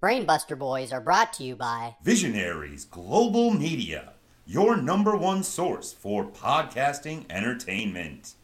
Brainbuster 0.00 0.56
Boys 0.56 0.92
are 0.92 1.00
brought 1.00 1.32
to 1.32 1.42
you 1.42 1.56
by 1.56 1.96
Visionaries 2.04 2.84
Global 2.84 3.50
Media, 3.50 4.12
your 4.46 4.76
number 4.76 5.16
one 5.16 5.42
source 5.42 5.92
for 5.92 6.24
podcasting 6.24 7.24
entertainment. 7.28 8.34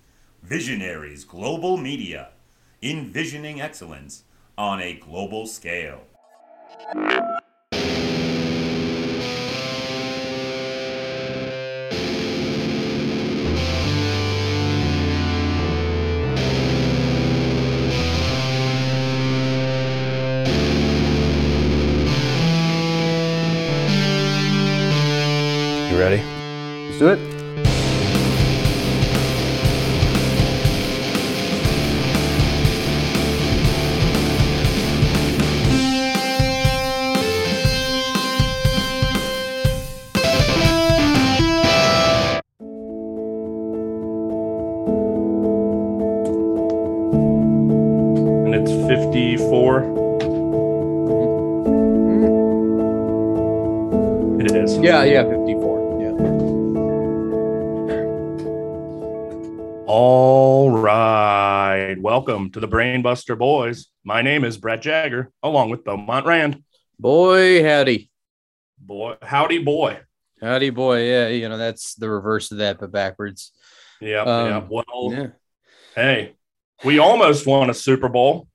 Visionaries 0.43 1.23
Global 1.23 1.77
Media, 1.77 2.31
envisioning 2.83 3.61
excellence 3.61 4.25
on 4.59 4.81
a 4.81 4.95
global 4.95 5.47
scale. 5.47 6.01
Do 27.05 27.11
it. 27.11 27.34
To 62.55 62.61
the 62.61 62.69
Brainbuster 62.69 63.37
Boys. 63.37 63.89
My 64.05 64.23
name 64.23 64.45
is 64.45 64.57
Brett 64.57 64.81
Jagger, 64.81 65.33
along 65.43 65.71
with 65.71 65.83
Beaumont 65.85 66.25
Rand. 66.25 66.63
Boy, 67.01 67.65
howdy. 67.65 68.11
Boy, 68.79 69.17
howdy, 69.21 69.59
boy. 69.59 69.99
Howdy, 70.41 70.71
boy. 70.71 71.03
Yeah, 71.03 71.29
you 71.29 71.49
know, 71.49 71.59
that's 71.59 71.95
the 71.97 72.09
reverse 72.09 72.53
of 72.53 72.59
that, 72.59 72.79
but 72.79 72.93
backwards. 72.93 73.51
Yeah, 74.01 74.21
Um, 74.23 74.47
yeah. 74.49 74.63
Well, 74.71 75.13
Yeah. 75.13 75.27
hey, 75.97 76.37
we 76.85 77.01
almost 77.01 77.45
won 77.45 77.71
a 77.71 77.75
Super 77.75 78.09
Bowl. 78.09 78.47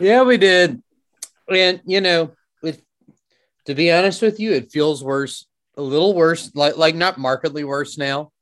Yeah, 0.00 0.22
we 0.22 0.38
did. 0.38 0.82
And, 1.50 1.82
you 1.84 2.00
know, 2.00 2.32
with, 2.62 2.80
to 3.66 3.74
be 3.74 3.92
honest 3.92 4.22
with 4.22 4.40
you, 4.40 4.52
it 4.52 4.72
feels 4.72 5.04
worse, 5.04 5.46
a 5.76 5.82
little 5.82 6.14
worse, 6.14 6.50
like, 6.54 6.78
like 6.78 6.94
not 6.94 7.18
markedly 7.18 7.64
worse 7.64 7.98
now 7.98 8.32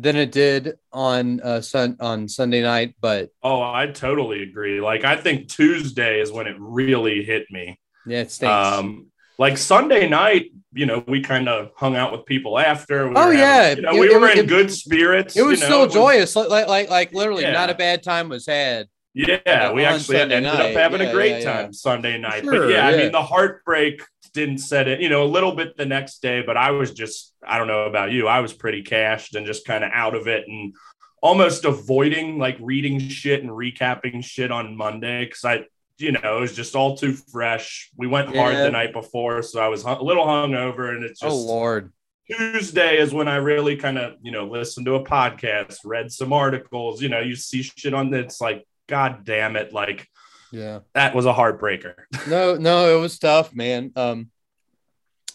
than 0.00 0.16
it 0.16 0.30
did 0.32 0.74
on 0.92 1.40
uh 1.40 1.60
sun 1.60 1.96
on 2.00 2.28
Sunday 2.28 2.62
night, 2.62 2.94
but 3.00 3.30
Oh, 3.42 3.60
I 3.60 3.86
totally 3.88 4.42
agree. 4.42 4.80
Like, 4.80 5.04
I 5.04 5.16
think 5.16 5.48
Tuesday 5.48 6.20
is 6.20 6.30
when 6.30 6.46
it 6.46 6.56
really 6.58 7.24
hit 7.24 7.46
me. 7.50 7.78
yeah, 8.06 8.20
it 8.20 8.30
stinks. 8.30 8.52
Um, 8.52 9.06
like 9.38 9.56
Sunday 9.58 10.08
night, 10.08 10.46
you 10.72 10.86
know, 10.86 11.02
we 11.06 11.20
kind 11.22 11.48
of 11.48 11.70
hung 11.76 11.96
out 11.96 12.12
with 12.12 12.26
people 12.26 12.58
after. 12.58 13.08
We 13.08 13.14
Oh, 13.16 13.22
having- 13.30 13.38
yeah. 13.38 13.74
you 13.74 13.82
know, 13.82 13.94
It- 13.96 14.00
we 14.00 14.10
it- 14.14 14.20
were 14.20 14.28
in 14.30 14.38
it- 14.38 14.46
good 14.48 14.70
spirits. 14.72 15.36
it 15.36 15.42
was 15.42 15.60
you 15.60 15.68
know, 15.68 15.86
still 15.88 16.02
joyous, 16.02 16.34
like, 16.36 16.48
like, 16.48 16.68
like, 16.68 16.90
like 16.90 17.12
literally 17.12 17.42
Yeah. 17.42 17.52
not 17.52 17.70
a 17.70 17.74
bad 17.74 18.02
time 18.02 18.28
was 18.28 18.46
had. 18.46 18.86
Yeah, 19.14 19.38
Yeah, 19.46 19.72
we 19.72 19.84
actually 19.84 20.18
Sunday 20.18 20.36
ended 20.36 20.52
night. 20.52 20.70
up 20.70 20.76
having 20.76 21.00
Yeah, 21.00 21.08
a 21.08 21.12
great 21.12 21.42
yeah. 21.42 21.52
time 21.52 21.72
Sunday 21.72 22.18
night. 22.18 22.44
Sure, 22.44 22.66
but 22.66 22.70
yeah, 22.72 22.86
I 22.86 22.96
mean, 22.96 23.10
the 23.10 23.22
heartbreak 23.22 24.02
didn't 24.32 24.58
set 24.58 24.88
it, 24.88 25.00
you 25.00 25.08
know, 25.08 25.24
a 25.24 25.26
little 25.26 25.54
bit 25.54 25.76
the 25.76 25.86
next 25.86 26.22
day, 26.22 26.42
but 26.42 26.56
I 26.56 26.70
was 26.70 26.92
just, 26.92 27.34
I 27.46 27.58
don't 27.58 27.66
know 27.66 27.84
about 27.84 28.12
you, 28.12 28.26
I 28.28 28.40
was 28.40 28.52
pretty 28.52 28.82
cashed 28.82 29.34
and 29.34 29.46
just 29.46 29.66
kind 29.66 29.84
of 29.84 29.90
out 29.92 30.14
of 30.14 30.28
it 30.28 30.44
and 30.46 30.74
almost 31.22 31.64
avoiding 31.64 32.38
like 32.38 32.56
reading 32.60 32.98
shit 32.98 33.42
and 33.42 33.50
recapping 33.50 34.24
shit 34.24 34.50
on 34.50 34.76
Monday 34.76 35.24
because 35.24 35.44
I, 35.44 35.64
you 35.98 36.12
know, 36.12 36.38
it 36.38 36.40
was 36.40 36.54
just 36.54 36.76
all 36.76 36.96
too 36.96 37.12
fresh. 37.12 37.90
We 37.96 38.06
went 38.06 38.34
hard 38.34 38.54
the 38.56 38.70
night 38.70 38.92
before, 38.92 39.42
so 39.42 39.60
I 39.60 39.68
was 39.68 39.82
a 39.84 40.00
little 40.00 40.24
hungover 40.24 40.90
and 40.94 41.04
it's 41.04 41.22
oh, 41.22 41.26
just. 41.26 41.36
oh 41.36 41.46
Lord. 41.46 41.92
Tuesday 42.30 42.98
is 42.98 43.14
when 43.14 43.26
I 43.26 43.36
really 43.36 43.76
kind 43.76 43.98
of, 43.98 44.16
you 44.20 44.30
know, 44.30 44.46
listened 44.46 44.86
to 44.86 44.96
a 44.96 45.04
podcast, 45.04 45.78
read 45.84 46.12
some 46.12 46.32
articles. 46.32 47.00
You 47.00 47.08
know, 47.08 47.20
you 47.20 47.34
see 47.34 47.62
shit 47.62 47.94
on 47.94 48.12
it's 48.12 48.40
like, 48.40 48.66
God 48.86 49.24
damn 49.24 49.56
it. 49.56 49.72
Like, 49.72 50.06
Yeah. 50.52 50.80
that 50.94 51.14
was 51.14 51.26
a 51.26 51.32
heartbreaker. 51.32 51.94
No, 52.28 52.56
no, 52.56 52.96
it 52.96 53.00
was 53.00 53.18
tough, 53.18 53.54
man. 53.54 53.92
Um, 53.96 54.30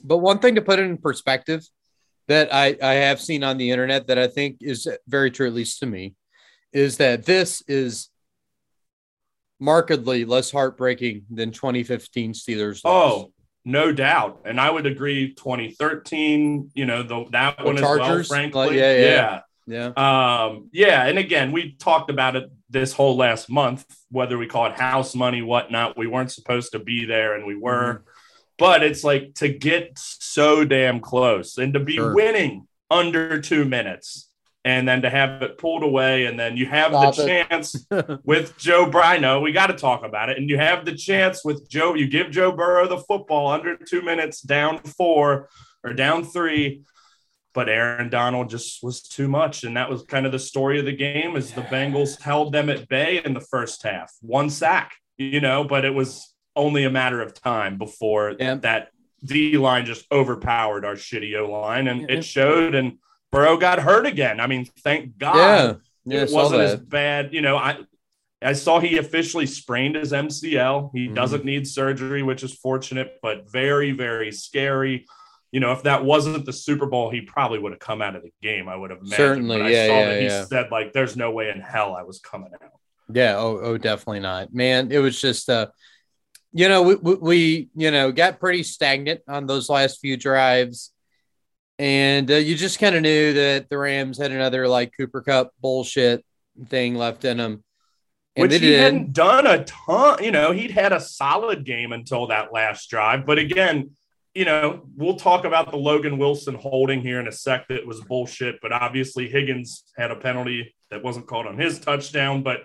but 0.03 0.17
one 0.17 0.39
thing 0.39 0.55
to 0.55 0.61
put 0.61 0.79
it 0.79 0.83
in 0.85 0.97
perspective 0.97 1.61
that 2.27 2.53
I, 2.53 2.75
I 2.81 2.93
have 2.93 3.19
seen 3.21 3.43
on 3.43 3.57
the 3.57 3.69
internet 3.71 4.07
that 4.07 4.17
I 4.17 4.27
think 4.27 4.57
is 4.61 4.87
very 5.07 5.29
true, 5.31 5.47
at 5.47 5.53
least 5.53 5.79
to 5.79 5.85
me, 5.85 6.15
is 6.71 6.97
that 6.97 7.25
this 7.25 7.61
is 7.67 8.09
markedly 9.59 10.25
less 10.25 10.51
heartbreaking 10.51 11.23
than 11.29 11.51
2015 11.51 12.33
Steelers. 12.33 12.83
loss. 12.83 13.13
Oh, 13.25 13.31
no 13.65 13.91
doubt. 13.93 14.41
And 14.45 14.59
I 14.59 14.69
would 14.69 14.85
agree 14.85 15.33
2013, 15.35 16.71
you 16.73 16.85
know, 16.85 17.03
the, 17.03 17.25
that 17.31 17.57
The 17.57 17.63
one 17.63 17.75
as 17.77 17.81
well, 17.81 17.97
Chargers? 17.97 18.27
frankly. 18.27 18.67
Like, 18.67 18.75
yeah, 18.75 18.93
yeah. 18.97 19.39
yeah. 19.67 19.91
yeah, 19.95 20.45
Um, 20.45 20.69
yeah, 20.73 21.05
and 21.05 21.17
again, 21.17 21.51
we 21.51 21.75
talked 21.75 22.09
about 22.09 22.35
it 22.35 22.49
this 22.73 22.91
whole 22.93 23.15
last 23.15 23.49
month, 23.49 23.85
whether 24.11 24.37
we 24.37 24.47
call 24.47 24.65
it 24.65 24.73
house 24.73 25.15
money, 25.15 25.41
whatnot. 25.41 25.97
We 25.97 26.07
weren't 26.07 26.31
supposed 26.31 26.73
to 26.73 26.79
be 26.79 27.05
there, 27.05 27.35
and 27.35 27.45
we 27.45 27.55
were. 27.55 27.93
Mm-hmm. 27.93 28.03
But 28.59 28.83
it's 28.83 29.03
like 29.03 29.33
to 29.35 29.49
get 29.49 29.93
so 29.97 30.63
damn 30.63 30.99
close 30.99 31.57
and 31.57 31.73
to 31.73 31.79
be 31.79 31.93
Sure. 31.95 32.13
winning 32.13 32.67
under 32.91 33.41
two 33.41 33.65
minutes, 33.65 34.29
and 34.63 34.87
then 34.87 35.01
to 35.01 35.09
have 35.09 35.41
it 35.41 35.57
pulled 35.57 35.81
away, 35.83 36.25
and 36.25 36.39
then 36.39 36.55
you 36.57 36.65
have 36.67 36.91
Stop 36.91 37.15
the 37.15 37.23
it. 37.23 37.47
chance 37.49 37.87
with 38.23 38.55
Joe 38.57 38.85
Brino. 38.85 39.41
We 39.41 39.51
got 39.53 39.67
to 39.67 39.73
talk 39.73 40.03
about 40.05 40.29
it, 40.29 40.37
and 40.37 40.49
you 40.49 40.57
have 40.57 40.85
the 40.85 40.93
chance 40.95 41.43
with 41.43 41.67
Joe. 41.69 41.95
You 41.95 42.07
give 42.07 42.29
Joe 42.31 42.51
Burrow 42.51 42.87
the 42.87 42.99
football 42.99 43.47
under 43.47 43.75
two 43.75 44.01
minutes, 44.03 44.41
down 44.41 44.79
four 44.79 45.49
or 45.83 45.93
down 45.93 46.23
three 46.23 46.83
but 47.53 47.69
Aaron 47.69 48.09
Donald 48.09 48.49
just 48.49 48.83
was 48.83 49.01
too 49.01 49.27
much. 49.27 49.63
And 49.63 49.77
that 49.77 49.89
was 49.89 50.03
kind 50.03 50.25
of 50.25 50.31
the 50.31 50.39
story 50.39 50.79
of 50.79 50.85
the 50.85 50.95
game 50.95 51.35
is 51.35 51.51
the 51.51 51.61
Bengals 51.61 52.19
held 52.21 52.51
them 52.53 52.69
at 52.69 52.87
bay 52.87 53.21
in 53.23 53.33
the 53.33 53.39
first 53.41 53.83
half. 53.83 54.11
One 54.21 54.49
sack, 54.49 54.93
you 55.17 55.39
know, 55.39 55.63
but 55.63 55.85
it 55.85 55.93
was 55.93 56.33
only 56.55 56.83
a 56.83 56.89
matter 56.89 57.21
of 57.21 57.33
time 57.33 57.77
before 57.77 58.35
Yeah. 58.39 58.55
that 58.55 58.89
D 59.23 59.57
line 59.57 59.85
just 59.85 60.05
overpowered 60.11 60.83
our 60.85 60.95
shitty 60.95 61.35
O 61.39 61.49
line 61.49 61.87
and 61.87 62.09
it 62.09 62.23
showed 62.25 62.75
and 62.75 62.97
Burrow 63.31 63.57
got 63.57 63.79
hurt 63.79 64.05
again. 64.05 64.39
I 64.39 64.47
mean, 64.47 64.65
thank 64.83 65.17
God 65.17 65.35
yeah, 65.37 65.73
yeah. 66.17 66.23
It 66.23 66.31
wasn't 66.31 66.61
as 66.61 66.75
bad. 66.75 67.33
You 67.33 67.41
know, 67.41 67.57
I 67.57 67.77
I 68.41 68.51
saw 68.53 68.79
he 68.81 68.97
officially 68.97 69.45
sprained 69.45 69.95
his 69.95 70.11
MCL. 70.11 70.91
He 70.93 71.07
Mhm. 71.07 71.15
doesn't 71.15 71.45
need 71.45 71.65
surgery, 71.65 72.23
which 72.23 72.43
is 72.43 72.53
fortunate, 72.53 73.19
but 73.21 73.49
very, 73.49 73.91
very 73.91 74.31
scary. 74.33 75.05
You 75.53 75.59
know, 75.59 75.71
if 75.71 75.83
that 75.83 76.03
wasn't 76.03 76.45
the 76.45 76.51
Super 76.51 76.87
Bowl, 76.87 77.11
he 77.11 77.21
probably 77.21 77.59
would 77.59 77.73
have 77.73 77.79
come 77.79 78.01
out 78.01 78.15
of 78.15 78.23
the 78.23 78.31
game. 78.41 78.67
I 78.67 78.75
would 78.75 78.89
have 78.89 78.99
imagined. 78.99 79.15
Certainly, 79.15 79.57
But 79.59 79.65
I 79.67 79.69
yeah, 79.69 79.87
saw 79.87 79.93
yeah, 79.99 80.05
that 80.07 80.19
he 80.19 80.25
yeah. 80.25 80.45
said 80.45 80.71
like, 80.71 80.93
"There's 80.93 81.15
no 81.15 81.29
way 81.29 81.49
in 81.49 81.61
hell 81.61 81.93
I 81.95 82.01
was 82.01 82.19
coming 82.19 82.49
out." 82.55 82.71
Yeah. 83.13 83.35
Oh, 83.37 83.59
oh, 83.61 83.77
definitely 83.77 84.21
not, 84.21 84.51
man. 84.51 84.91
It 84.91 84.97
was 84.97 85.21
just, 85.21 85.47
uh, 85.49 85.67
you 86.53 86.67
know, 86.69 86.81
we, 86.81 86.95
we, 86.95 87.13
we 87.15 87.69
you 87.75 87.91
know, 87.91 88.11
got 88.11 88.39
pretty 88.39 88.63
stagnant 88.63 89.21
on 89.27 89.45
those 89.45 89.69
last 89.69 89.99
few 89.99 90.17
drives. 90.17 90.91
And 91.77 92.31
uh, 92.31 92.35
you 92.35 92.55
just 92.55 92.79
kind 92.79 92.95
of 92.95 93.01
knew 93.03 93.33
that 93.33 93.69
the 93.69 93.77
Rams 93.77 94.17
had 94.17 94.31
another 94.31 94.67
like 94.67 94.93
Cooper 94.97 95.21
Kupp 95.21 95.51
bullshit 95.61 96.25
thing 96.67 96.95
left 96.95 97.25
in 97.25 97.37
them. 97.37 97.63
And 98.35 98.43
Which 98.49 98.53
he 98.53 98.69
did. 98.69 98.79
hadn't 98.79 99.13
done 99.13 99.45
a 99.45 99.63
ton. 99.65 100.23
You 100.23 100.31
know, 100.31 100.51
he'd 100.51 100.71
had 100.71 100.93
a 100.93 100.99
solid 100.99 101.63
game 101.63 101.91
until 101.91 102.27
that 102.27 102.51
last 102.51 102.89
drive. 102.89 103.25
But 103.27 103.37
again, 103.37 103.91
you 104.35 104.45
know, 104.45 104.83
we'll 104.95 105.15
talk 105.17 105.45
about 105.45 105.69
the 105.71 105.77
Logan 105.77 106.17
Wilson 106.17 106.55
holding 106.55 107.01
here 107.01 107.19
in 107.19 107.27
a 107.27 107.31
sec 107.31 107.67
that 107.67 107.85
was 107.85 108.01
bullshit. 108.01 108.59
But 108.61 108.71
obviously, 108.71 109.29
Higgins 109.29 109.83
had 109.95 110.11
a 110.11 110.15
penalty 110.15 110.75
that 110.89 111.03
wasn't 111.03 111.27
called 111.27 111.45
on 111.47 111.57
his 111.57 111.79
touchdown. 111.79 112.41
But 112.43 112.61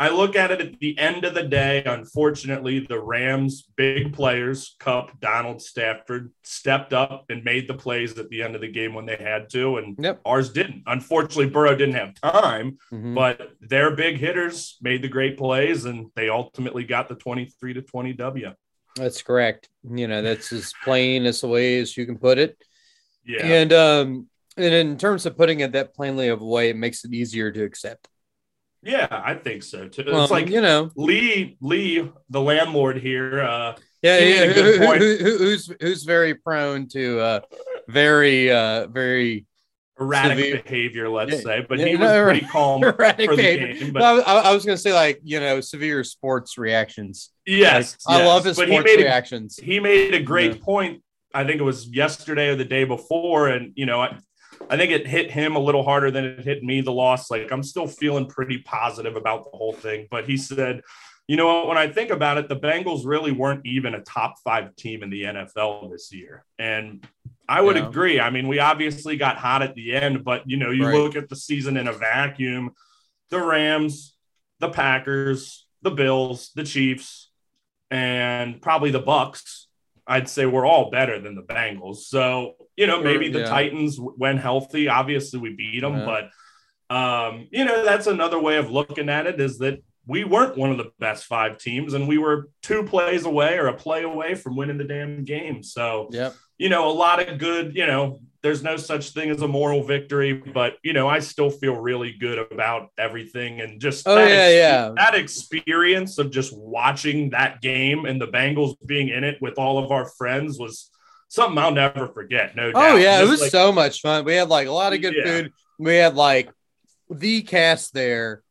I 0.00 0.10
look 0.10 0.36
at 0.36 0.52
it 0.52 0.60
at 0.60 0.78
the 0.78 0.96
end 0.96 1.24
of 1.24 1.34
the 1.34 1.42
day. 1.42 1.82
Unfortunately, 1.84 2.80
the 2.80 3.00
Rams' 3.00 3.64
big 3.76 4.12
players, 4.12 4.76
Kupp, 4.78 5.18
Donald, 5.18 5.60
Stafford, 5.60 6.30
stepped 6.44 6.92
up 6.92 7.24
and 7.30 7.42
made 7.42 7.66
the 7.66 7.74
plays 7.74 8.16
at 8.16 8.28
the 8.28 8.42
end 8.42 8.54
of 8.54 8.60
the 8.60 8.70
game 8.70 8.94
when 8.94 9.06
they 9.06 9.16
had 9.16 9.50
to, 9.50 9.78
and 9.78 9.96
Yep. 9.98 10.20
ours 10.24 10.50
didn't. 10.52 10.84
Unfortunately, 10.86 11.48
Burrow 11.50 11.74
didn't 11.74 11.96
have 11.96 12.14
time, 12.14 12.78
Mhm. 12.92 13.14
but 13.16 13.52
their 13.60 13.90
big 13.96 14.18
hitters 14.18 14.76
made 14.80 15.02
the 15.02 15.08
great 15.08 15.36
plays, 15.36 15.84
and 15.84 16.06
they 16.14 16.28
ultimately 16.28 16.84
got 16.84 17.08
the 17.08 17.16
twenty-three 17.16 17.72
to 17.74 17.82
twenty 17.82 18.12
W. 18.12 18.52
That's 18.98 19.22
correct. 19.22 19.68
You 19.88 20.08
know, 20.08 20.22
that's 20.22 20.52
as 20.52 20.72
plain 20.84 21.24
as 21.26 21.40
the 21.40 21.48
way 21.48 21.78
as 21.80 21.96
you 21.96 22.04
can 22.06 22.18
put 22.18 22.38
it. 22.38 22.58
Yeah, 23.24 23.44
And 23.46 23.72
um, 23.72 24.26
and 24.56 24.74
in 24.74 24.96
terms 24.98 25.24
of 25.26 25.36
putting 25.36 25.60
it 25.60 25.72
that 25.72 25.94
plainly 25.94 26.28
of 26.28 26.40
a 26.40 26.44
way, 26.46 26.70
it 26.70 26.76
makes 26.76 27.04
it 27.04 27.12
easier 27.12 27.50
to 27.52 27.62
accept. 27.64 28.08
yeah, 28.82 29.06
I 29.10 29.34
think 29.34 29.62
so 29.64 29.88
too. 29.88 30.02
It's 30.02 30.10
Um, 30.12 30.30
like 30.30 30.48
you 30.48 30.60
know, 30.60 30.90
Lee, 30.96 31.56
Lee, 31.60 32.10
the 32.30 32.40
landlord 32.40 32.98
here, 32.98 33.40
uh, 33.42 33.74
Yeah, 34.02 34.18
yeah. 34.18 34.52
good 34.52 34.78
who- 34.80 34.86
point. 34.86 35.02
who- 35.02 35.16
who- 35.16 35.38
who's 35.38 35.72
who's 35.80 36.04
very 36.04 36.34
prone 36.34 36.86
to 36.88 37.18
uh, 37.20 37.40
very 37.88 38.50
uh, 38.50 38.86
very 38.86 39.46
erratic 40.00 40.38
Severe- 40.38 40.62
behavior, 40.62 41.08
let's 41.08 41.32
Yeah, 41.32 41.40
say. 41.40 41.66
But 41.68 41.78
yeah, 41.78 41.86
he 41.86 41.96
was 41.96 42.10
no, 42.10 42.24
pretty 42.24 42.46
calm 42.46 42.84
erratic 42.84 43.28
for 43.30 43.36
the 43.36 43.42
behavior. 43.42 43.74
game. 43.74 43.92
No, 43.92 44.20
I, 44.20 44.34
I 44.50 44.54
was 44.54 44.64
gonna 44.64 44.76
say 44.76 44.92
like 44.94 45.20
you 45.24 45.40
know 45.40 45.60
severe 45.60 46.04
sports 46.04 46.56
reactions. 46.58 47.30
yes, 47.46 47.96
Like, 48.06 48.22
I 48.22 48.26
love 48.26 48.44
his 48.44 48.56
But 48.56 48.68
he 48.68 48.74
sports 48.74 48.92
a 48.92 48.96
reactions. 48.98 49.56
he 49.56 49.80
made 49.80 50.14
a 50.14 50.22
great 50.22 50.56
Yeah. 50.56 50.62
point. 50.64 51.02
I 51.34 51.44
think 51.44 51.60
it 51.60 51.64
was 51.64 51.86
yesterday 51.88 52.48
or 52.48 52.56
the 52.56 52.64
day 52.64 52.84
before, 52.84 53.48
and 53.48 53.72
you 53.76 53.86
know, 53.86 54.00
I, 54.00 54.16
I 54.70 54.76
think 54.76 54.90
it 54.92 55.06
hit 55.06 55.30
him 55.30 55.56
a 55.56 55.60
little 55.60 55.82
harder 55.84 56.10
than 56.10 56.24
it 56.24 56.44
hit 56.44 56.62
me. 56.64 56.80
The 56.80 56.92
loss, 56.92 57.30
like 57.30 57.52
I'm 57.52 57.62
still 57.62 57.86
feeling 57.86 58.26
pretty 58.26 58.58
positive 58.58 59.14
about 59.16 59.50
the 59.50 59.56
whole 59.56 59.72
thing. 59.74 60.08
But 60.10 60.24
he 60.24 60.36
said, 60.36 60.80
you 61.28 61.36
know 61.36 61.46
what? 61.46 61.68
When 61.68 61.76
I 61.78 61.88
think 61.92 62.10
about 62.10 62.38
it, 62.38 62.48
the 62.48 62.56
Bengals 62.56 63.02
really 63.04 63.32
weren't 63.32 63.64
even 63.66 63.94
a 63.94 64.00
top 64.00 64.36
five 64.42 64.74
team 64.76 65.02
in 65.02 65.10
the 65.10 65.22
NFL 65.24 65.90
this 65.92 66.12
year, 66.12 66.44
and 66.58 67.06
I 67.48 67.60
would 67.62 67.76
Yeah. 67.76 67.88
agree. 67.88 68.20
I 68.20 68.30
mean, 68.30 68.46
we 68.48 68.58
obviously 68.58 69.16
got 69.16 69.36
hot 69.38 69.62
at 69.62 69.74
the 69.74 69.94
end, 69.94 70.24
but 70.24 70.48
you 70.48 70.56
know, 70.58 70.70
you 70.70 70.84
Right. 70.86 70.94
look 70.94 71.16
at 71.16 71.28
the 71.28 71.36
season 71.36 71.76
in 71.76 71.88
a 71.88 71.92
vacuum. 71.92 72.72
The 73.30 73.40
Rams, 73.42 74.16
the 74.60 74.68
Packers, 74.68 75.66
the 75.82 75.90
Bills, 75.90 76.50
the 76.54 76.64
Chiefs, 76.64 77.30
and 77.90 78.60
probably 78.60 78.90
the 78.90 78.98
Bucks. 79.00 79.66
I'd 80.06 80.28
say 80.28 80.46
we're 80.46 80.66
all 80.66 80.90
better 80.90 81.18
than 81.20 81.34
the 81.34 81.42
Bengals. 81.42 81.96
So, 81.98 82.54
you 82.76 82.86
know, 82.86 83.02
maybe 83.02 83.28
the 83.28 83.40
Yeah. 83.40 83.48
Titans, 83.50 83.98
when 83.98 84.38
healthy, 84.38 84.88
obviously 84.88 85.38
we 85.38 85.50
beat 85.54 85.80
them. 85.80 85.98
Yeah. 85.98 86.04
But, 86.88 86.94
um, 86.94 87.48
you 87.50 87.64
know, 87.66 87.84
that's 87.84 88.06
another 88.06 88.38
way 88.38 88.56
of 88.56 88.70
looking 88.70 89.10
at 89.10 89.26
it 89.26 89.38
is 89.40 89.58
that 89.58 89.82
we 90.06 90.24
weren't 90.24 90.56
one 90.56 90.70
of 90.70 90.78
the 90.78 90.90
best 90.98 91.26
five 91.26 91.58
teams 91.58 91.92
and 91.92 92.08
we 92.08 92.16
were 92.16 92.48
two 92.62 92.82
plays 92.84 93.26
away 93.26 93.58
or 93.58 93.66
a 93.66 93.74
play 93.74 94.02
away 94.02 94.34
from 94.34 94.56
winning 94.56 94.78
the 94.78 94.84
damn 94.84 95.24
game. 95.24 95.62
So, 95.62 96.08
Yep. 96.10 96.34
You 96.58 96.68
know, 96.68 96.88
a 96.88 96.92
lot 96.92 97.26
of 97.26 97.38
good, 97.38 97.74
you 97.74 97.86
know, 97.86 98.20
there's 98.42 98.62
no 98.62 98.76
such 98.76 99.10
thing 99.10 99.30
as 99.30 99.42
a 99.42 99.48
moral 99.48 99.82
victory, 99.82 100.32
but 100.32 100.76
you 100.84 100.92
know, 100.92 101.08
I 101.08 101.18
still 101.18 101.50
feel 101.50 101.74
really 101.74 102.12
good 102.12 102.38
about 102.38 102.90
everything 102.96 103.60
and 103.60 103.80
just 103.80 104.06
Oh, 104.06 104.14
that, 104.14 104.28
yeah, 104.28 104.48
yeah. 104.50 104.92
that 104.96 105.14
experience 105.14 106.18
of 106.18 106.30
just 106.30 106.56
watching 106.56 107.30
that 107.30 107.60
game 107.60 108.04
and 108.04 108.20
the 108.20 108.28
Bengals 108.28 108.76
being 108.86 109.08
in 109.08 109.24
it 109.24 109.38
with 109.40 109.58
all 109.58 109.82
of 109.82 109.90
our 109.90 110.04
friends 110.04 110.58
was 110.58 110.90
something 111.28 111.58
I'll 111.58 111.72
never 111.72 112.08
forget. 112.08 112.54
No 112.54 112.68
oh, 112.68 112.72
doubt. 112.72 112.90
Oh 112.92 112.96
yeah, 112.96 113.20
it 113.22 113.28
was 113.28 113.40
like- 113.40 113.50
so 113.50 113.72
much 113.72 114.00
fun. 114.00 114.24
We 114.24 114.34
had 114.34 114.48
like 114.48 114.68
a 114.68 114.72
lot 114.72 114.92
of 114.92 115.00
good 115.00 115.14
Yeah. 115.14 115.24
food. 115.24 115.52
We 115.78 115.96
had 115.96 116.14
like 116.14 116.50
the 117.10 117.42
cast 117.42 117.92
there. 117.92 118.42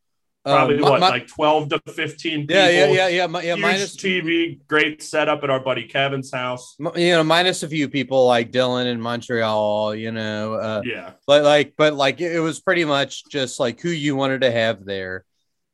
Um, 0.47 0.55
probably 0.55 0.77
mi- 0.77 0.83
what, 0.83 1.01
mi- 1.01 1.07
like 1.07 1.27
12 1.27 1.69
to 1.69 1.81
15 1.91 2.47
people. 2.47 2.55
yeah, 2.55 2.69
yeah, 2.69 2.85
yeah, 2.85 3.07
yeah, 3.07 3.27
yeah. 3.27 3.41
Huge 3.55 3.59
Minus 3.61 3.95
TV, 3.97 4.65
great 4.67 5.03
setup 5.03 5.43
at 5.43 5.49
our 5.49 5.59
buddy 5.59 5.83
Kevin's 5.87 6.31
house. 6.31 6.75
you 6.79 7.11
know, 7.11 7.23
minus 7.23 7.63
a 7.63 7.67
few 7.67 7.89
people 7.89 8.25
like 8.25 8.51
Dylan 8.51 8.85
in 8.85 9.01
Montreal. 9.01 9.93
You 9.93 10.11
know, 10.11 10.53
uh, 10.53 10.81
Yeah. 10.85 11.11
but 11.25 11.43
like, 11.43 11.73
but 11.77 11.93
like, 11.93 12.21
it, 12.21 12.39
was 12.39 12.61
pretty 12.61 12.85
much 12.85 13.23
just 13.29 13.59
like 13.59 13.81
who 13.81 13.89
you 13.89 14.15
wanted 14.15 14.41
to 14.41 14.51
have 14.51 14.85
there. 14.85 15.25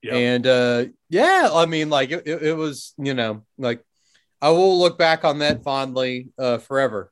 Yeah. 0.02 0.16
And 0.16 0.48
uh, 0.48 0.86
yeah, 1.10 1.50
I 1.54 1.66
mean, 1.66 1.90
like 1.90 2.12
it, 2.12 2.24
it, 2.26 2.44
it 2.44 2.54
was, 2.58 2.94
you 2.98 3.14
know, 3.14 3.46
like 3.58 3.84
I 4.42 4.50
will 4.50 4.80
look 4.80 4.98
back 4.98 5.24
on 5.24 5.40
that 5.40 5.64
fondly 5.64 6.30
uh, 6.38 6.58
forever. 6.58 7.12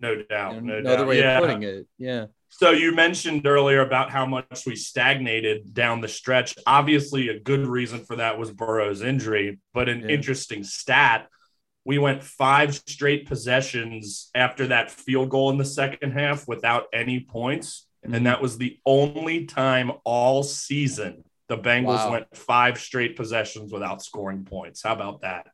No 0.00 0.22
doubt. 0.22 0.56
No 0.56 0.60
know, 0.60 0.82
doubt. 0.82 0.92
Another 0.92 1.06
way 1.06 1.20
yeah. 1.20 1.38
of 1.38 1.44
putting 1.44 1.62
it. 1.62 1.86
Yeah. 1.98 2.26
So 2.60 2.72
you 2.72 2.92
mentioned 2.94 3.46
earlier 3.46 3.80
about 3.80 4.10
how 4.10 4.26
much 4.26 4.66
we 4.66 4.76
stagnated 4.76 5.72
down 5.72 6.02
the 6.02 6.08
stretch. 6.08 6.54
Obviously, 6.66 7.30
a 7.30 7.40
good 7.40 7.66
reason 7.66 8.04
for 8.04 8.16
that 8.16 8.38
was 8.38 8.50
Burrow's 8.50 9.00
injury, 9.00 9.58
but 9.72 9.88
an 9.88 10.00
Yeah. 10.02 10.08
interesting 10.08 10.62
stat. 10.62 11.26
We 11.86 11.96
went 11.96 12.22
five 12.22 12.74
straight 12.74 13.26
possessions 13.26 14.30
after 14.34 14.66
that 14.66 14.90
field 14.90 15.30
goal 15.30 15.48
in 15.48 15.56
the 15.56 15.64
second 15.64 16.10
half 16.10 16.46
without 16.46 16.84
any 16.92 17.20
points. 17.20 17.86
Mhm. 18.06 18.16
And 18.16 18.26
that 18.26 18.42
was 18.42 18.58
the 18.58 18.78
only 18.84 19.46
time 19.46 19.92
all 20.04 20.42
season 20.42 21.24
the 21.48 21.56
Bengals 21.56 22.04
Wow. 22.04 22.10
went 22.10 22.36
five 22.36 22.78
straight 22.78 23.16
possessions 23.16 23.72
without 23.72 24.02
scoring 24.02 24.44
points. 24.44 24.82
How 24.82 24.92
about 24.92 25.22
that? 25.22 25.46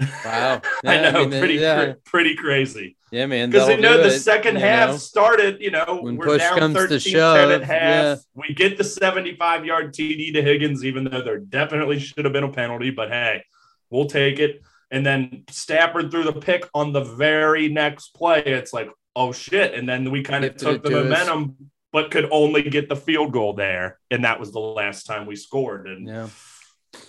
Wow. 0.00 0.60
I 0.86 0.94
Yeah, 0.94 1.10
know, 1.10 1.26
mean, 1.26 1.38
pretty, 1.40 1.54
yeah, 1.54 1.84
cr- 1.86 1.98
pretty 2.04 2.34
crazy 2.36 2.96
yeah, 3.10 3.26
man. 3.26 3.50
because 3.50 3.66
that'll 3.68 3.82
know 3.82 3.98
the 3.98 4.14
it, 4.14 4.20
second 4.20 4.56
half 4.56 4.90
know? 4.90 4.96
started, 4.98 5.60
you 5.60 5.70
know, 5.70 5.98
When 6.02 6.16
we're 6.16 6.26
push 6.26 6.42
down 6.42 6.58
comes 6.58 6.74
to 6.74 6.80
13 6.88 7.00
10 7.00 7.12
shove, 7.12 7.50
at 7.50 7.62
half. 7.64 7.80
yeah. 8.04 8.16
We 8.34 8.54
get 8.54 8.76
the 8.78 8.84
75 8.84 9.64
yard 9.64 9.92
TD 9.94 10.32
to 10.34 10.42
Higgins, 10.42 10.84
even 10.84 11.04
though 11.04 11.22
there 11.22 11.38
definitely 11.38 11.98
should 11.98 12.24
have 12.24 12.32
been 12.32 12.44
a 12.44 12.52
penalty, 12.52 12.90
but 12.90 13.08
hey, 13.10 13.42
we'll 13.90 14.06
take 14.06 14.38
it. 14.38 14.62
And 14.90 15.04
then 15.04 15.44
Stafford 15.50 16.10
threw 16.10 16.22
the 16.22 16.32
pick 16.32 16.66
on 16.74 16.92
the 16.92 17.02
very 17.02 17.68
next 17.68 18.14
play. 18.14 18.42
It's 18.44 18.72
like, 18.72 18.90
oh 19.16 19.32
shit. 19.32 19.74
And 19.74 19.88
then 19.88 20.10
we 20.10 20.22
kind 20.22 20.44
of 20.44 20.56
took 20.56 20.82
the 20.82 20.90
to 20.90 20.98
us. 21.00 21.04
momentum, 21.04 21.56
but 21.92 22.10
could 22.10 22.28
only 22.30 22.62
get 22.62 22.88
the 22.88 22.96
field 22.96 23.32
goal 23.32 23.54
there. 23.54 23.98
And 24.10 24.24
that 24.24 24.38
was 24.40 24.52
the 24.52 24.60
last 24.60 25.04
time 25.04 25.26
we 25.26 25.34
scored. 25.36 25.86
And 25.88 26.06
Yeah. 26.06 26.28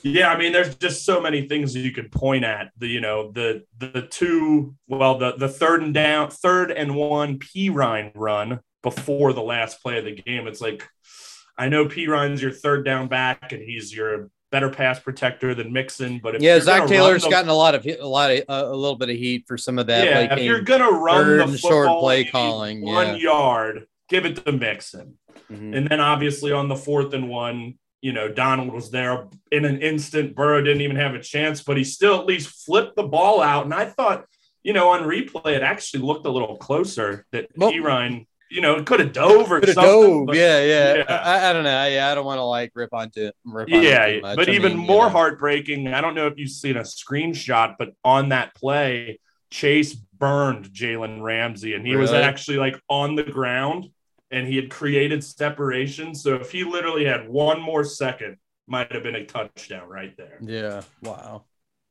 Yeah, 0.03 0.29
I 0.29 0.37
mean, 0.37 0.51
there's 0.51 0.75
just 0.75 1.05
so 1.05 1.21
many 1.21 1.47
things 1.47 1.75
you 1.75 1.91
could 1.91 2.11
point 2.11 2.43
at. 2.43 2.71
The 2.77 2.87
you 2.87 3.01
know 3.01 3.31
the 3.31 3.63
the 3.77 4.07
two 4.09 4.75
well 4.87 5.17
the 5.17 5.33
the 5.37 5.47
third 5.49 5.83
and 5.83 5.93
down 5.93 6.29
third 6.31 6.71
and 6.71 6.95
one 6.95 7.39
Perine 7.39 8.11
run 8.15 8.59
before 8.83 9.33
the 9.33 9.41
last 9.41 9.81
play 9.81 9.97
of 9.97 10.05
the 10.05 10.15
game. 10.15 10.47
It's 10.47 10.61
like 10.61 10.87
I 11.57 11.69
know 11.69 11.85
Perine's 11.85 12.41
your 12.41 12.51
third 12.51 12.85
down 12.85 13.07
back 13.07 13.51
and 13.51 13.61
he's 13.61 13.93
your 13.93 14.29
better 14.51 14.69
pass 14.69 14.99
protector 14.99 15.53
than 15.53 15.71
Mixon, 15.71 16.19
but 16.23 16.35
if 16.35 16.41
Yeah, 16.41 16.59
Zac 16.59 16.87
Taylor's 16.87 17.23
the- 17.23 17.29
gotten 17.29 17.49
a 17.49 17.53
lot 17.55 17.75
of 17.75 17.85
a 17.85 18.01
lot 18.07 18.31
of 18.31 18.39
uh, 18.49 18.65
a 18.67 18.75
little 18.75 18.95
bit 18.97 19.09
of 19.09 19.15
heat 19.15 19.45
for 19.47 19.57
some 19.57 19.77
of 19.79 19.87
that. 19.87 20.05
yeah, 20.07 20.19
like 20.21 20.39
if 20.39 20.45
you're 20.45 20.61
gonna 20.61 20.89
run 20.89 21.37
the 21.37 21.43
and 21.43 21.59
short 21.59 21.87
football 21.87 22.01
play 22.01 22.17
and 22.17 22.19
you 22.19 22.25
need 22.25 22.31
calling, 22.31 22.81
one 22.85 23.07
yeah. 23.07 23.15
yard, 23.15 23.87
give 24.09 24.25
it 24.25 24.43
to 24.45 24.51
Mixon. 24.51 25.17
Mhm. 25.51 25.75
And 25.77 25.87
then 25.87 25.99
obviously 25.99 26.51
on 26.51 26.67
the 26.67 26.75
fourth 26.75 27.13
and 27.13 27.29
one, 27.29 27.75
you 28.01 28.13
know, 28.13 28.29
Donald 28.29 28.71
was 28.71 28.91
there 28.91 29.27
in 29.51 29.65
an 29.65 29.81
instant. 29.81 30.35
Burrow 30.35 30.61
didn't 30.61 30.81
even 30.81 30.95
have 30.95 31.15
a 31.15 31.21
chance, 31.21 31.61
but 31.61 31.77
he 31.77 31.83
still 31.83 32.19
at 32.19 32.25
least 32.25 32.65
flipped 32.65 32.95
the 32.95 33.03
ball 33.03 33.41
out. 33.41 33.65
And 33.65 33.73
I 33.73 33.85
thought, 33.85 34.25
you 34.63 34.73
know, 34.73 34.89
on 34.89 35.01
replay, 35.03 35.55
it 35.55 35.61
actually 35.63 36.01
looked 36.03 36.25
a 36.25 36.29
little 36.31 36.57
closer 36.57 37.25
that 37.31 37.47
Well-. 37.55 37.77
Ryan, 37.77 38.25
you 38.51 38.61
know, 38.61 38.81
could 38.83 38.99
have 38.99 39.13
dove 39.13 39.51
or 39.51 39.59
Could 39.59 39.73
something. 39.75 39.91
dove, 40.17 40.25
but- 40.27 40.35
yeah, 40.35 40.63
yeah. 40.63 40.95
yeah. 40.95 41.03
I, 41.07 41.49
I 41.49 41.53
don't 41.53 41.63
know. 41.63 41.85
Yeah, 41.87 42.09
I 42.11 42.15
don't 42.15 42.25
want 42.25 42.39
to 42.39 42.43
like 42.43 42.71
rip 42.73 42.93
onto 42.93 43.31
rip 43.45 43.67
on 43.71 43.73
it 43.75 43.83
Yeah, 43.83 44.19
but 44.21 44.49
I 44.49 44.51
even 44.53 44.73
mean, 44.73 44.81
you 44.81 44.87
more 44.87 45.05
know. 45.05 45.09
heartbreaking. 45.09 45.87
I 45.93 46.01
don't 46.01 46.15
know 46.15 46.27
if 46.27 46.33
you've 46.37 46.49
seen 46.49 46.77
a 46.77 46.81
screenshot, 46.81 47.75
but 47.77 47.89
on 48.03 48.29
that 48.29 48.55
play, 48.55 49.19
Chase 49.51 49.93
burned 49.93 50.65
Jalen 50.65 51.21
Ramsey, 51.21 51.73
and 51.75 51.85
he 51.85 51.95
was 51.95 52.11
actually 52.11 52.57
like 52.57 52.79
on 52.89 53.15
the 53.15 53.23
ground, 53.23 53.89
and 54.31 54.47
he 54.47 54.55
had 54.55 54.69
created 54.69 55.23
separation. 55.23 56.13
So 56.15 56.35
if 56.35 56.51
he 56.51 56.63
literally 56.63 57.05
had 57.05 57.27
one 57.29 57.61
more 57.61 57.83
second, 57.83 58.37
might 58.67 58.91
have 58.91 59.03
been 59.03 59.15
a 59.15 59.25
touchdown 59.25 59.89
right 59.89 60.15
there. 60.17 60.39
Yeah. 60.41 60.83
Wow. 61.01 61.45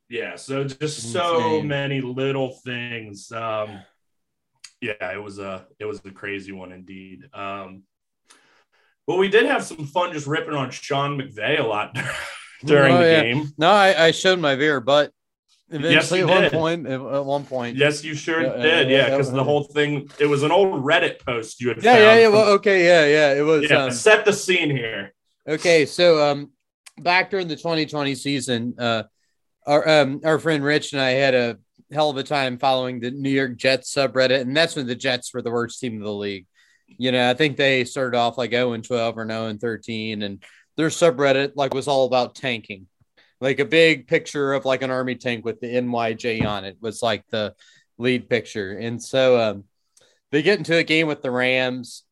Yeah. 0.09 0.35
So 0.37 0.63
just 0.63 1.11
so 1.11 1.61
many 1.61 2.01
little 2.01 2.51
things. 2.65 3.31
Um, 3.31 3.81
yeah, 4.81 5.13
it 5.13 5.21
was 5.21 5.39
a 5.39 5.67
it 5.79 5.85
was 5.85 6.01
a 6.05 6.11
crazy 6.11 6.51
one 6.51 6.71
indeed. 6.71 7.23
Um, 7.33 7.83
but 9.07 9.17
we 9.17 9.27
did 9.29 9.45
have 9.45 9.63
some 9.63 9.85
fun 9.85 10.13
just 10.13 10.27
ripping 10.27 10.53
on 10.53 10.69
Sean 10.71 11.19
McVay 11.19 11.59
a 11.59 11.63
lot 11.63 11.97
during 12.65 12.95
Oh, 12.95 12.99
the 12.99 13.05
yeah. 13.05 13.23
game. 13.23 13.51
No, 13.57 13.69
I, 13.69 14.05
I 14.07 14.11
showed 14.11 14.39
my 14.39 14.55
veer, 14.55 14.79
but 14.79 15.11
eventually 15.71 16.19
you 16.19 16.25
at 16.29 16.31
one 16.31 16.41
did. 16.43 16.51
point, 16.51 16.87
at 16.87 17.25
one 17.25 17.45
point. 17.45 17.77
Yes, 17.77 18.03
you 18.03 18.13
sure 18.15 18.41
Yeah, 18.41 18.53
did. 18.61 18.89
yeah, 18.89 18.97
Yeah, 18.97 19.09
because 19.11 19.29
yeah. 19.29 19.35
the 19.35 19.43
whole 19.43 19.63
thing 19.63 20.09
it 20.19 20.25
was 20.25 20.43
an 20.43 20.51
old 20.51 20.83
Reddit 20.83 21.19
post 21.25 21.61
you 21.61 21.69
had 21.69 21.77
Yeah, 21.83 21.93
found. 21.93 22.03
yeah, 22.03 22.15
yeah. 22.17 22.23
from- 22.25 22.33
Well, 22.33 22.49
okay, 22.53 22.85
yeah, 22.85 23.05
yeah. 23.05 23.39
It 23.39 23.43
was. 23.43 23.69
yeah, 23.69 23.83
Um, 23.85 23.91
set 23.91 24.25
the 24.25 24.33
scene 24.33 24.69
here. 24.69 25.13
Okay, 25.47 25.85
so 25.85 26.21
um, 26.31 26.51
back 26.97 27.29
during 27.31 27.47
the 27.47 27.55
2020 27.55 28.15
season, 28.15 28.75
uh, 28.77 29.03
our 29.65 29.87
um, 29.87 30.21
our 30.23 30.39
friend 30.39 30.63
Rich 30.63 30.93
and 30.93 31.01
I 31.01 31.11
had 31.11 31.33
a 31.35 31.57
hell 31.91 32.09
of 32.09 32.17
a 32.17 32.23
time 32.23 32.57
following 32.57 32.99
the 32.99 33.11
New 33.11 33.29
York 33.31 33.55
Jets 33.57 33.93
subreddit, 33.93 34.41
and 34.41 34.55
that's 34.55 34.75
when 34.75 34.85
the 34.87 34.95
Jets 34.95 35.33
were 35.33 35.41
the 35.41 35.51
worst 35.51 35.79
team 35.79 35.97
of 35.97 36.03
the 36.03 36.13
league. 36.13 36.45
You 36.97 37.11
know, 37.11 37.29
I 37.29 37.33
think 37.35 37.55
they 37.57 37.83
started 37.85 38.17
off 38.17 38.37
like 38.37 38.51
0 38.51 38.73
and 38.73 38.83
12 38.83 39.17
or 39.17 39.27
0 39.27 39.45
and 39.47 39.59
13, 39.61 40.21
and 40.23 40.43
their 40.77 40.89
subreddit 40.89 41.51
like 41.55 41.73
was 41.73 41.87
all 41.87 42.05
about 42.05 42.35
tanking, 42.35 42.87
like 43.41 43.59
a 43.59 43.65
big 43.65 44.07
picture 44.07 44.53
of 44.53 44.65
like 44.65 44.81
an 44.81 44.91
army 44.91 45.15
tank 45.15 45.45
with 45.45 45.59
the 45.59 45.67
NYJ 45.67 46.45
on 46.45 46.65
it 46.65 46.77
was 46.81 47.01
like 47.01 47.23
the 47.29 47.55
lead 47.97 48.29
picture, 48.29 48.77
and 48.77 49.01
so 49.01 49.39
um, 49.39 49.63
they 50.31 50.41
get 50.41 50.59
into 50.59 50.75
a 50.77 50.83
game 50.83 51.07
with 51.07 51.21
the 51.21 51.31
Rams. 51.31 52.03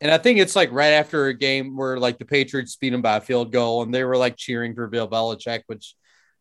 And 0.00 0.10
I 0.10 0.18
think 0.18 0.38
it's 0.38 0.56
like 0.56 0.70
right 0.72 0.92
after 0.92 1.26
a 1.28 1.34
game 1.34 1.76
where 1.76 1.98
like 1.98 2.18
the 2.18 2.24
Patriots 2.24 2.76
beat 2.76 2.90
them 2.90 3.00
by 3.00 3.16
a 3.16 3.20
field 3.20 3.52
goal 3.52 3.82
and 3.82 3.94
they 3.94 4.04
were 4.04 4.16
like 4.16 4.36
cheering 4.36 4.74
for 4.74 4.86
Bill 4.86 5.08
Belichick, 5.08 5.62
which 5.66 5.94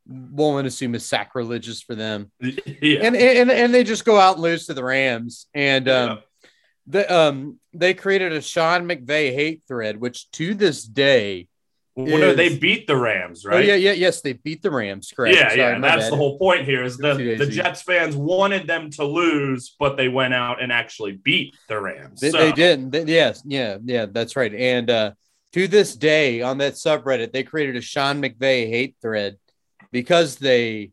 one 0.06 0.56
would 0.56 0.66
assume 0.66 0.96
is 0.96 1.06
sacrilegious 1.06 1.82
for 1.82 1.96
them. 1.96 2.32
yeah. 2.42 3.00
And, 3.02 3.16
and 3.16 3.50
and 3.50 3.74
they 3.74 3.84
just 3.84 4.06
go 4.06 4.20
out 4.20 4.36
and 4.36 4.44
lose 4.44 4.66
to 4.66 4.74
the 4.74 4.84
Rams. 4.84 5.48
And 5.54 5.88
um, 5.88 6.20
the, 6.88 7.14
um, 7.14 7.60
they 7.74 7.94
created 7.94 8.34
a 8.34 8.42
Sean 8.42 8.88
McVay 8.88 9.34
hate 9.34 9.62
thread, 9.68 10.00
which 10.00 10.30
to 10.32 10.54
this 10.54 10.84
day 10.84 11.48
Well, 11.96 12.18
no, 12.18 12.34
they 12.34 12.58
beat 12.58 12.88
the 12.88 12.96
Rams, 12.98 13.46
right? 13.46 13.58
Oh 13.58 13.60
yeah, 13.60 13.76
yeah, 13.76 13.92
yes, 13.92 14.22
they 14.22 14.34
beat 14.34 14.64
the 14.64 14.72
Rams. 14.72 15.14
Correct. 15.16 15.36
Yeah, 15.36 15.50
Sorry, 15.50 15.60
yeah. 15.60 15.78
my 15.78 15.90
That's 15.90 16.06
bad. 16.06 16.14
the 16.14 16.18
whole 16.18 16.40
point 16.40 16.66
here 16.66 16.84
is 16.84 16.98
the, 16.98 17.14
the. 17.38 17.46
Jets 17.46 17.84
fans 17.84 18.16
wanted 18.16 18.66
them 18.66 18.90
to 18.92 19.04
lose, 19.04 19.76
but 19.80 19.96
they 19.96 20.08
went 20.08 20.34
out 20.34 20.60
and 20.60 20.72
actually 20.72 21.12
beat 21.12 21.56
the 21.68 21.80
Rams. 21.80 22.20
They, 22.20 22.32
So- 22.32 22.40
they 22.40 22.52
did. 22.52 22.92
They- 22.92 23.04
yes, 23.06 23.44
yeah, 23.46 23.78
yeah, 23.84 24.08
that's 24.08 24.36
right. 24.36 24.52
And 24.54 24.90
uh, 24.90 25.12
to 25.54 25.68
this 25.68 25.96
day, 25.96 26.42
on 26.42 26.58
that 26.58 26.74
subreddit, 26.74 27.32
they 27.32 27.44
created 27.44 27.76
a 27.76 27.82
Sean 27.82 28.24
McVay 28.24 28.68
hate 28.68 28.96
thread 29.00 29.38
because 29.92 30.38
they 30.38 30.92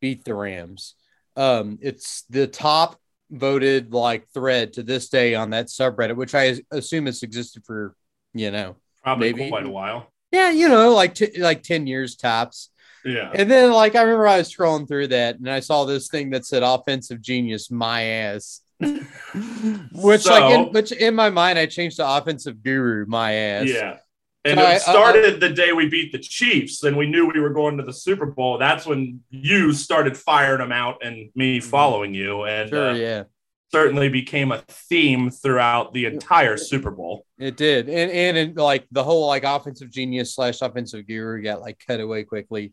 beat 0.00 0.24
the 0.24 0.34
Rams. 0.34 0.94
Um, 1.36 1.78
it's 1.82 2.22
the 2.30 2.46
top 2.46 3.00
voted 3.30 3.92
like 3.92 4.28
thread 4.32 4.74
to 4.74 4.84
this 4.84 5.08
day 5.08 5.34
on 5.34 5.50
that 5.50 5.66
subreddit, 5.66 6.14
which 6.14 6.36
I 6.36 6.56
assume 6.70 7.06
has 7.06 7.24
existed 7.24 7.64
for 7.64 7.96
you 8.34 8.50
know, 8.52 8.76
Probably 9.04 9.32
maybe- 9.32 9.48
quite 9.50 9.66
a 9.66 9.70
while. 9.70 10.12
yeah, 10.32 10.50
you 10.50 10.68
know, 10.68 10.92
like 10.94 11.14
t- 11.14 11.40
like 11.40 11.62
ten 11.62 11.86
years 11.86 12.16
tops. 12.16 12.70
Yeah. 13.04 13.30
And 13.32 13.50
then, 13.50 13.70
like, 13.72 13.94
I 13.94 14.02
remember 14.02 14.26
I 14.26 14.38
was 14.38 14.52
scrolling 14.52 14.86
through 14.88 15.06
that 15.08 15.38
and 15.38 15.48
I 15.48 15.60
saw 15.60 15.84
this 15.84 16.08
thing 16.08 16.30
that 16.30 16.44
said 16.44 16.62
"offensive 16.62 17.22
genius, 17.22 17.70
my 17.70 18.02
ass," 18.02 18.60
which, 18.80 20.22
So- 20.22 20.30
like, 20.32 20.54
in, 20.58 20.72
which 20.72 20.92
in 20.92 21.14
my 21.14 21.30
mind, 21.30 21.58
I 21.58 21.66
changed 21.66 21.96
to 21.96 22.08
"offensive 22.16 22.62
guru, 22.62 23.06
my 23.06 23.32
ass." 23.32 23.66
Yeah. 23.66 23.98
And 24.44 24.58
So 24.58 24.64
I- 24.66 24.72
it 24.74 24.80
started 24.82 25.40
the 25.40 25.48
day 25.50 25.72
we 25.72 25.88
beat 25.88 26.12
the 26.12 26.18
Chiefs, 26.18 26.82
and 26.84 26.96
we 26.96 27.06
knew 27.08 27.30
we 27.32 27.40
were 27.40 27.50
going 27.50 27.76
to 27.78 27.82
the 27.82 27.92
Super 27.92 28.26
Bowl. 28.26 28.56
That's 28.58 28.86
when 28.86 29.20
you 29.30 29.72
started 29.72 30.16
firing 30.16 30.58
them 30.60 30.72
out, 30.72 30.98
and 31.02 31.30
me 31.34 31.60
following 31.60 32.14
you, 32.14 32.44
and 32.44 32.70
Mm-hmm. 32.70 32.76
sure, 32.76 32.90
uh, 32.90 32.94
yeah, 32.94 33.22
certainly 33.70 34.08
became 34.08 34.50
a 34.52 34.58
theme 34.68 35.30
throughout 35.30 35.92
the 35.92 36.06
entire 36.06 36.56
Super 36.56 36.90
Bowl. 36.90 37.24
it 37.38 37.56
did, 37.56 37.88
and 37.88 38.10
and 38.10 38.36
it, 38.36 38.56
like 38.56 38.86
the 38.92 39.04
whole 39.04 39.26
like 39.26 39.44
offensive 39.44 39.90
genius 39.90 40.34
slash 40.34 40.62
offensive 40.62 41.06
guru 41.06 41.42
got 41.42 41.60
like 41.60 41.78
cut 41.86 42.00
away 42.00 42.24
quickly, 42.24 42.72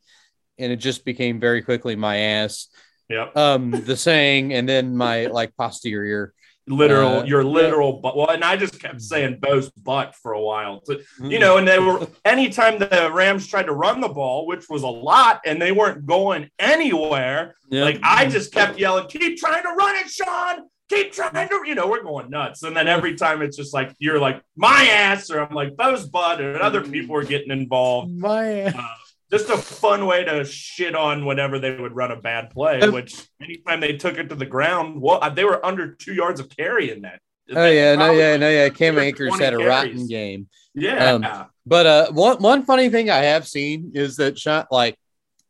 and 0.58 0.72
it 0.72 0.78
just 0.78 1.06
became 1.06 1.40
very 1.40 1.62
quickly 1.62 1.96
my 1.96 2.18
ass. 2.18 2.68
Yep, 3.10 3.38
Um, 3.38 3.72
the 3.72 3.96
saying, 3.98 4.54
and 4.54 4.68
then 4.68 4.98
my 4.98 5.28
like 5.28 5.56
posterior. 5.56 6.34
literal, 6.68 7.20
uh, 7.20 7.24
your 7.26 7.42
yeah. 7.44 7.48
literal. 7.50 8.00
But 8.02 8.18
well, 8.18 8.32
and 8.32 8.44
I 8.44 8.56
just 8.58 8.80
kept 8.82 9.00
saying 9.00 9.38
Bo's 9.40 9.70
butt 9.70 10.16
for 10.16 10.32
a 10.32 10.42
while. 10.42 10.82
So, 10.86 10.96
Mm-hmm. 10.96 11.26
you 11.30 11.38
know, 11.38 11.58
and 11.58 11.68
they 11.68 11.78
were 11.78 12.08
anytime 12.26 12.80
the 12.80 13.12
Rams 13.14 13.46
tried 13.48 13.68
to 13.68 13.74
run 13.74 14.02
the 14.02 14.10
ball, 14.10 14.48
which 14.48 14.68
was 14.70 14.82
a 14.82 14.88
lot, 14.88 15.42
and 15.46 15.62
they 15.62 15.72
weren't 15.72 16.08
going 16.08 16.50
anywhere. 16.58 17.54
Yeah. 17.70 17.84
Like 17.84 18.00
I 18.02 18.26
just 18.28 18.52
kept 18.52 18.80
yelling, 18.80 19.06
"Keep 19.08 19.38
trying 19.38 19.62
to 19.62 19.70
run 19.70 19.96
it, 19.98 20.10
Sean! 20.10 20.68
Keep 20.90 21.14
trying 21.14 21.50
to." 21.50 21.62
You 21.66 21.76
know, 21.76 21.88
we're 21.88 22.04
going 22.04 22.30
nuts. 22.30 22.64
And 22.64 22.76
then 22.76 22.88
every 22.88 23.16
time 23.16 23.42
it's 23.42 23.58
just 23.58 23.74
like 23.74 23.94
you're 24.00 24.20
like 24.20 24.42
my 24.56 24.86
ass, 24.86 25.30
or 25.30 25.40
I'm 25.42 25.54
like 25.54 25.76
Bo's 25.76 26.08
butt, 26.08 26.40
and 26.42 26.58
other 26.58 26.82
people 26.82 27.16
are 27.16 27.24
getting 27.24 27.52
involved. 27.52 28.12
my 28.12 28.62
ass. 28.62 28.76
Uh, 28.78 28.88
just 29.32 29.50
a 29.50 29.58
fun 29.58 30.06
way 30.06 30.24
to 30.24 30.46
shit 30.46 30.96
on 30.96 31.26
whenever 31.26 31.58
they 31.60 31.76
would 31.76 31.96
run 31.96 32.12
a 32.12 32.16
bad 32.16 32.52
play. 32.52 32.88
Which 32.90 33.16
anytime 33.42 33.80
they 33.80 33.98
took 33.98 34.18
it 34.18 34.30
to 34.30 34.36
the 34.36 34.46
ground, 34.46 35.02
well, 35.02 35.20
uh, 35.22 35.30
they 35.30 35.44
were 35.44 35.66
under 35.66 35.94
two 35.96 36.14
yards 36.14 36.40
of 36.40 36.50
carry 36.56 36.92
in 36.92 37.02
that. 37.02 37.20
Oh 37.52 37.66
yeah, 37.66 37.96
no, 37.96 38.12
yeah, 38.12 38.38
no, 38.38 38.50
yeah. 38.50 38.70
Cam 38.70 38.94
20 38.94 39.08
Akers 39.08 39.40
had 39.40 39.54
a 39.54 39.58
rotten 39.58 40.08
game. 40.08 40.48
Yeah. 40.74 41.14
Um, 41.14 41.46
But 41.66 41.86
uh, 41.86 42.12
one 42.12 42.38
one 42.38 42.64
funny 42.64 42.90
thing 42.90 43.10
I 43.10 43.18
have 43.18 43.48
seen 43.48 43.92
is 43.96 44.18
that 44.18 44.38
shot 44.38 44.68
like 44.72 44.96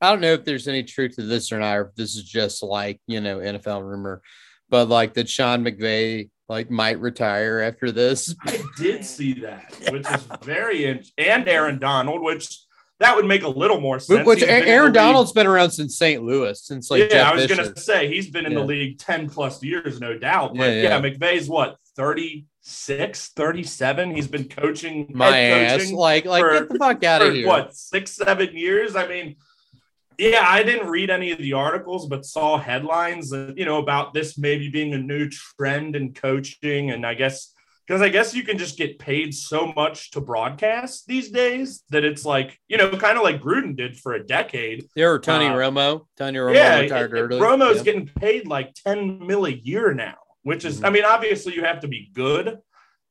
I 0.01 0.09
don't 0.09 0.21
know 0.21 0.33
if 0.33 0.45
there's 0.45 0.67
any 0.67 0.83
truth 0.83 1.15
to 1.15 1.23
this 1.23 1.51
or 1.51 1.59
not, 1.59 1.77
or 1.77 1.81
if 1.87 1.95
this 1.95 2.15
is 2.15 2.23
just 2.23 2.63
like 2.63 2.99
you 3.07 3.21
know 3.21 3.39
NFL 3.39 3.83
rumor, 3.83 4.21
but 4.75 4.89
like 4.89 5.13
that 5.13 5.29
Sean 5.29 5.63
McVay 5.63 6.29
like 6.49 6.69
might 6.69 6.99
retire 6.99 7.61
after 7.61 7.91
this. 7.93 8.35
I 8.45 8.61
did 8.77 9.05
see 9.05 9.31
that, 9.39 9.73
which 9.89 10.05
is 10.11 10.27
very 10.43 10.83
in- 10.83 11.01
and 11.17 11.47
Aaron 11.47 11.79
Donald, 11.79 12.21
which 12.21 12.59
that 12.99 13.15
would 13.15 13.23
make 13.25 13.43
a 13.43 13.47
little 13.47 13.79
more 13.79 13.99
sense. 14.01 14.27
Which 14.27 14.39
He's 14.39 14.47
been 14.49 14.67
Aaron 14.67 14.91
Donald's 14.91 15.31
been 15.31 15.47
around 15.47 15.71
since 15.71 15.97
St. 15.97 16.21
Louis, 16.23 16.61
since 16.61 16.91
like 16.91 17.03
yeah, 17.03 17.07
Jeff 17.07 17.31
I 17.31 17.35
was 17.35 17.47
gonna 17.47 17.75
say 17.77 18.09
he's 18.09 18.29
been 18.29 18.45
in 18.45 18.51
Yeah. 18.51 18.59
the 18.59 18.65
league 18.65 18.99
10 18.99 19.29
plus 19.29 19.63
years, 19.63 20.01
no 20.01 20.17
doubt. 20.17 20.55
But 20.57 20.71
Yeah, 20.73 20.81
yeah, 20.81 20.99
yeah. 20.99 21.09
McVay's 21.09 21.47
what 21.47 21.77
36, 21.95 23.29
37. 23.29 24.13
He's 24.15 24.27
been 24.27 24.49
coaching 24.49 25.09
My 25.13 25.27
head 25.31 25.61
ass, 25.71 25.79
coaching 25.83 25.95
like 25.95 26.25
like 26.25 26.43
for- 26.43 26.59
get 26.59 26.69
the 26.69 26.77
fuck 26.79 27.03
out 27.05 27.21
of 27.21 27.33
here. 27.33 27.47
what 27.47 27.73
six, 27.73 28.11
seven 28.11 28.55
years. 28.57 28.95
I 28.97 29.07
mean, 29.07 29.37
yeah, 30.17 30.45
I 30.47 30.63
didn't 30.63 30.87
read 30.89 31.09
any 31.09 31.31
of 31.31 31.37
the 31.39 31.53
articles, 31.53 32.07
but 32.07 32.25
saw 32.25 32.57
headlines, 32.57 33.31
uh, 33.33 33.51
you 33.55 33.65
know, 33.65 33.77
about 33.79 34.13
this 34.13 34.37
maybe 34.37 34.69
being 34.69 34.93
a 34.93 34.97
new 34.97 35.29
trend 35.29 35.95
in 35.95 36.13
coaching, 36.13 36.91
and 36.91 37.05
I 37.05 37.13
guess 37.13 37.51
because 37.87 38.01
I 38.01 38.09
guess 38.09 38.33
you 38.33 38.41
can 38.41 38.57
just 38.57 38.77
get 38.79 38.97
paid 38.97 39.31
so 39.35 39.71
much 39.73 40.09
to 40.11 40.21
broadcast 40.21 41.05
these 41.07 41.29
days 41.29 41.83
that 41.91 42.03
it's 42.03 42.25
like 42.25 42.57
you 42.67 42.77
know, 42.77 42.89
kind 42.97 43.17
of 43.17 43.23
like 43.23 43.41
Gruden 43.41 43.75
did 43.77 43.97
for 43.97 44.13
a 44.13 44.25
decade. 44.25 44.87
There 44.95 45.09
were 45.11 45.19
Tony 45.19 45.45
Uh, 45.47 45.53
Romo. 45.53 46.07
Tony 46.17 46.39
Romo 46.39 46.55
yeah, 46.55 46.79
retired 46.79 47.13
it- 47.13 47.19
early. 47.21 47.39
Romo's 47.39 47.77
Yeah. 47.77 47.83
getting 47.83 48.07
paid 48.07 48.47
like 48.47 48.73
ten 48.73 49.25
mil 49.25 49.45
a 49.45 49.51
year 49.51 49.93
now, 49.93 50.15
which 50.43 50.65
is, 50.65 50.81
Mhm. 50.81 50.85
I 50.87 50.89
mean, 50.89 51.05
obviously 51.05 51.53
you 51.53 51.63
have 51.63 51.81
to 51.81 51.87
be 51.87 52.09
good. 52.13 52.57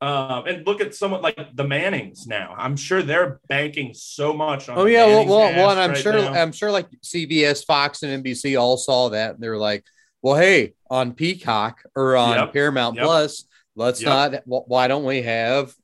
Um, 0.05 0.47
and 0.47 0.67
look 0.67 0.83
at 0.83 0.95
someone 0.95 1.23
like 1.23 1.39
the 1.55 1.65
Mannings 1.65 2.27
now. 2.27 2.55
I'm 2.59 2.77
sure 2.77 3.03
they're 3.03 3.41
banking 3.49 3.95
so 3.95 4.35
much 4.35 4.69
on. 4.69 4.77
Oh 4.77 4.85
yeah, 4.85 5.07
well, 5.07 5.25
Mannings 5.25 5.31
well, 5.31 5.51
well, 5.53 5.71
and 5.71 5.81
I'm 5.81 5.91
right 5.91 5.99
sure, 5.99 6.13
now. 6.13 6.33
I'm 6.35 6.53
sure, 6.53 6.71
like 6.71 6.89
CBS, 7.03 7.65
Fox, 7.65 8.03
and 8.03 8.23
NBC 8.23 8.61
all 8.61 8.77
saw 8.77 9.09
that. 9.09 9.35
And 9.35 9.43
they're 9.43 9.57
like, 9.57 9.83
"Well, 10.21 10.37
hey, 10.37 10.75
on 10.91 11.15
Peacock 11.15 11.81
or 11.97 12.17
on 12.17 12.37
Yep, 12.37 12.53
Paramount 12.53 12.97
yep. 12.97 13.05
Plus, 13.07 13.47
let's 13.77 14.03
Yep. 14.03 14.45
not. 14.47 14.67
Why 14.69 14.89
don't 14.89 15.05
we 15.05 15.23
have, 15.23 15.75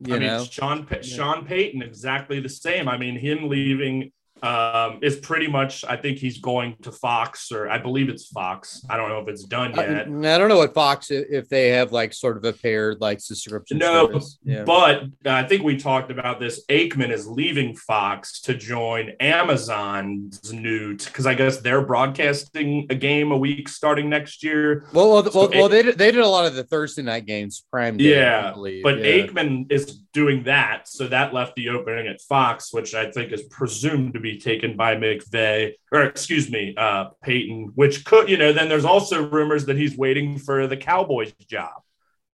you 0.00 0.16
I 0.16 0.18
mean, 0.18 0.28
know, 0.28 0.44
Sean 0.44 0.86
Sean 1.00 1.46
Payton 1.46 1.80
exactly 1.80 2.40
the 2.40 2.50
same. 2.50 2.86
I 2.86 2.98
mean, 2.98 3.16
him 3.16 3.48
leaving 3.48 4.12
um, 4.42 4.98
is 5.02 5.16
pretty 5.16 5.46
much. 5.46 5.84
I 5.84 5.96
think 5.96 6.18
he's 6.18 6.38
going 6.38 6.76
to 6.82 6.92
Fox, 6.92 7.52
or 7.52 7.68
I 7.68 7.78
believe 7.78 8.08
it's 8.08 8.26
Fox. 8.28 8.84
I 8.88 8.96
don't 8.96 9.08
know 9.08 9.20
if 9.20 9.28
it's 9.28 9.44
done 9.44 9.74
yet. 9.74 10.06
I 10.06 10.38
don't 10.38 10.48
know 10.48 10.58
what 10.58 10.74
Fox 10.74 11.10
if 11.10 11.48
they 11.48 11.68
have 11.68 11.92
like 11.92 12.12
sort 12.12 12.36
of 12.36 12.44
a 12.44 12.52
paired 12.52 13.00
like 13.00 13.20
subscription. 13.20 13.78
No, 13.78 14.20
yeah. 14.44 14.64
But 14.64 15.04
I 15.24 15.42
think 15.44 15.62
we 15.62 15.76
talked 15.76 16.10
about 16.10 16.40
this. 16.40 16.64
Aikman 16.66 17.10
is 17.10 17.26
leaving 17.26 17.74
Fox 17.74 18.40
to 18.42 18.54
join 18.54 19.10
Amazon's 19.20 20.52
new 20.52 20.96
because 20.96 21.26
I 21.26 21.34
guess 21.34 21.58
they're 21.58 21.82
broadcasting 21.82 22.86
a 22.90 22.94
game 22.94 23.32
a 23.32 23.36
week 23.36 23.68
starting 23.68 24.08
next 24.08 24.42
year. 24.42 24.84
Well, 24.92 25.10
well, 25.10 25.30
So 25.30 25.40
well, 25.40 25.50
well, 25.50 25.68
they 25.68 25.82
did, 25.82 25.98
they 25.98 26.10
did 26.10 26.20
a 26.20 26.28
lot 26.28 26.46
of 26.46 26.54
the 26.54 26.64
Thursday 26.64 27.02
night 27.02 27.26
games, 27.26 27.64
prime 27.70 27.96
day, 27.96 28.04
I 28.04 28.08
Yeah. 28.18 28.52
But 28.82 28.98
yeah. 28.98 29.26
Aikman 29.26 29.70
is 29.70 30.00
doing 30.18 30.42
that, 30.44 30.88
so 30.88 31.06
that 31.06 31.32
left 31.32 31.54
the 31.54 31.68
opening 31.68 32.06
at 32.08 32.20
Fox, 32.22 32.72
which 32.72 32.92
I 32.94 33.10
think 33.10 33.30
is 33.32 33.42
presumed 33.44 34.14
to 34.14 34.20
be 34.20 34.38
taken 34.38 34.76
by 34.76 34.96
McVay, 34.96 35.74
or 35.92 36.02
excuse 36.02 36.50
me, 36.50 36.74
uh, 36.76 37.10
Payton. 37.22 37.72
Which 37.76 38.04
could, 38.04 38.28
you 38.28 38.36
know, 38.36 38.52
then 38.52 38.68
there's 38.68 38.84
also 38.84 39.16
rumors 39.28 39.66
that 39.66 39.76
he's 39.76 39.96
waiting 39.96 40.38
for 40.38 40.66
the 40.66 40.76
Cowboys 40.76 41.32
job. 41.48 41.76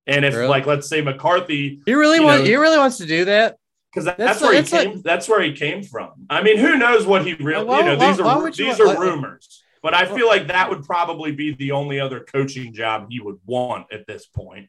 And 0.08 0.24
if, 0.24 0.34
Really? 0.34 0.48
like, 0.48 0.66
let's 0.66 0.88
say 0.88 1.00
McCarthy, 1.02 1.80
he 1.86 1.94
really 1.94 2.18
wants 2.20 2.48
he 2.48 2.56
really 2.56 2.78
wants 2.78 2.96
to 2.98 3.06
do 3.06 3.24
that. 3.26 3.56
because 3.92 4.04
that's, 4.06 4.18
That's 4.18 4.40
where 4.42 4.52
like- 4.54 4.66
he 4.68 4.76
like- 4.76 4.88
came. 4.94 5.02
that's 5.02 5.28
where 5.28 5.42
he 5.42 5.52
came 5.52 5.82
from. 5.82 6.10
I 6.28 6.42
mean, 6.42 6.58
who 6.58 6.76
knows 6.76 7.06
what 7.06 7.24
he 7.26 7.34
really? 7.34 7.64
Why- 7.64 7.78
you 7.80 7.84
know, 7.86 7.96
why- 7.96 8.10
these 8.10 8.20
are 8.20 8.50
these 8.50 8.78
want- 8.78 8.98
are 8.98 9.00
rumors. 9.00 9.62
But 9.82 9.94
I 9.94 10.06
feel 10.16 10.26
like 10.26 10.48
that 10.48 10.68
would 10.70 10.82
probably 10.82 11.30
be 11.32 11.52
the 11.54 11.70
only 11.72 12.00
other 12.00 12.18
coaching 12.20 12.74
job 12.74 13.06
he 13.10 13.20
would 13.20 13.38
want 13.46 13.86
at 13.92 14.06
this 14.08 14.26
point. 14.26 14.66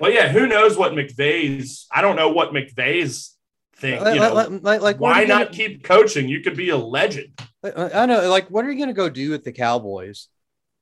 But 0.00 0.12
yeah, 0.12 0.28
who 0.28 0.46
knows 0.46 0.76
what 0.76 0.92
McVay's? 0.92 1.86
I 1.90 2.02
don't 2.02 2.16
know 2.16 2.30
what 2.30 2.50
McVay's 2.52 3.36
thing. 3.76 4.00
Like, 4.02 4.14
You 4.14 4.20
know, 4.20 4.34
like, 4.34 4.62
like, 4.62 4.80
like, 4.80 5.00
why 5.00 5.22
you 5.22 5.28
gonna- 5.28 5.44
not 5.44 5.52
keep 5.52 5.84
coaching? 5.84 6.28
You 6.28 6.40
could 6.40 6.56
be 6.56 6.70
a 6.70 6.76
legend. 6.76 7.40
I 7.64 8.06
know, 8.06 8.28
like, 8.28 8.50
what 8.50 8.64
are 8.64 8.72
you 8.72 8.78
gonna 8.78 8.92
go 8.92 9.08
do 9.08 9.30
with 9.30 9.44
the 9.44 9.52
Cowboys? 9.52 10.28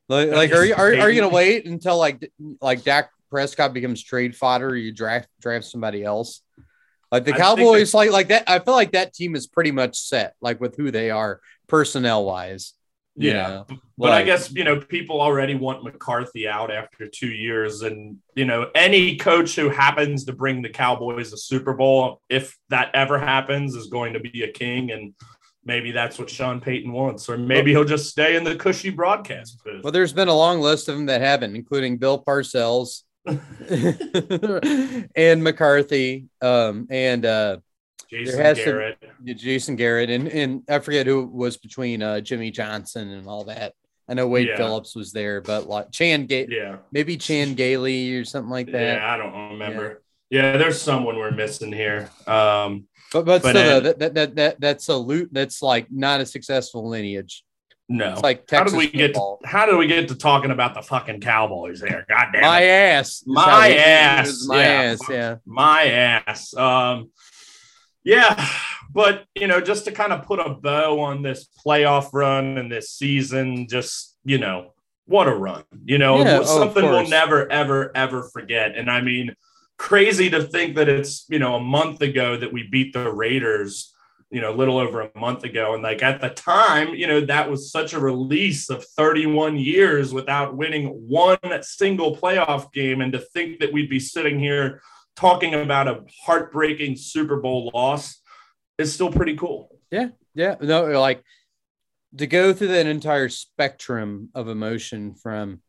Like, 0.08 0.30
like, 0.30 0.52
are 0.52 0.64
you 0.64 0.74
are, 0.74 0.86
are 0.86 1.10
you 1.10 1.20
gonna 1.20 1.32
wait 1.32 1.66
until 1.66 1.96
like 1.96 2.30
like 2.60 2.82
Dak 2.82 3.10
Prescott 3.30 3.72
becomes 3.72 4.02
trade 4.02 4.36
fodder? 4.36 4.68
Or 4.70 4.76
you 4.76 4.92
draft 4.92 5.28
draft 5.40 5.64
somebody 5.64 6.04
else? 6.04 6.42
Like 7.10 7.24
the 7.24 7.34
I 7.34 7.38
Cowboys, 7.38 7.94
like 7.94 8.10
like 8.10 8.28
that. 8.28 8.44
I 8.48 8.58
feel 8.58 8.74
like 8.74 8.92
that 8.92 9.14
team 9.14 9.36
is 9.36 9.46
pretty 9.46 9.70
much 9.70 9.98
set, 9.98 10.34
like 10.40 10.60
with 10.60 10.76
who 10.76 10.90
they 10.90 11.10
are 11.10 11.40
personnel 11.68 12.24
wise. 12.24 12.74
Yeah. 13.16 13.64
But 13.98 14.12
I 14.12 14.22
guess 14.22 14.50
you 14.52 14.64
know 14.64 14.80
people 14.80 15.20
already 15.20 15.54
want 15.54 15.84
McCarthy 15.84 16.48
out 16.48 16.72
after 16.72 17.06
two 17.06 17.28
years, 17.28 17.82
and 17.82 18.18
you 18.34 18.44
know 18.44 18.70
any 18.74 19.16
coach 19.16 19.54
who 19.54 19.68
happens 19.68 20.24
to 20.24 20.32
bring 20.32 20.62
the 20.62 20.70
Cowboys 20.70 21.32
a 21.32 21.36
Super 21.36 21.74
Bowl, 21.74 22.20
if 22.28 22.56
that 22.70 22.90
ever 22.94 23.18
happens, 23.18 23.74
is 23.74 23.88
going 23.88 24.14
to 24.14 24.20
be 24.20 24.42
a 24.42 24.50
king, 24.50 24.90
and 24.90 25.14
maybe 25.64 25.92
that's 25.92 26.18
what 26.18 26.30
Sean 26.30 26.60
Payton 26.60 26.90
wants, 26.90 27.28
or 27.28 27.36
maybe 27.36 27.70
he'll 27.70 27.84
just 27.84 28.08
stay 28.08 28.34
in 28.34 28.44
the 28.44 28.56
cushy 28.56 28.90
broadcast 28.90 29.62
booth. 29.64 29.84
Well, 29.84 29.92
there's 29.92 30.12
been 30.12 30.28
a 30.28 30.34
long 30.34 30.60
list 30.60 30.88
of 30.88 30.96
them 30.96 31.06
that 31.06 31.20
haven't, 31.20 31.54
including 31.54 31.98
Bill 31.98 32.22
Parcells 32.22 33.02
and 35.14 35.44
McCarthy, 35.44 36.26
um, 36.40 36.86
and 36.90 37.26
uh, 37.26 37.58
Jason 38.12 38.40
has 38.40 38.58
to- 38.58 38.64
Garrett, 38.64 38.98
Jason 39.24 39.76
Garrett, 39.76 40.10
and 40.10 40.28
and 40.28 40.62
I 40.68 40.78
forget 40.78 41.06
who 41.06 41.26
was 41.26 41.56
between 41.56 42.02
uh, 42.02 42.20
Jimmy 42.20 42.50
Johnson 42.50 43.08
and 43.10 43.26
all 43.26 43.44
that. 43.44 43.72
I 44.08 44.14
know 44.14 44.26
Wade 44.28 44.48
Yeah. 44.48 44.56
Phillips 44.56 44.94
was 44.94 45.12
there, 45.12 45.40
but 45.40 45.68
like 45.68 45.90
Chan 45.92 46.26
Ga- 46.26 46.46
yeah, 46.50 46.76
maybe 46.90 47.16
Chan 47.16 47.54
Gailey 47.54 48.14
or 48.16 48.24
something 48.24 48.50
like 48.50 48.70
that. 48.72 48.98
yeah, 48.98 49.12
I 49.14 49.16
don't 49.16 49.50
remember. 49.52 50.02
Yeah, 50.30 50.56
there's 50.56 50.80
someone 50.80 51.16
we're 51.16 51.30
missing 51.30 51.72
here. 51.72 52.10
Um, 52.26 52.86
But 53.12 53.26
but, 53.26 53.42
But, 53.42 53.50
still, 53.50 53.80
though, 53.80 53.80
that, 53.80 53.98
that 53.98 54.14
that 54.14 54.34
that 54.36 54.60
that's 54.60 54.88
a 54.88 54.96
loot. 54.96 55.28
That's 55.32 55.62
like 55.62 55.86
not 55.90 56.20
a 56.20 56.26
successful 56.26 56.88
lineage. 56.88 57.44
no. 57.88 58.12
It's 58.12 58.22
like 58.22 58.48
how 58.50 58.58
Texas 58.60 58.72
did 58.72 58.92
we 58.92 58.98
get? 58.98 59.14
To, 59.14 59.36
how 59.44 59.66
did 59.66 59.76
we 59.76 59.86
get 59.86 60.08
to 60.08 60.14
talking 60.14 60.50
about 60.50 60.74
the 60.74 60.80
fucking 60.82 61.20
Cowboys 61.20 61.80
there? 61.80 62.04
God 62.08 62.28
damn 62.32 62.42
my 62.42 62.60
it. 62.62 62.68
ass. 62.68 63.22
My 63.26 63.42
how 63.44 63.60
ass, 63.68 64.44
My 64.46 64.62
yeah. 64.62 64.68
ass. 64.82 65.00
Yeah. 65.10 65.36
my 65.44 65.84
ass. 65.84 66.54
Um, 66.56 67.10
yeah, 68.04 68.48
but 68.92 69.24
you 69.34 69.46
know, 69.46 69.60
just 69.60 69.84
to 69.86 69.92
kind 69.92 70.12
of 70.12 70.24
put 70.24 70.40
a 70.40 70.50
bow 70.50 71.00
on 71.00 71.22
this 71.22 71.48
playoff 71.64 72.10
run 72.12 72.58
and 72.58 72.70
this 72.70 72.90
season, 72.90 73.68
just 73.68 74.16
you 74.24 74.38
know, 74.38 74.72
what 75.06 75.28
a 75.28 75.34
run! 75.34 75.64
You 75.84 75.98
know, 75.98 76.18
Yeah, 76.18 76.40
oh, 76.40 76.44
something 76.44 76.84
we'll 76.84 77.08
never, 77.08 77.50
ever, 77.50 77.90
ever 77.94 78.24
forget. 78.24 78.76
And 78.76 78.90
I 78.90 79.00
mean, 79.00 79.34
crazy 79.78 80.30
to 80.30 80.42
think 80.42 80.76
that 80.76 80.88
it's 80.88 81.26
you 81.28 81.38
know 81.38 81.56
a 81.56 81.60
month 81.60 82.02
ago 82.02 82.36
that 82.36 82.52
we 82.52 82.64
beat 82.64 82.92
the 82.92 83.10
Raiders. 83.10 83.88
You 84.30 84.40
know, 84.40 84.50
a 84.50 84.56
little 84.56 84.78
over 84.78 85.02
a 85.02 85.10
month 85.14 85.44
ago, 85.44 85.74
and 85.74 85.82
like 85.82 86.02
at 86.02 86.22
the 86.22 86.30
time, 86.30 86.94
you 86.94 87.06
know, 87.06 87.20
that 87.20 87.50
was 87.50 87.70
such 87.70 87.92
a 87.92 88.00
release 88.00 88.70
of 88.70 88.82
31 88.82 89.58
years 89.58 90.14
without 90.14 90.56
winning 90.56 90.86
one 90.86 91.36
single 91.60 92.16
playoff 92.16 92.72
game, 92.72 93.02
and 93.02 93.12
to 93.12 93.18
think 93.18 93.60
that 93.60 93.74
we'd 93.74 93.90
be 93.90 94.00
sitting 94.00 94.38
here 94.38 94.80
talking 95.16 95.54
about 95.54 95.88
a 95.88 96.00
heartbreaking 96.24 96.96
Super 96.96 97.36
Bowl 97.40 97.70
loss 97.74 98.20
is 98.78 98.92
still 98.92 99.12
pretty 99.12 99.36
cool. 99.36 99.78
Yeah. 99.90 100.08
Yeah. 100.34 100.56
No, 100.60 100.84
like 100.98 101.22
to 102.18 102.26
go 102.26 102.52
through 102.52 102.68
that 102.68 102.86
entire 102.86 103.28
spectrum 103.28 104.30
of 104.34 104.48
emotion 104.48 105.14
from 105.14 105.60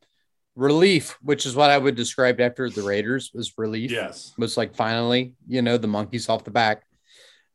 relief, 0.56 1.18
which 1.22 1.46
is 1.46 1.56
what 1.56 1.70
I 1.70 1.78
would 1.78 1.96
describe 1.96 2.40
after 2.40 2.70
the 2.70 2.84
Raiders 2.84 3.32
was 3.34 3.54
relief. 3.58 3.92
Yes. 3.92 4.34
Was 4.38 4.56
like 4.58 4.76
finally, 4.76 5.34
you 5.48 5.62
know, 5.62 5.78
the 5.78 5.88
monkeys 5.88 6.30
off 6.30 6.44
the 6.44 6.52
back. 6.52 6.84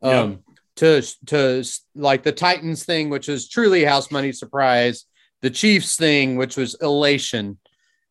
Um 0.02 0.40
to 0.76 1.02
to 1.26 1.64
like 1.94 2.22
the 2.22 2.32
Titans 2.32 2.84
thing, 2.84 3.10
which 3.10 3.26
was 3.28 3.48
truly 3.48 3.84
house 3.84 4.10
money 4.10 4.30
surprise, 4.32 5.06
the 5.42 5.50
Chiefs 5.50 5.96
thing, 5.96 6.36
which 6.36 6.56
was 6.56 6.76
elation, 6.80 7.58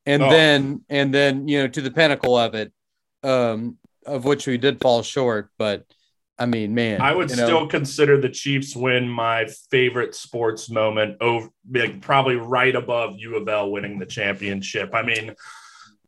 and 0.05 0.21
Oh. 0.23 0.29
then 0.29 0.81
and 0.89 1.13
then 1.13 1.47
you 1.47 1.59
know 1.61 1.67
to 1.69 1.81
the 1.81 1.91
pinnacle 1.91 2.35
of 2.37 2.55
it, 2.55 2.73
um, 3.23 3.77
of 4.05 4.25
which 4.25 4.47
we 4.47 4.57
did 4.57 4.81
fall 4.81 5.03
short. 5.03 5.49
But 5.57 5.85
I 6.39 6.45
mean, 6.45 6.75
man, 6.75 7.01
I 7.01 7.13
would 7.13 7.29
you 7.29 7.35
know, 7.35 7.45
still 7.45 7.67
consider 7.67 8.19
the 8.19 8.29
Chiefs 8.29 8.75
win 8.75 9.09
my 9.09 9.47
favorite 9.71 10.13
sports 10.15 10.69
moment 10.69 11.17
over 11.19 11.49
like, 11.69 12.01
probably 12.01 12.35
right 12.35 12.75
above 12.75 13.15
U 13.17 13.35
of 13.37 13.47
L 13.47 13.71
winning 13.71 13.97
the 13.97 14.05
championship. 14.05 14.91
I 14.93 15.01
mean, 15.01 15.33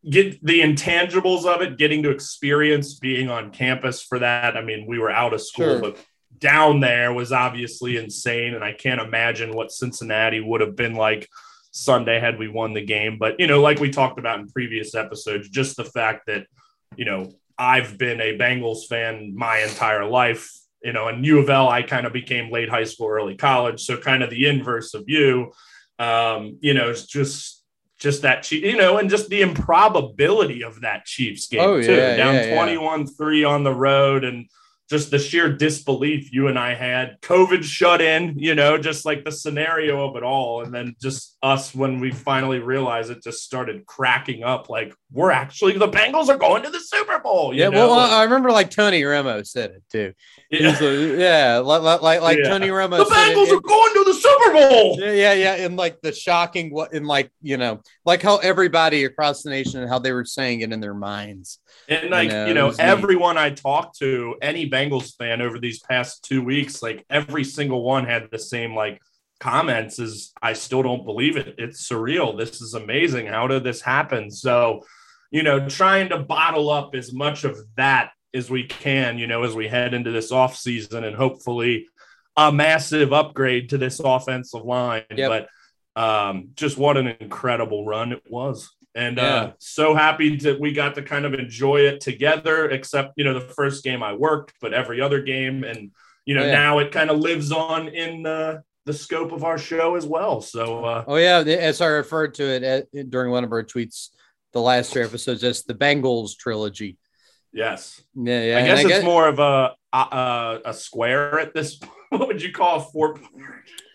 get 0.07 0.43
the 0.45 0.61
intangibles 0.61 1.45
of 1.45 1.61
it, 1.61 1.77
getting 1.77 2.03
to 2.03 2.11
experience 2.11 2.93
being 2.99 3.29
on 3.29 3.51
campus 3.51 4.03
for 4.03 4.19
that. 4.19 4.55
I 4.55 4.61
mean, 4.61 4.85
we 4.87 4.99
were 4.99 5.11
out 5.11 5.33
of 5.33 5.41
school, 5.41 5.79
Sure. 5.79 5.81
but 5.81 5.97
down 6.37 6.79
there 6.79 7.11
was 7.11 7.31
obviously 7.31 7.97
insane. 7.97 8.53
And 8.53 8.63
I 8.63 8.71
can't 8.71 9.01
imagine 9.01 9.53
what 9.53 9.71
Cincinnati 9.71 10.39
would 10.39 10.61
have 10.61 10.75
been 10.75 10.93
like 10.93 11.27
Sunday 11.71 12.19
had 12.19 12.39
we 12.39 12.47
won 12.47 12.73
the 12.73 12.85
game. 12.85 13.17
But, 13.17 13.39
you 13.39 13.47
know, 13.47 13.61
like 13.61 13.79
we 13.79 13.89
talked 13.89 14.19
about 14.19 14.39
in 14.39 14.47
previous 14.47 14.95
episodes, 14.95 15.49
just 15.49 15.75
the 15.75 15.85
fact 15.85 16.27
that, 16.27 16.45
you 16.99 17.05
know, 17.05 17.31
I've 17.57 17.97
been 17.97 18.19
a 18.19 18.37
Bengals 18.37 18.85
fan 18.85 19.33
my 19.33 19.59
entire 19.59 20.05
life, 20.05 20.51
you 20.83 20.91
know, 20.91 21.07
and 21.07 21.25
U 21.25 21.39
of 21.39 21.49
L, 21.49 21.69
I 21.69 21.81
kind 21.81 22.05
of 22.05 22.11
became 22.11 22.51
late 22.51 22.69
high 22.69 22.83
school, 22.83 23.07
early 23.07 23.37
college. 23.37 23.81
So 23.81 23.97
kind 23.97 24.21
of 24.21 24.29
the 24.29 24.47
inverse 24.47 24.93
of 24.93 25.05
you, 25.07 25.53
um, 25.97 26.57
you 26.59 26.73
know, 26.73 26.89
it's 26.89 27.05
just, 27.05 27.63
just 27.97 28.23
that, 28.23 28.51
you 28.51 28.75
know, 28.75 28.97
and 28.97 29.09
just 29.09 29.29
the 29.29 29.41
improbability 29.41 30.61
of 30.61 30.81
that 30.81 31.05
Chiefs 31.05 31.47
game 31.47 31.61
Oh, 31.61 31.81
too, 31.81 31.95
yeah, 31.95 32.17
down 32.17 32.35
yeah, 32.35 32.47
yeah. 32.47 32.55
21 32.55 33.07
3 33.07 33.43
on 33.45 33.63
the 33.63 33.73
road. 33.73 34.25
And 34.25 34.49
just 34.89 35.11
the 35.11 35.19
sheer 35.19 35.53
disbelief 35.53 36.33
you 36.33 36.47
and 36.47 36.57
I 36.57 36.73
had, 36.73 37.21
COVID 37.21 37.63
shut 37.63 38.01
in, 38.01 38.39
you 38.39 38.55
know, 38.55 38.77
just 38.77 39.05
like 39.05 39.23
the 39.23 39.31
scenario 39.31 40.09
of 40.09 40.15
it 40.15 40.23
all. 40.23 40.63
And 40.63 40.73
then 40.73 40.95
just 40.99 41.37
us 41.43 41.75
when 41.75 41.99
we 41.99 42.11
finally 42.11 42.57
realized 42.59 43.11
it 43.11 43.21
just 43.23 43.43
started 43.43 43.85
cracking 43.85 44.43
up 44.43 44.67
like 44.67 44.93
we're 45.11 45.31
actually 45.31 45.77
the 45.77 45.87
Bengals 45.87 46.27
are 46.27 46.37
going 46.37 46.63
to 46.63 46.71
the 46.71 46.79
Super 46.79 47.19
Bowl. 47.19 47.53
Yeah, 47.53 47.69
know? 47.69 47.89
well, 47.89 47.99
I 47.99 48.23
remember 48.23 48.51
like 48.51 48.71
Tony 48.71 49.01
Romo 49.03 49.45
said 49.45 49.71
it 49.71 49.83
too. 49.91 50.13
Yeah. 50.49 50.69
Like, 50.71 51.19
yeah, 51.19 51.57
like 51.59 52.01
like 52.01 52.21
like, 52.21 52.37
Yeah. 52.39 52.49
Tony 52.49 52.67
Romo. 52.69 52.97
the 52.97 53.05
said 53.05 53.29
it 53.31 53.37
Bengals 53.37 53.49
in- 53.49 53.57
are 53.57 53.61
going 53.61 53.93
to 53.93 54.03
the 54.05 54.13
Super 54.13 54.53
Bowl. 54.53 54.99
yeah, 54.99 55.11
yeah, 55.11 55.33
yeah, 55.33 55.65
and 55.65 55.77
like 55.77 56.01
the 56.01 56.11
shocking 56.11 56.73
what 56.73 56.93
in 56.93 57.05
like 57.05 57.31
you 57.41 57.57
know 57.57 57.81
like 58.05 58.21
how 58.23 58.37
everybody 58.37 59.05
across 59.05 59.43
the 59.43 59.51
nation 59.51 59.81
and 59.81 59.89
how 59.89 59.99
they 59.99 60.11
were 60.11 60.25
saying 60.25 60.61
it 60.61 60.71
in 60.71 60.79
their 60.79 60.95
minds. 60.95 61.59
And 61.87 62.09
like, 62.09 62.29
know, 62.29 62.45
you 62.45 62.53
know, 62.53 62.67
was 62.67 62.77
neat. 62.77 62.85
everyone 62.85 63.37
I 63.37 63.49
talked 63.49 63.97
to, 63.99 64.35
any 64.41 64.69
Bengals 64.69 65.15
fan 65.17 65.41
over 65.41 65.59
these 65.59 65.79
past 65.79 66.23
two 66.23 66.43
weeks, 66.43 66.83
like 66.83 67.05
every 67.09 67.43
single 67.43 67.83
one 67.83 68.05
had 68.05 68.29
the 68.31 68.39
same 68.39 68.75
like 68.75 69.01
comments 69.39 69.99
is 69.99 70.31
I 70.41 70.53
still 70.53 70.83
don't 70.83 71.05
believe 71.05 71.37
it. 71.37 71.55
It's 71.57 71.89
surreal. 71.89 72.37
This 72.37 72.61
is 72.61 72.73
amazing. 72.73 73.27
How 73.27 73.47
did 73.47 73.63
this 73.63 73.81
happen? 73.81 74.29
So, 74.29 74.81
you 75.31 75.43
know, 75.43 75.67
trying 75.67 76.09
to 76.09 76.19
bottle 76.19 76.69
up 76.69 76.95
as 76.95 77.13
much 77.13 77.43
of 77.43 77.57
that 77.77 78.11
as 78.33 78.49
we 78.49 78.63
can, 78.63 79.17
you 79.17 79.27
know, 79.27 79.43
as 79.43 79.55
we 79.55 79.67
head 79.67 79.93
into 79.93 80.11
this 80.11 80.31
off 80.31 80.55
season 80.55 81.03
and 81.03 81.15
hopefully 81.15 81.87
a 82.35 82.51
massive 82.51 83.11
upgrade 83.13 83.69
to 83.69 83.77
this 83.77 83.99
offensive 83.99 84.63
line. 84.63 85.03
Yep. 85.15 85.47
But 85.95 86.01
um, 86.01 86.49
just 86.55 86.77
what 86.77 86.97
an 86.97 87.07
incredible 87.07 87.85
run 87.85 88.11
it 88.11 88.23
was. 88.29 88.69
And 88.95 89.17
Yeah. 89.17 89.23
uh, 89.35 89.51
so 89.59 89.93
happy 89.93 90.35
that 90.37 90.59
we 90.59 90.73
got 90.73 90.95
to 90.95 91.01
kind 91.01 91.25
of 91.25 91.33
enjoy 91.33 91.81
it 91.81 92.01
together, 92.01 92.69
except, 92.69 93.13
you 93.17 93.23
know, 93.23 93.33
the 93.33 93.41
first 93.53 93.83
game 93.83 94.01
I 94.03 94.13
worked, 94.13 94.53
but 94.61 94.73
every 94.73 94.99
other 95.01 95.21
game. 95.21 95.63
And, 95.63 95.91
you 96.25 96.35
know, 96.35 96.41
Oh, 96.43 96.45
yeah. 96.47 96.51
now 96.51 96.79
it 96.79 96.91
kind 96.91 97.09
of 97.09 97.19
lives 97.19 97.51
on 97.51 97.87
in 97.89 98.25
uh, 98.25 98.61
the 98.85 98.93
scope 98.93 99.31
of 99.31 99.43
our 99.43 99.57
show 99.57 99.95
as 99.95 100.05
well. 100.07 100.41
So, 100.41 100.83
uh, 100.85 101.03
Oh 101.07 101.15
yeah, 101.17 101.37
as 101.39 101.81
I 101.81 101.87
referred 101.87 102.33
to 102.35 102.43
it 102.43 102.63
at, 102.63 103.09
during 103.11 103.31
one 103.31 103.43
of 103.43 103.51
our 103.51 103.63
tweets, 103.63 104.09
the 104.53 104.61
last 104.61 104.93
two 104.93 105.03
episodes, 105.03 105.41
that's 105.41 105.61
the 105.63 105.75
Bengals 105.75 106.35
trilogy. 106.35 106.97
yes. 107.53 108.01
Yeah, 108.15 108.41
yeah. 108.43 108.57
I 108.57 108.61
guess 108.65 108.79
it's 108.79 108.87
get- 108.89 109.03
more 109.03 109.27
of 109.27 109.37
a, 109.39 109.75
a 109.93 110.59
a 110.65 110.73
square 110.73 111.39
at 111.39 111.53
this. 111.53 111.79
What 112.17 112.27
would 112.27 112.41
you 112.41 112.51
call 112.51 112.77
a 112.77 112.81
four? 112.81 113.19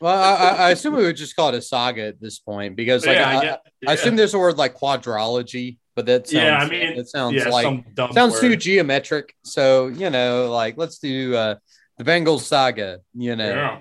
Well, 0.01 0.17
I, 0.17 0.67
I- 0.67 0.71
assume 0.71 0.95
we 0.95 1.03
would 1.05 1.17
just 1.17 1.35
call 1.35 1.49
it 1.49 1.55
a 1.57 1.63
saga 1.63 2.03
at 2.07 2.21
this 2.21 2.39
point 2.39 2.77
because 2.77 3.05
like 3.07 3.17
yeah, 3.17 3.29
I, 3.29 3.37
I, 3.39 3.43
get, 3.43 3.61
I 3.89 3.93
assume 3.95 4.17
there's 4.17 4.35
a 4.35 4.39
word 4.39 4.57
like 4.57 4.77
quadrology, 4.77 5.79
but 5.97 6.07
that 6.07 6.29
sounds 6.29 6.33
Yeah, 6.45 6.59
I 6.59 6.69
mean, 6.69 6.99
it 6.99 7.09
sounds 7.09 7.35
yeah, 7.35 7.49
like 7.49 7.85
sounds 8.13 8.39
too 8.41 8.55
geometric. 8.57 9.35
So 9.45 9.89
you 9.89 10.11
know, 10.11 10.51
like 10.51 10.77
let's 10.77 10.99
do 10.99 11.35
uh 11.35 11.57
the 11.99 12.05
Bengals 12.05 12.41
saga. 12.43 13.01
You 13.15 13.35
know, 13.37 13.49
Yeah. 13.49 13.79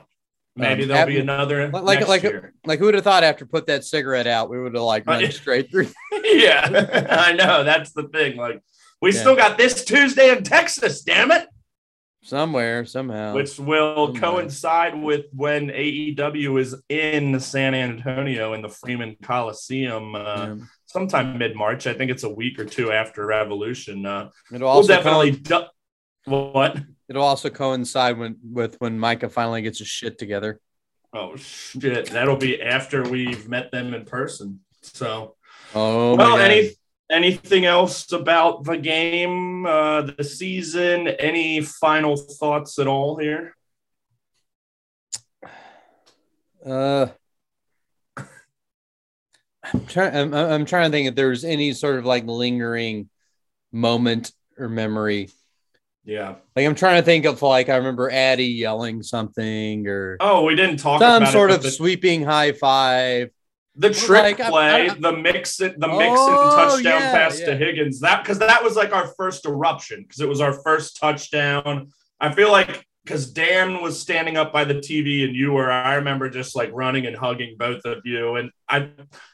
Maybe 0.56 0.84
Um, 0.84 0.90
there'll 0.90 1.08
be 1.08 1.20
another 1.20 1.70
like- 1.70 2.08
like- 2.08 2.24
year. 2.24 2.54
like 2.66 2.78
who 2.80 2.86
would 2.86 2.94
have 2.96 3.04
thought 3.04 3.24
after 3.24 3.46
put 3.46 3.66
that 3.68 3.84
cigarette 3.84 4.28
out, 4.28 4.50
we 4.52 4.60
would 4.62 4.74
have 4.76 4.84
like 4.84 5.06
run 5.08 5.30
straight 5.32 5.70
through. 5.72 5.88
yeah, 6.24 7.08
I 7.10 7.34
know. 7.34 7.64
That's 7.64 7.92
the 7.92 8.04
thing. 8.10 8.38
Like, 8.38 8.62
we 9.02 9.12
Yeah. 9.14 9.20
still 9.20 9.36
got 9.36 9.58
this 9.58 9.84
Tuesday 9.84 10.30
in 10.36 10.44
Texas, 10.44 11.02
damn 11.02 11.32
it, 11.32 11.48
somewhere 12.24 12.86
somehow. 12.86 13.34
which 13.36 13.60
will 13.60 14.08
Somewhere. 14.08 14.22
coincide 14.22 14.96
with 15.02 15.26
when 15.34 15.68
AEW 15.70 16.60
is 16.60 16.76
in 16.90 17.40
San 17.40 17.76
Antonio 17.76 18.54
in 18.54 18.62
the 18.62 18.70
Freeman 18.70 19.16
Coliseum 19.22 20.16
uh, 20.16 20.20
Yeah. 20.20 20.56
sometime 20.86 21.38
mid 21.38 21.56
March. 21.56 21.86
I 21.88 21.94
think 21.94 22.10
it's 22.12 22.24
a 22.24 22.30
week 22.30 22.58
or 22.60 22.66
two 22.66 22.92
after 22.92 23.26
Revolution. 23.26 24.06
Uh, 24.06 24.30
It'll 24.52 24.68
we'll 24.68 24.70
also 24.78 24.88
definitely. 24.96 25.38
co- 25.38 25.68
du- 26.26 26.32
what? 26.32 26.78
it'll 27.10 27.24
also 27.24 27.50
coincide 27.50 28.18
when, 28.18 28.38
with 28.44 28.76
when 28.80 28.98
Micah 28.98 29.30
finally 29.30 29.62
gets 29.62 29.80
his 29.80 29.88
shit 29.90 30.18
together. 30.18 30.60
Oh, 31.14 31.36
shit. 31.36 32.10
That'll 32.10 32.38
be 32.38 32.60
after 32.62 33.04
we've 33.04 33.48
met 33.48 33.72
them 33.72 33.94
in 33.94 34.06
person. 34.06 34.62
So. 34.82 35.36
Oh, 35.76 36.16
well, 36.16 36.38
any 36.40 36.72
anything 37.12 37.66
else 37.66 38.12
about 38.12 38.64
the 38.64 38.78
game, 38.78 39.66
uh, 39.66 40.02
the 40.02 40.24
season? 40.24 41.08
Any 41.08 41.62
final 41.62 42.16
thoughts 42.16 42.80
at 42.80 42.88
all 42.88 43.18
here? 43.18 43.56
Uh, 46.66 47.08
I'm 49.64 49.86
trying. 49.86 50.16
I'm, 50.16 50.34
I'm 50.34 50.66
trying 50.66 50.92
to 50.92 50.96
think 50.96 51.10
if 51.10 51.16
there's 51.16 51.44
any 51.44 51.74
sort 51.74 51.98
of 51.98 52.06
like 52.06 52.26
lingering 52.26 53.10
moment 53.72 54.32
or 54.58 54.70
memory. 54.70 55.30
Yeah. 56.06 56.36
Like 56.56 56.66
I'm 56.66 56.76
trying 56.76 57.02
to 57.02 57.06
think 57.06 57.26
of 57.26 57.42
like 57.42 57.70
I 57.70 57.78
remember 57.78 58.10
Addie 58.10 58.48
yelling 58.48 59.04
something 59.04 59.88
or 59.88 60.18
Oh, 60.20 60.44
we 60.44 60.56
didn't 60.56 60.78
talk 60.78 61.02
some 61.02 61.26
sort 61.28 61.52
of 61.52 61.64
the, 61.64 61.72
sweeping 61.72 62.24
high 62.24 62.52
five. 62.52 63.30
The 63.76 63.90
trick 63.90 64.38
like, 64.38 64.40
I- 64.40 64.50
play, 64.50 64.90
I- 64.90 64.94
the 64.94 65.14
Mixon, 65.14 65.76
the 65.80 65.88
mix 65.88 66.16
Oh, 66.20 66.42
and 66.44 66.52
touchdown 66.52 67.02
yeah, 67.02 67.12
pass 67.12 67.40
yeah. 67.40 67.46
to 67.48 67.58
Higgins. 67.58 68.00
That 68.02 68.24
because 68.24 68.40
that 68.40 68.64
was 68.64 68.76
like 68.76 68.94
our 68.94 69.08
first 69.18 69.46
eruption 69.46 70.04
because 70.04 70.22
it 70.22 70.30
was 70.30 70.42
our 70.42 70.54
first 70.54 70.98
touchdown. 71.00 71.90
I 72.20 72.32
feel 72.34 72.52
like 72.52 72.86
because 73.04 73.32
Dan 73.32 73.82
was 73.82 74.00
standing 74.00 74.38
up 74.38 74.54
by 74.54 74.64
the 74.64 74.76
TV 74.76 75.26
and 75.26 75.36
you 75.36 75.52
were, 75.52 75.70
I 75.70 75.96
remember 75.96 76.30
just 76.30 76.56
like 76.56 76.70
running 76.72 77.06
and 77.06 77.18
hugging 77.18 77.58
both 77.58 77.84
of 77.84 77.98
you. 78.06 78.36
And 78.38 78.50
I 78.70 78.92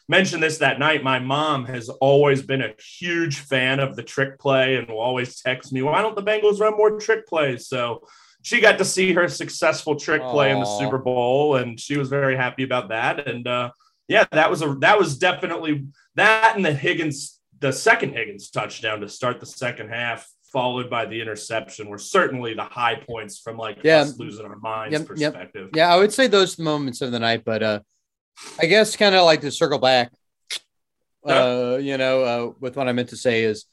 mentioned 0.07 0.41
this 0.41 0.57
that 0.57 0.79
night. 0.79 1.03
My 1.03 1.19
mom 1.19 1.65
has 1.65 1.87
always 1.89 2.41
been 2.41 2.61
a 2.63 2.73
huge 2.97 3.39
fan 3.41 3.79
of 3.79 3.95
the 3.95 4.01
trick 4.01 4.39
play 4.39 4.77
and 4.77 4.87
will 4.87 4.99
always 4.99 5.39
text 5.39 5.71
me, 5.71 5.83
why 5.83 6.01
don't 6.01 6.15
the 6.15 6.23
Bengals 6.23 6.59
run 6.59 6.77
more 6.77 6.99
trick 6.99 7.27
plays? 7.27 7.67
So 7.67 8.07
she 8.41 8.59
got 8.59 8.79
to 8.79 8.85
see 8.85 9.13
her 9.13 9.27
successful 9.27 9.95
trick 9.97 10.23
play 10.23 10.49
in 10.49 10.59
the 10.59 10.79
Super 10.79 10.97
Bowl 10.97 11.57
and 11.57 11.79
she 11.79 11.95
was 11.95 12.09
very 12.09 12.35
happy 12.35 12.63
about 12.63 12.89
that. 12.89 13.27
And 13.27 13.47
uh, 13.47 13.69
yeah, 14.09 14.25
that 14.31 14.49
was 14.49 14.61
a, 14.61 14.75
that 14.81 14.97
was 14.97 15.17
definitely 15.17 15.85
that 16.15 16.55
and 16.57 16.65
the 16.65 16.73
Higgins, 16.73 17.39
the 17.59 17.71
second 17.71 18.13
Higgins 18.13 18.49
touchdown 18.49 18.99
to 19.01 19.07
start 19.07 19.39
the 19.39 19.45
second 19.45 19.89
half 19.89 20.27
followed 20.51 20.89
by 20.89 21.05
the 21.05 21.21
interception 21.21 21.87
were 21.89 21.99
certainly 21.99 22.55
the 22.55 22.63
high 22.63 22.95
points 22.95 23.39
from 23.39 23.55
like 23.55 23.77
yeah. 23.83 23.99
us 23.99 24.17
losing 24.17 24.45
our 24.45 24.57
minds 24.57 24.97
yep, 24.97 25.07
perspective. 25.07 25.67
Yep. 25.67 25.75
Yeah, 25.75 25.93
I 25.93 25.97
would 25.97 26.11
say 26.11 26.27
those 26.27 26.57
moments 26.57 27.01
of 27.01 27.11
the 27.11 27.19
night, 27.19 27.43
but 27.45 27.63
uh 27.63 27.79
I 28.59 28.65
guess 28.65 28.95
kind 28.95 29.15
of 29.15 29.25
like 29.25 29.41
to 29.41 29.51
circle 29.51 29.79
back. 29.79 30.11
Uh, 31.23 31.77
you 31.81 31.97
know, 31.97 32.23
uh, 32.23 32.51
with 32.61 32.77
what 32.77 32.87
I 32.87 32.93
meant 32.93 33.09
to 33.09 33.17
say 33.17 33.43
is 33.43 33.65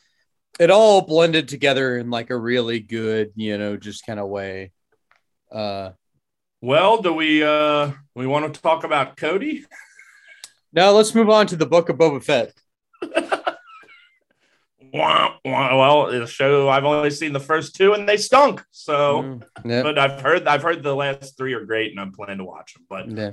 it 0.59 0.71
all 0.71 1.03
blended 1.03 1.47
together 1.49 1.97
in 1.97 2.11
like 2.11 2.31
a 2.31 2.37
really 2.37 2.81
good, 2.81 3.31
you 3.37 3.57
know, 3.57 3.77
just 3.77 4.05
kind 4.05 4.21
of 4.21 4.29
way. 4.29 4.73
Uh 5.51 5.93
well, 6.61 7.01
do 7.01 7.13
we 7.13 7.43
uh 7.43 7.93
we 8.15 8.27
want 8.27 8.53
to 8.53 8.61
talk 8.61 8.85
about 8.85 9.17
Cody? 9.17 9.65
No, 10.77 10.93
let's 10.93 11.15
move 11.15 11.31
on 11.31 11.47
to 11.47 11.57
the 11.57 11.65
book 11.65 11.89
of 11.89 11.97
Boba 11.97 12.23
Fett. 12.23 12.53
well, 14.93 16.11
the 16.11 16.27
show 16.27 16.69
I've 16.69 16.85
only 16.85 17.11
seen 17.11 17.33
the 17.33 17.41
first 17.41 17.75
two 17.75 17.95
and 17.95 18.07
they 18.07 18.19
stunk. 18.19 18.63
So, 18.73 19.23
mm, 19.23 19.43
yeah. 19.65 19.83
but 19.83 19.99
I've 19.99 20.21
heard 20.21 20.47
I've 20.47 20.63
heard 20.63 20.83
the 20.83 20.95
last 20.95 21.39
three 21.39 21.55
are 21.55 21.65
great 21.65 21.93
and 21.93 22.01
I'm 22.01 22.13
planning 22.13 22.39
to 22.39 22.45
watch 22.45 22.75
them. 22.75 22.85
But 22.91 23.11
yeah. 23.11 23.31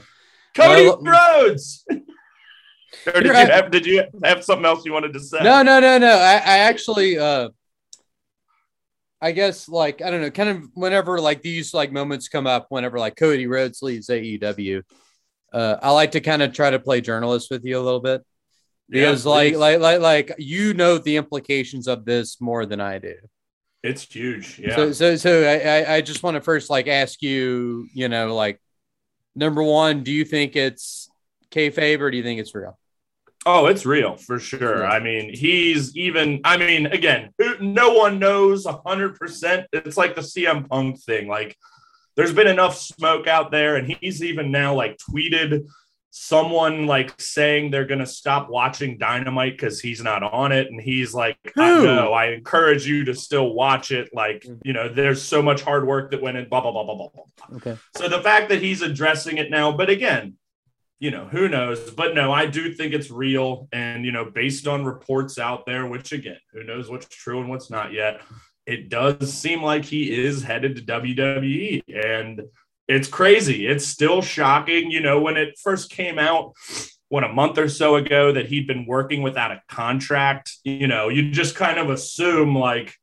Cody 0.56 0.86
well, 0.86 1.02
Rhodes. 1.02 1.86
did 3.06 3.26
you 3.26 3.34
have 3.34 3.72
did 3.72 3.86
you 3.86 4.06
have 4.24 4.42
something 4.42 4.66
else 4.66 4.86
you 4.86 4.94
wanted 4.94 5.12
to 5.12 5.20
say? 5.20 5.44
No, 5.44 5.62
no, 5.64 5.82
no, 5.82 5.98
no. 5.98 6.16
I, 6.16 6.36
I 6.36 6.58
actually 6.60 7.20
uh 7.20 7.50
I 9.22 9.34
guess 9.34 9.68
like 9.68 10.02
I 10.02 10.10
don't 10.12 10.22
know, 10.22 10.32
kind 10.32 10.50
of 10.50 10.64
whenever 10.76 11.20
like 11.20 11.42
these 11.42 11.74
like 11.74 11.92
moments 11.92 12.30
come 12.30 12.48
up, 12.48 12.68
whenever 12.70 13.00
like 13.00 13.18
Cody 13.18 13.48
Rhodes 13.48 13.82
leaves 13.82 14.08
AEW, 14.08 14.84
uh, 15.54 15.78
I 15.82 15.92
like 15.92 16.12
to 16.12 16.22
kind 16.22 16.42
of 16.42 16.54
try 16.54 16.70
to 16.70 16.80
play 16.80 17.02
journalist 17.02 17.50
with 17.52 17.64
you 17.64 17.80
a 17.80 17.82
little 17.82 18.00
bit 18.00 18.24
because 18.90 19.26
yeah, 19.26 19.32
like 19.32 19.56
like 19.56 19.80
like 19.80 20.02
like 20.02 20.36
you 20.38 20.74
know 20.74 20.98
the 20.98 21.18
implications 21.18 21.88
of 21.88 22.06
this 22.06 22.42
more 22.42 22.66
than 22.66 22.82
I 22.82 23.00
do. 23.00 23.16
It's 23.84 24.04
huge. 24.04 24.60
Yeah. 24.60 24.76
So 24.76 24.92
so 24.92 25.16
so 25.16 25.44
I 25.44 25.96
I 25.96 26.02
just 26.02 26.24
want 26.24 26.36
to 26.36 26.42
first 26.42 26.70
like 26.70 26.88
ask 26.88 27.22
you, 27.22 27.88
you 27.94 28.10
know, 28.10 28.34
like 28.36 28.60
number 29.36 29.64
one, 29.64 30.04
do 30.04 30.12
you 30.12 30.26
think 30.26 30.56
it's 30.56 31.10
kayfabe 31.52 32.00
or 32.00 32.12
do 32.12 32.18
you 32.18 32.24
think 32.24 32.40
it's 32.40 32.56
real? 32.56 32.78
Oh, 33.46 33.66
it's 33.66 33.86
real 33.86 34.16
for 34.16 34.40
sure. 34.40 34.88
I 34.88 35.00
mean, 35.00 35.34
he's 35.34 35.96
even. 35.98 36.40
I 36.46 36.56
mean, 36.56 36.86
again, 36.86 37.32
no 37.60 37.94
one 37.94 38.18
knows 38.18 38.66
hundred 38.86 39.20
percent. 39.20 39.68
It's 39.74 39.98
like 39.98 40.16
the 40.16 40.22
CM 40.22 40.68
Punk 40.70 41.02
thing. 41.02 41.28
Like, 41.28 41.58
there's 42.16 42.34
been 42.34 42.48
enough 42.48 42.78
smoke 42.78 43.28
out 43.28 43.52
there, 43.52 43.76
and 43.76 43.88
he's 44.00 44.24
even 44.24 44.52
now 44.52 44.76
like 44.76 44.98
tweeted 44.98 45.68
someone 46.16 46.86
like 46.86 47.20
saying 47.20 47.72
they're 47.72 47.88
going 47.88 48.00
to 48.00 48.06
stop 48.06 48.48
watching 48.48 49.00
Dynamite 49.00 49.54
because 49.54 49.80
he's 49.80 50.00
not 50.04 50.22
on 50.22 50.52
it. 50.52 50.68
And 50.68 50.80
he's 50.80 51.12
like, 51.12 51.38
I 51.58 51.84
know, 51.84 52.14
I 52.14 52.28
encourage 52.28 52.86
you 52.86 53.04
to 53.06 53.16
still 53.16 53.52
watch 53.52 53.90
it. 53.90 54.12
Like, 54.14 54.44
mm. 54.44 54.60
you 54.64 54.74
know, 54.74 54.88
there's 54.88 55.24
so 55.24 55.42
much 55.42 55.64
hard 55.64 55.88
work 55.88 56.12
that 56.12 56.22
went 56.22 56.38
in, 56.38 56.48
blah, 56.48 56.62
blah, 56.62 56.72
blah, 56.72 56.84
blah, 56.84 56.96
blah, 56.96 57.10
blah. 57.10 57.58
Okay. 57.58 57.78
So 57.98 58.08
the 58.08 58.22
fact 58.22 58.50
that 58.50 58.62
he's 58.62 58.84
addressing 58.84 59.38
it 59.38 59.50
now, 59.50 59.72
but 59.72 59.90
again, 59.90 60.36
you 61.00 61.10
know, 61.10 61.26
who 61.26 61.50
knows? 61.50 61.90
But 61.90 62.14
no, 62.14 62.32
I 62.32 62.46
do 62.46 62.72
think 62.72 62.94
it's 62.94 63.10
real. 63.10 63.68
And, 63.72 64.06
you 64.06 64.12
know, 64.12 64.24
based 64.24 64.68
on 64.68 64.86
reports 64.86 65.40
out 65.40 65.66
there, 65.66 65.88
which 65.88 66.12
again, 66.12 66.38
who 66.52 66.64
knows 66.64 66.92
what's 66.92 67.08
true 67.08 67.40
and 67.40 67.50
what's 67.50 67.72
not 67.72 67.92
yet, 67.92 68.22
it 68.66 68.90
does 68.90 69.34
seem 69.34 69.62
like 69.62 69.86
he 69.86 70.14
is 70.14 70.44
headed 70.44 70.76
to 70.76 70.82
WWE. 70.82 71.84
And, 71.88 72.44
it's 72.88 73.08
crazy. 73.08 73.66
It's 73.66 73.88
still 73.88 74.22
shocking. 74.22 74.92
You 74.92 75.02
know, 75.02 75.22
when 75.22 75.38
it 75.38 75.58
first 75.58 75.90
came 75.90 76.20
out, 76.20 76.54
what 77.10 77.24
a 77.24 77.32
month 77.32 77.58
or 77.58 77.70
so 77.70 77.96
ago, 77.96 78.32
that 78.32 78.48
he'd 78.48 78.68
been 78.68 78.86
working 78.86 79.22
without 79.22 79.52
a 79.52 79.62
contract, 79.70 80.52
you 80.64 80.88
know, 80.88 81.10
you 81.10 81.32
just 81.32 81.56
kind 81.56 81.78
of 81.78 81.90
assume 81.90 82.56
like, 82.56 82.96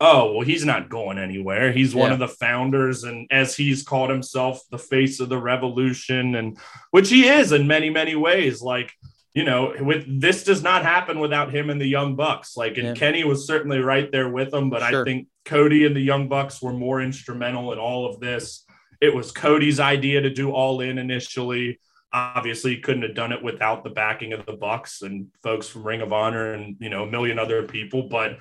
oh, 0.00 0.32
well, 0.32 0.46
he's 0.46 0.64
not 0.64 0.88
going 0.88 1.18
anywhere. 1.18 1.72
He's 1.72 1.92
yeah. 1.92 2.00
one 2.00 2.12
of 2.12 2.20
the 2.20 2.28
founders, 2.28 3.02
and 3.02 3.26
as 3.32 3.56
he's 3.56 3.82
called 3.82 4.10
himself, 4.10 4.62
the 4.70 4.78
face 4.78 5.18
of 5.18 5.28
the 5.28 5.38
revolution, 5.38 6.36
and 6.36 6.56
which 6.92 7.10
he 7.10 7.26
is 7.26 7.50
in 7.50 7.66
many, 7.66 7.90
many 7.90 8.14
ways. 8.14 8.62
Like, 8.62 8.92
you 9.38 9.44
know, 9.44 9.72
with 9.78 10.20
this 10.20 10.42
does 10.42 10.64
not 10.64 10.82
happen 10.82 11.20
without 11.20 11.54
him 11.54 11.70
and 11.70 11.80
the 11.80 11.86
Young 11.86 12.16
Bucks. 12.16 12.56
Like, 12.56 12.76
and 12.76 12.88
yeah. 12.88 12.94
Kenny 12.94 13.22
was 13.22 13.46
certainly 13.46 13.78
right 13.78 14.10
there 14.10 14.28
with 14.28 14.52
him, 14.52 14.68
but 14.68 14.82
sure. 14.82 15.02
I 15.02 15.04
think 15.04 15.28
Cody 15.44 15.86
and 15.86 15.94
the 15.94 16.00
Young 16.00 16.26
Bucks 16.26 16.60
were 16.60 16.72
more 16.72 17.00
instrumental 17.00 17.72
in 17.72 17.78
all 17.78 18.04
of 18.04 18.18
this. 18.18 18.64
It 19.00 19.14
was 19.14 19.30
Cody's 19.30 19.78
idea 19.78 20.22
to 20.22 20.28
do 20.28 20.50
all 20.50 20.80
in 20.80 20.98
initially. 20.98 21.78
Obviously, 22.12 22.74
he 22.74 22.80
couldn't 22.80 23.02
have 23.02 23.14
done 23.14 23.30
it 23.30 23.40
without 23.40 23.84
the 23.84 23.90
backing 23.90 24.32
of 24.32 24.44
the 24.44 24.54
Bucks 24.54 25.02
and 25.02 25.28
folks 25.44 25.68
from 25.68 25.86
Ring 25.86 26.00
of 26.00 26.12
Honor 26.12 26.54
and 26.54 26.74
you 26.80 26.90
know 26.90 27.04
a 27.04 27.10
million 27.10 27.38
other 27.38 27.62
people. 27.62 28.08
But 28.08 28.38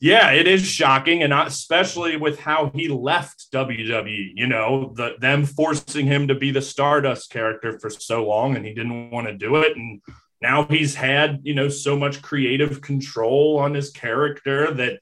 yeah, 0.00 0.30
it 0.30 0.48
is 0.48 0.66
shocking, 0.66 1.22
and 1.22 1.34
especially 1.34 2.16
with 2.16 2.40
how 2.40 2.70
he 2.74 2.88
left 2.88 3.52
WWE. 3.52 4.32
You 4.34 4.46
know, 4.46 4.94
the, 4.96 5.16
them 5.20 5.44
forcing 5.44 6.06
him 6.06 6.28
to 6.28 6.34
be 6.34 6.52
the 6.52 6.62
Stardust 6.62 7.30
character 7.30 7.78
for 7.78 7.90
so 7.90 8.26
long, 8.26 8.56
and 8.56 8.64
he 8.64 8.72
didn't 8.72 9.10
want 9.10 9.26
to 9.26 9.34
do 9.34 9.56
it. 9.56 9.76
And 9.76 10.00
now 10.42 10.64
he's 10.66 10.94
had 10.94 11.40
you 11.42 11.54
know 11.54 11.68
so 11.68 11.96
much 11.96 12.20
creative 12.20 12.80
control 12.80 13.58
on 13.58 13.72
his 13.74 13.90
character 13.90 14.74
that 14.74 15.00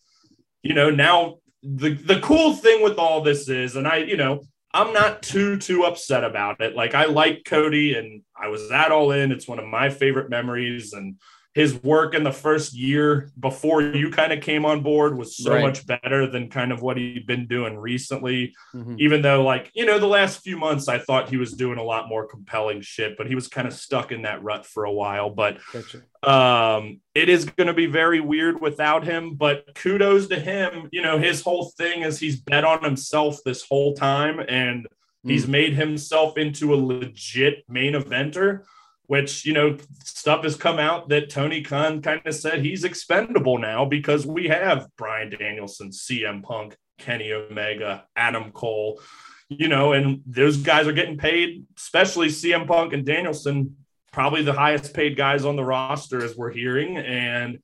you 0.63 0.75
know 0.75 0.91
now 0.91 1.39
the 1.63 1.95
the 1.95 2.21
cool 2.21 2.55
thing 2.55 2.83
with 2.83 2.99
all 2.99 3.23
this 3.23 3.49
is, 3.49 3.77
and 3.77 3.87
I 3.87 3.99
you 3.99 4.17
know 4.17 4.43
I'm 4.73 4.93
not 4.93 5.23
too 5.23 5.59
too 5.59 5.85
upset 5.85 6.25
about 6.25 6.61
it. 6.61 6.77
Like 6.77 6.95
I 6.95 7.07
like 7.07 7.45
Cody 7.45 7.95
and 7.95 8.23
I 8.41 8.49
was 8.49 8.69
that 8.69 8.93
all 8.93 9.11
in. 9.11 9.33
It's 9.33 9.49
one 9.49 9.59
of 9.59 9.67
my 9.67 9.91
favorite 9.91 10.31
memories 10.31 10.93
and 10.93 11.17
his 11.53 11.83
work 11.83 12.15
in 12.15 12.23
the 12.23 12.33
first 12.33 12.75
year 12.75 13.29
before 13.39 13.83
you 13.83 14.11
kind 14.11 14.33
of 14.33 14.41
came 14.41 14.65
on 14.65 14.83
board 14.83 15.19
was 15.19 15.37
so 15.37 15.55
right. 15.55 15.63
much 15.63 15.85
better 15.85 16.29
than 16.29 16.49
kind 16.49 16.71
of 16.71 16.81
what 16.81 16.97
he'd 16.97 17.27
been 17.27 17.49
doing 17.49 17.77
recently. 17.77 18.55
Mm-hmm. 18.73 18.97
Even 18.99 19.23
though, 19.23 19.43
like, 19.43 19.69
you 19.75 19.85
know, 19.85 19.99
the 19.99 20.07
last 20.07 20.43
few 20.43 20.57
months, 20.57 20.87
I 20.87 20.99
thought 20.99 21.29
he 21.29 21.37
was 21.37 21.55
doing 21.55 21.79
a 21.79 21.83
lot 21.83 22.09
more 22.09 22.25
compelling 22.25 22.83
shit, 22.83 23.17
but 23.19 23.27
he 23.27 23.35
was 23.35 23.49
kind 23.49 23.67
of 23.67 23.75
stuck 23.75 24.13
in 24.13 24.23
that 24.23 24.45
rut 24.45 24.65
for 24.65 24.85
a 24.85 24.93
while. 24.93 25.31
But 25.31 25.59
gotcha. 25.73 26.03
um, 26.23 27.01
it 27.17 27.29
is 27.29 27.47
going 27.47 27.67
to 27.67 27.75
be 27.75 27.87
very 27.87 28.21
weird 28.21 28.61
without 28.61 29.03
him. 29.03 29.35
But 29.35 29.75
kudos 29.75 30.29
to 30.29 30.39
him. 30.39 30.89
You 30.93 31.03
know, 31.03 31.19
his 31.19 31.43
whole 31.43 31.73
thing 31.77 32.03
is 32.03 32.21
he's 32.21 32.41
bet 32.41 32.65
on 32.65 32.85
himself 32.85 33.39
this 33.45 33.67
whole 33.69 33.95
time 33.95 34.39
and 34.39 34.87
mm. 35.27 35.31
he's 35.31 35.49
made 35.49 35.75
himself 35.75 36.39
into 36.39 36.73
a 36.73 36.77
legit 36.77 37.65
main 37.69 37.95
eventer 37.95 38.63
which 39.11 39.45
you 39.45 39.53
know 39.53 39.77
stuff 40.05 40.45
has 40.45 40.55
come 40.55 40.79
out 40.79 41.09
that 41.09 41.29
Tony 41.29 41.63
Khan 41.63 42.01
kind 42.01 42.23
of 42.25 42.33
said 42.33 42.65
he's 42.65 42.85
expendable 42.85 43.59
now 43.59 43.85
because 43.85 44.25
we 44.25 44.47
have 44.47 44.87
Bryan 44.97 45.31
Danielson, 45.31 45.89
CM 45.89 46.45
Punk, 46.45 46.77
Kenny 46.97 47.33
Omega, 47.33 48.05
Adam 48.15 48.53
Cole, 48.53 49.01
you 49.49 49.67
know, 49.67 49.95
and 49.95 50.23
those 50.27 50.59
guys 50.59 50.87
are 50.87 50.93
getting 50.93 51.19
paid, 51.19 51.67
especially 51.77 52.29
CM 52.29 52.69
Punk 52.69 52.93
and 52.93 53.05
Danielson, 53.05 53.79
probably 54.13 54.45
the 54.45 54.53
highest 54.53 54.95
paid 54.95 55.17
guys 55.17 55.45
on 55.45 55.57
the 55.57 55.65
roster 55.65 56.25
as 56.25 56.37
we're 56.37 56.53
hearing, 56.53 56.97
and 56.97 57.59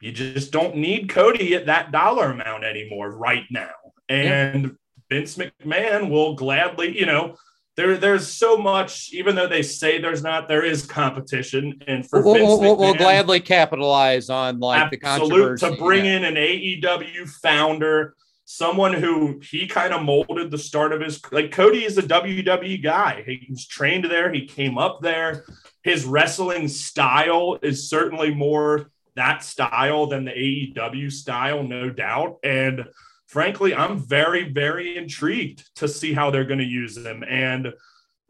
you 0.00 0.10
just 0.10 0.50
don't 0.50 0.74
need 0.74 1.08
Cody 1.08 1.54
at 1.54 1.66
that 1.66 1.92
dollar 1.92 2.32
amount 2.32 2.64
anymore 2.64 3.12
right 3.16 3.44
now. 3.48 3.70
And 4.08 4.64
yeah. 4.64 4.70
Vince 5.08 5.36
McMahon 5.36 6.10
will 6.10 6.34
gladly, 6.34 6.98
you 6.98 7.06
know, 7.06 7.36
there 7.76 7.96
there's 7.96 8.28
so 8.28 8.56
much 8.56 9.10
even 9.12 9.34
though 9.34 9.48
they 9.48 9.62
say 9.62 9.98
there's 9.98 10.22
not 10.22 10.48
there 10.48 10.64
is 10.64 10.84
competition. 10.84 11.80
And 11.86 12.08
for 12.08 12.22
we'll, 12.22 12.34
McMahon, 12.34 12.78
we'll 12.78 12.94
gladly 12.94 13.40
capitalize 13.40 14.28
on 14.28 14.58
like 14.60 14.90
the 14.90 14.98
controversy 14.98 15.70
to 15.70 15.76
bring 15.76 16.04
yeah. 16.04 16.16
in 16.16 16.24
an 16.24 16.34
AEW 16.34 17.28
founder 17.42 18.14
someone 18.44 18.92
who 18.92 19.40
he 19.40 19.66
kind 19.66 19.94
of 19.94 20.02
molded 20.02 20.50
the 20.50 20.58
start 20.58 20.92
of 20.92 21.00
his 21.00 21.20
like 21.32 21.50
Cody 21.50 21.84
is 21.84 21.96
a 21.96 22.02
WWE 22.02 22.82
guy. 22.82 23.24
He's 23.26 23.66
trained 23.66 24.04
there. 24.04 24.32
He 24.32 24.46
came 24.46 24.76
up 24.76 25.00
there. 25.00 25.44
His 25.82 26.04
wrestling 26.04 26.68
style 26.68 27.58
is 27.62 27.88
certainly 27.88 28.34
more 28.34 28.90
that 29.16 29.42
style 29.42 30.06
than 30.06 30.24
the 30.24 30.32
AEW 30.32 31.10
style 31.10 31.62
no 31.62 31.90
doubt. 31.90 32.38
And 32.42 32.84
frankly, 33.32 33.74
I'm 33.74 33.98
very, 33.98 34.52
very 34.52 34.96
intrigued 34.96 35.74
to 35.76 35.88
see 35.88 36.12
how 36.12 36.30
they're 36.30 36.44
going 36.44 36.58
to 36.58 36.64
use 36.64 36.96
him. 36.96 37.24
And 37.26 37.72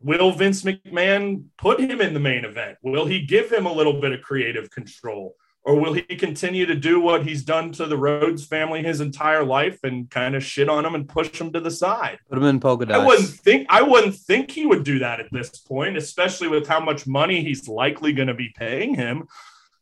will 0.00 0.30
Vince 0.30 0.62
McMahon 0.62 1.46
put 1.58 1.80
him 1.80 2.00
in 2.00 2.14
the 2.14 2.20
main 2.20 2.44
event? 2.44 2.78
Will 2.82 3.06
he 3.06 3.26
give 3.26 3.50
him 3.50 3.66
a 3.66 3.72
little 3.72 4.00
bit 4.00 4.12
of 4.12 4.22
creative 4.22 4.70
control? 4.70 5.34
or 5.64 5.76
will 5.76 5.92
he 5.92 6.02
continue 6.02 6.66
to 6.66 6.74
do 6.74 7.00
what 7.00 7.24
he's 7.24 7.44
done 7.44 7.70
to 7.72 7.86
the 7.86 7.96
Rhodes 7.96 8.44
family 8.44 8.82
his 8.82 9.00
entire 9.00 9.44
life 9.44 9.78
and 9.84 10.10
kind 10.10 10.34
of 10.34 10.42
shit 10.42 10.68
on 10.68 10.84
him 10.84 10.94
and 10.94 11.08
push 11.08 11.40
him 11.40 11.52
to 11.52 11.60
the 11.60 11.70
side? 11.70 12.18
Put 12.28 12.38
him 12.38 12.44
in 12.44 12.58
polka 12.58 12.86
dots. 12.86 13.00
I 13.00 13.06
wouldn't 13.06 13.28
think 13.28 13.66
I 13.70 13.82
wouldn't 13.82 14.16
think 14.16 14.50
he 14.50 14.66
would 14.66 14.82
do 14.82 14.98
that 14.98 15.20
at 15.20 15.30
this 15.30 15.50
point, 15.50 15.96
especially 15.96 16.48
with 16.48 16.66
how 16.66 16.80
much 16.80 17.06
money 17.06 17.42
he's 17.42 17.68
likely 17.68 18.12
going 18.12 18.28
to 18.28 18.34
be 18.34 18.52
paying 18.56 18.94
him. 18.94 19.28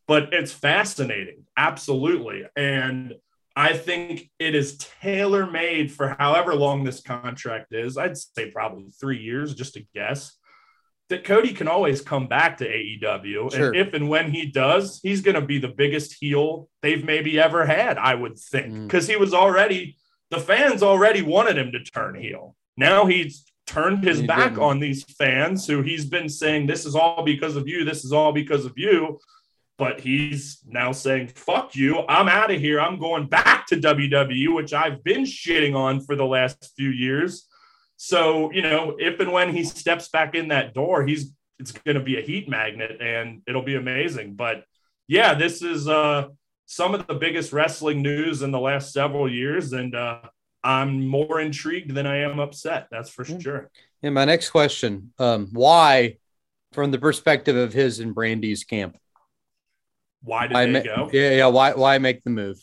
But 0.07 0.35
it's 0.35 0.53
fascinating, 0.53 1.47
absolutely, 1.57 2.43
and 2.57 3.15
I 3.61 3.75
think 3.75 4.31
it 4.39 4.55
is 4.55 4.79
tailor 5.03 5.47
made 5.47 5.93
for 5.93 6.17
however 6.19 6.55
long 6.55 6.83
this 6.83 7.03
contract 7.03 7.75
is. 7.75 7.99
I'd 7.99 8.17
say 8.17 8.51
probably 8.51 8.89
three 8.99 9.19
years, 9.19 9.55
just 9.55 9.77
a 9.77 9.87
guess 9.95 10.35
that 11.11 11.25
Cody 11.25 11.53
can 11.53 11.69
always 11.69 12.01
come 12.01 12.27
back 12.27 12.57
to 12.59 12.67
AEW. 12.67 13.53
Sure. 13.53 13.67
And 13.67 13.77
if 13.77 13.93
and 13.93 14.09
when 14.09 14.31
he 14.33 14.47
does, 14.47 14.99
he's 15.03 15.21
going 15.21 15.35
to 15.35 15.47
be 15.47 15.59
the 15.59 15.69
biggest 15.69 16.17
heel 16.19 16.71
they've 16.81 17.05
maybe 17.05 17.39
ever 17.39 17.67
had, 17.67 17.99
I 17.99 18.15
would 18.15 18.39
think, 18.39 18.87
because 18.87 19.07
mm. 19.07 19.11
he 19.11 19.17
was 19.17 19.35
already, 19.35 19.99
the 20.31 20.41
fans 20.41 20.83
already 20.83 21.21
wanted 21.21 21.59
him 21.59 21.73
to 21.73 21.85
turn 21.85 22.15
heel. 22.15 22.57
Now 22.79 23.05
he's 23.05 23.45
turned 23.67 24.05
his 24.05 24.21
he 24.21 24.27
back 24.27 24.53
didn't. 24.53 24.63
on 24.63 24.81
these 24.81 25.05
fans 25.05 25.67
who 25.67 25.83
he's 25.83 26.07
been 26.07 26.31
saying, 26.31 26.67
This 26.67 26.87
is 26.87 26.95
all 26.95 27.25
because 27.25 27.57
of 27.57 27.69
you. 27.69 27.85
This 27.85 28.07
is 28.07 28.13
all 28.13 28.33
because 28.33 28.65
of 28.65 28.73
you. 28.79 29.19
But 29.81 29.99
he's 29.99 30.61
now 30.65 30.93
saying, 30.93 31.29
Fuck 31.29 31.75
you. 31.75 32.05
I'm 32.09 32.29
out 32.29 32.53
of 32.53 32.61
here. 32.61 32.81
I'm 32.81 33.01
going 33.01 33.27
back 33.27 33.67
to 33.67 33.77
WWE, 33.77 34.55
which 34.55 34.73
I've 34.73 35.03
been 35.03 35.23
shitting 35.23 35.75
on 35.75 36.01
for 36.01 36.15
the 36.15 36.25
last 36.27 36.73
few 36.77 36.91
years 36.91 37.49
so, 38.03 38.51
you 38.51 38.63
know, 38.63 38.97
if 38.99 39.21
and 39.21 39.31
when 39.31 39.55
he 39.55 39.63
steps 39.63 40.09
back 40.09 40.35
in 40.35 40.49
that 40.49 40.73
door, 40.73 41.05
he's 41.05 41.35
it's 41.59 41.71
going 41.71 41.99
to 41.99 42.03
be 42.03 42.19
a 42.19 42.23
heat 42.23 42.49
magnet 42.49 42.97
and 42.99 43.43
it'll 43.47 43.61
be 43.61 43.75
amazing. 43.75 44.37
But 44.37 44.65
yeah, 45.07 45.35
this 45.35 45.61
is 45.61 45.87
uh, 45.87 46.29
some 46.65 46.95
of 46.95 47.07
the 47.07 47.15
biggest 47.15 47.53
wrestling 47.53 48.01
news 48.01 48.41
in 48.41 48.53
the 48.53 48.59
last 48.59 48.95
several 48.95 49.31
years. 49.31 49.75
And 49.75 49.95
uh, 49.95 50.23
I'm 50.65 51.07
more 51.07 51.41
intrigued 51.41 51.93
than 51.93 52.07
I 52.07 52.21
am 52.21 52.41
upset. 52.41 52.87
That's 52.91 53.11
for 53.11 53.27
sure. 53.27 53.71
And 54.03 54.15
my 54.15 54.25
next 54.25 54.49
question 54.49 55.13
um, 55.19 55.49
why, 55.53 56.17
from 56.73 56.93
the 56.93 56.99
perspective 56.99 57.55
of 57.55 57.75
his 57.75 58.01
and 58.01 58.15
Brandi's 58.15 58.65
camp? 58.65 58.97
Why 60.23 60.47
did 60.47 60.57
they 60.57 60.73
ma- 60.73 60.81
go? 60.81 61.11
Yeah, 61.13 61.31
yeah. 61.31 61.47
Why, 61.47 61.73
why 61.73 61.99
make 61.99 62.23
the 62.23 62.31
move? 62.31 62.59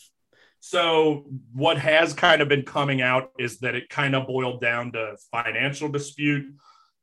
So 0.60 1.26
what 1.52 1.78
has 1.78 2.12
kind 2.12 2.42
of 2.42 2.48
been 2.48 2.62
coming 2.64 3.00
out 3.00 3.30
is 3.38 3.58
that 3.60 3.74
it 3.74 3.88
kind 3.88 4.14
of 4.14 4.26
boiled 4.26 4.60
down 4.60 4.92
to 4.92 5.16
financial 5.30 5.88
dispute 5.88 6.46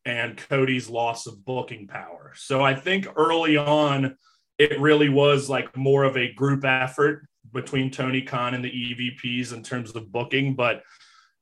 and 0.06 0.38
Cody's 0.38 0.90
loss 0.90 1.26
of 1.26 1.44
booking 1.44 1.88
power. 1.88 2.34
So 2.36 2.64
I 2.64 2.76
think 2.76 3.08
early 3.16 3.58
on 3.58 4.18
it 4.58 4.80
really 4.80 5.10
was 5.10 5.50
like 5.50 5.76
more 5.76 6.04
of 6.04 6.16
a 6.16 6.32
group 6.34 6.64
effort 6.64 7.28
between 7.54 7.92
Tony 7.92 8.22
Khan 8.22 8.54
and 8.54 8.64
the 8.64 8.70
EVPs 8.70 9.54
in 9.54 9.64
terms 9.64 9.96
of 9.96 10.12
booking, 10.12 10.56
but 10.56 10.78
I 10.78 10.82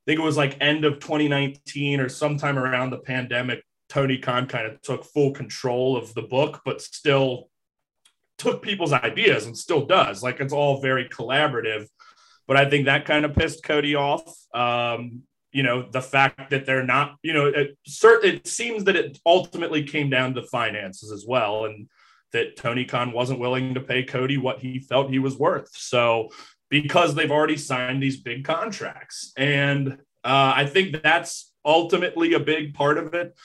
think 0.06 0.20
it 0.20 0.24
was 0.24 0.38
like 0.38 0.58
end 0.62 0.86
of 0.86 1.00
2019 1.00 2.00
or 2.00 2.10
sometime 2.10 2.58
around 2.58 2.90
the 2.90 3.00
pandemic 3.00 3.64
Tony 3.90 4.18
Khan 4.18 4.48
kind 4.48 4.66
of 4.66 4.82
took 4.82 5.06
full 5.06 5.32
control 5.32 5.96
of 5.96 6.14
the 6.14 6.24
book 6.24 6.62
but 6.66 6.82
still 6.82 7.50
took 8.44 8.62
people's 8.62 8.94
ideas 8.94 9.46
and 9.46 9.58
still 9.58 9.86
does. 9.86 10.22
Like 10.22 10.40
it's 10.40 10.54
all 10.54 10.82
very 10.82 11.10
collaborative. 11.10 11.88
But 12.48 12.58
I 12.58 12.70
think 12.70 12.86
that 12.86 13.06
kind 13.06 13.26
of 13.26 13.34
pissed 13.34 13.64
Cody 13.64 13.96
off. 13.96 14.24
Um, 14.54 15.24
you 15.52 15.64
know, 15.64 15.88
the 15.90 16.02
fact 16.02 16.50
that 16.50 16.66
they're 16.66 16.86
not, 16.86 17.16
you 17.24 17.34
know, 17.34 17.46
it, 17.46 17.78
it 17.86 18.48
seems 18.48 18.84
that 18.84 18.96
it 18.96 19.20
ultimately 19.26 19.84
came 19.84 20.10
down 20.10 20.34
to 20.34 20.44
finances 20.44 21.12
as 21.12 21.26
well. 21.28 21.66
And 21.66 21.88
that 22.34 22.58
Tony 22.58 22.84
Khan 22.84 23.12
wasn't 23.12 23.40
willing 23.40 23.76
to 23.76 23.80
pay 23.80 24.04
Cody 24.04 24.38
what 24.38 24.60
he 24.60 24.80
felt 24.80 25.10
he 25.10 25.20
was 25.20 25.38
worth. 25.38 25.70
So, 25.74 26.30
because 26.70 27.14
they've 27.14 27.32
already 27.32 27.58
signed 27.58 28.02
these 28.02 28.20
big 28.20 28.44
contracts. 28.44 29.32
And 29.38 29.94
uh, 30.24 30.54
I 30.56 30.66
think 30.66 31.04
that's 31.04 31.54
ultimately 31.64 32.34
a 32.34 32.40
big 32.40 32.74
part 32.74 32.98
of 32.98 33.14
it. 33.14 33.38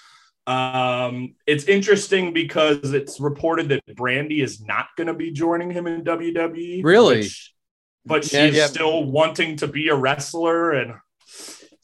Um, 0.48 1.34
it's 1.46 1.64
interesting 1.64 2.32
because 2.32 2.94
it's 2.94 3.20
reported 3.20 3.68
that 3.68 3.86
Brandi 3.86 4.42
is 4.42 4.62
not 4.62 4.86
going 4.96 5.08
to 5.08 5.14
be 5.14 5.30
joining 5.30 5.70
him 5.70 5.86
in 5.86 6.04
WWE. 6.04 6.82
Really? 6.82 7.18
Which, 7.18 7.54
but 8.06 8.24
she's 8.24 8.32
yeah, 8.32 8.46
yeah. 8.46 8.66
still 8.66 9.04
wanting 9.04 9.56
to 9.56 9.66
be 9.66 9.88
a 9.88 9.94
wrestler 9.94 10.72
and 10.72 10.94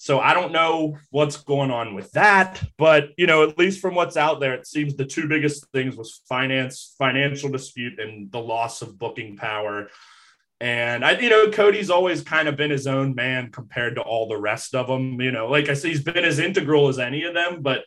so 0.04 0.20
I 0.20 0.34
don't 0.34 0.52
know 0.52 0.98
what's 1.08 1.38
going 1.38 1.70
on 1.70 1.94
with 1.94 2.12
that, 2.12 2.62
but 2.76 3.08
you 3.16 3.26
know, 3.26 3.42
at 3.42 3.56
least 3.56 3.80
from 3.80 3.94
what's 3.94 4.18
out 4.18 4.38
there, 4.38 4.52
it 4.52 4.66
seems 4.66 4.96
the 4.96 5.06
two 5.06 5.26
biggest 5.28 5.66
things 5.72 5.96
was 5.96 6.20
finance, 6.28 6.94
financial 6.98 7.48
dispute, 7.48 7.98
and 7.98 8.30
the 8.30 8.38
loss 8.38 8.82
of 8.82 8.98
booking 8.98 9.38
power. 9.38 9.88
And 10.60 11.06
I, 11.06 11.18
you 11.18 11.30
know, 11.30 11.50
Cody's 11.50 11.88
always 11.88 12.20
kind 12.20 12.48
of 12.48 12.56
been 12.56 12.70
his 12.70 12.86
own 12.86 13.14
man 13.14 13.50
compared 13.50 13.94
to 13.94 14.02
all 14.02 14.28
the 14.28 14.36
rest 14.36 14.74
of 14.74 14.88
them. 14.88 15.18
You 15.22 15.32
know, 15.32 15.46
like 15.46 15.70
I 15.70 15.74
said, 15.74 15.88
he's 15.88 16.02
been 16.02 16.24
as 16.24 16.38
integral 16.38 16.88
as 16.88 16.98
any 16.98 17.24
of 17.24 17.32
them, 17.32 17.62
but 17.62 17.86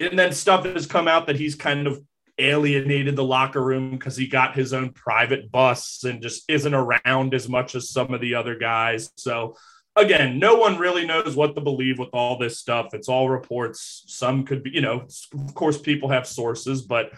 and 0.00 0.18
then 0.18 0.32
stuff 0.32 0.64
has 0.64 0.86
come 0.86 1.06
out 1.06 1.26
that 1.26 1.36
he's 1.36 1.54
kind 1.54 1.86
of 1.86 2.02
alienated 2.38 3.16
the 3.16 3.24
locker 3.24 3.62
room 3.62 3.90
because 3.90 4.16
he 4.16 4.26
got 4.26 4.56
his 4.56 4.72
own 4.72 4.90
private 4.92 5.52
bus 5.52 6.04
and 6.04 6.22
just 6.22 6.44
isn't 6.48 6.74
around 6.74 7.34
as 7.34 7.48
much 7.48 7.74
as 7.74 7.90
some 7.90 8.14
of 8.14 8.20
the 8.20 8.34
other 8.34 8.56
guys. 8.56 9.12
So 9.16 9.56
again, 9.94 10.38
no 10.38 10.56
one 10.56 10.78
really 10.78 11.06
knows 11.06 11.36
what 11.36 11.54
to 11.54 11.60
believe 11.60 11.98
with 11.98 12.08
all 12.12 12.38
this 12.38 12.58
stuff. 12.58 12.94
It's 12.94 13.08
all 13.08 13.28
reports. 13.28 14.04
Some 14.06 14.44
could 14.44 14.62
be, 14.62 14.70
you 14.70 14.80
know, 14.80 15.06
of 15.34 15.54
course, 15.54 15.78
people 15.78 16.08
have 16.08 16.26
sources, 16.26 16.82
but 16.82 17.12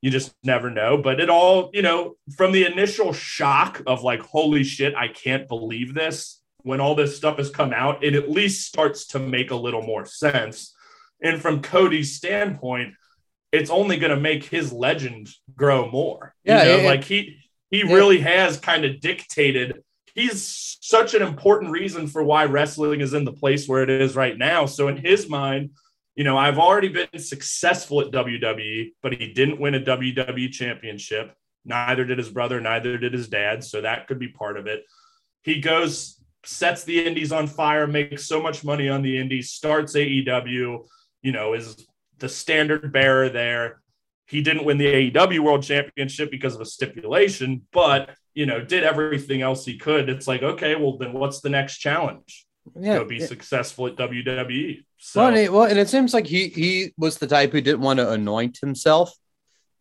you 0.00 0.10
just 0.10 0.32
never 0.44 0.70
know. 0.70 0.96
But 0.96 1.20
it 1.20 1.28
all, 1.28 1.70
you 1.72 1.82
know, 1.82 2.16
from 2.36 2.52
the 2.52 2.64
initial 2.64 3.12
shock 3.12 3.82
of 3.86 4.02
like, 4.02 4.20
holy 4.20 4.64
shit, 4.64 4.94
I 4.94 5.08
can't 5.08 5.48
believe 5.48 5.94
this. 5.94 6.40
When 6.62 6.80
all 6.80 6.94
this 6.94 7.16
stuff 7.16 7.38
has 7.38 7.50
come 7.50 7.72
out, 7.72 8.04
it 8.04 8.14
at 8.14 8.30
least 8.30 8.66
starts 8.66 9.06
to 9.08 9.18
make 9.18 9.50
a 9.50 9.56
little 9.56 9.82
more 9.82 10.04
sense. 10.04 10.74
And 11.22 11.40
from 11.40 11.62
Cody's 11.62 12.16
standpoint, 12.16 12.94
it's 13.52 13.70
only 13.70 13.98
going 13.98 14.14
to 14.14 14.20
make 14.20 14.44
his 14.44 14.72
legend 14.72 15.28
grow 15.56 15.90
more. 15.90 16.34
Yeah, 16.44 16.62
you 16.62 16.82
know, 16.82 16.88
like 16.88 17.04
he 17.04 17.38
he 17.70 17.82
really 17.84 18.20
has 18.20 18.58
kind 18.58 18.84
of 18.84 19.00
dictated. 19.00 19.82
He's 20.14 20.78
such 20.80 21.14
an 21.14 21.22
important 21.22 21.70
reason 21.70 22.08
for 22.08 22.22
why 22.22 22.44
wrestling 22.44 23.00
is 23.00 23.14
in 23.14 23.24
the 23.24 23.32
place 23.32 23.68
where 23.68 23.82
it 23.82 23.90
is 23.90 24.16
right 24.16 24.36
now. 24.36 24.66
So 24.66 24.88
in 24.88 24.96
his 24.96 25.28
mind, 25.28 25.70
you 26.16 26.24
know, 26.24 26.36
I've 26.36 26.58
already 26.58 26.88
been 26.88 27.18
successful 27.18 28.00
at 28.00 28.10
WWE, 28.10 28.92
but 29.02 29.14
he 29.14 29.32
didn't 29.32 29.60
win 29.60 29.76
a 29.76 29.80
WWE 29.80 30.50
championship. 30.50 31.32
Neither 31.64 32.04
did 32.04 32.18
his 32.18 32.28
brother, 32.28 32.60
neither 32.60 32.98
did 32.98 33.12
his 33.12 33.28
dad. 33.28 33.62
So 33.62 33.82
that 33.82 34.08
could 34.08 34.18
be 34.18 34.28
part 34.28 34.56
of 34.56 34.66
it. 34.66 34.84
He 35.42 35.60
goes, 35.60 36.20
sets 36.44 36.84
the 36.84 37.04
indies 37.04 37.32
on 37.32 37.46
fire, 37.46 37.86
makes 37.86 38.26
so 38.26 38.42
much 38.42 38.64
money 38.64 38.88
on 38.88 39.02
the 39.02 39.16
indies, 39.16 39.50
starts 39.50 39.94
AEW, 39.94 40.86
you 41.22 41.32
know, 41.32 41.54
is 41.54 41.86
the 42.18 42.28
standard 42.28 42.92
bearer 42.92 43.28
there. 43.28 43.80
He 44.26 44.42
didn't 44.42 44.64
win 44.64 44.78
the 44.78 45.10
AEW 45.10 45.40
World 45.40 45.62
Championship 45.62 46.30
because 46.30 46.54
of 46.54 46.60
a 46.60 46.66
stipulation, 46.66 47.66
but 47.72 48.10
you 48.34 48.46
know, 48.46 48.60
did 48.60 48.84
everything 48.84 49.42
else 49.42 49.64
he 49.64 49.76
could. 49.76 50.08
It's 50.08 50.28
like, 50.28 50.42
okay, 50.42 50.76
well, 50.76 50.96
then 50.96 51.12
what's 51.12 51.40
the 51.40 51.50
next 51.50 51.78
challenge? 51.78 52.46
Yeah, 52.78 52.98
Go 52.98 53.04
be 53.04 53.16
yeah. 53.16 53.26
successful 53.26 53.86
at 53.88 53.96
WWE. 53.96 54.84
So, 54.98 55.20
well 55.20 55.28
and, 55.28 55.36
it, 55.36 55.52
well, 55.52 55.64
and 55.64 55.78
it 55.78 55.88
seems 55.88 56.14
like 56.14 56.26
he 56.26 56.48
he 56.48 56.92
was 56.96 57.18
the 57.18 57.26
type 57.26 57.52
who 57.52 57.60
didn't 57.60 57.80
want 57.80 57.98
to 57.98 58.10
anoint 58.10 58.58
himself. 58.60 59.12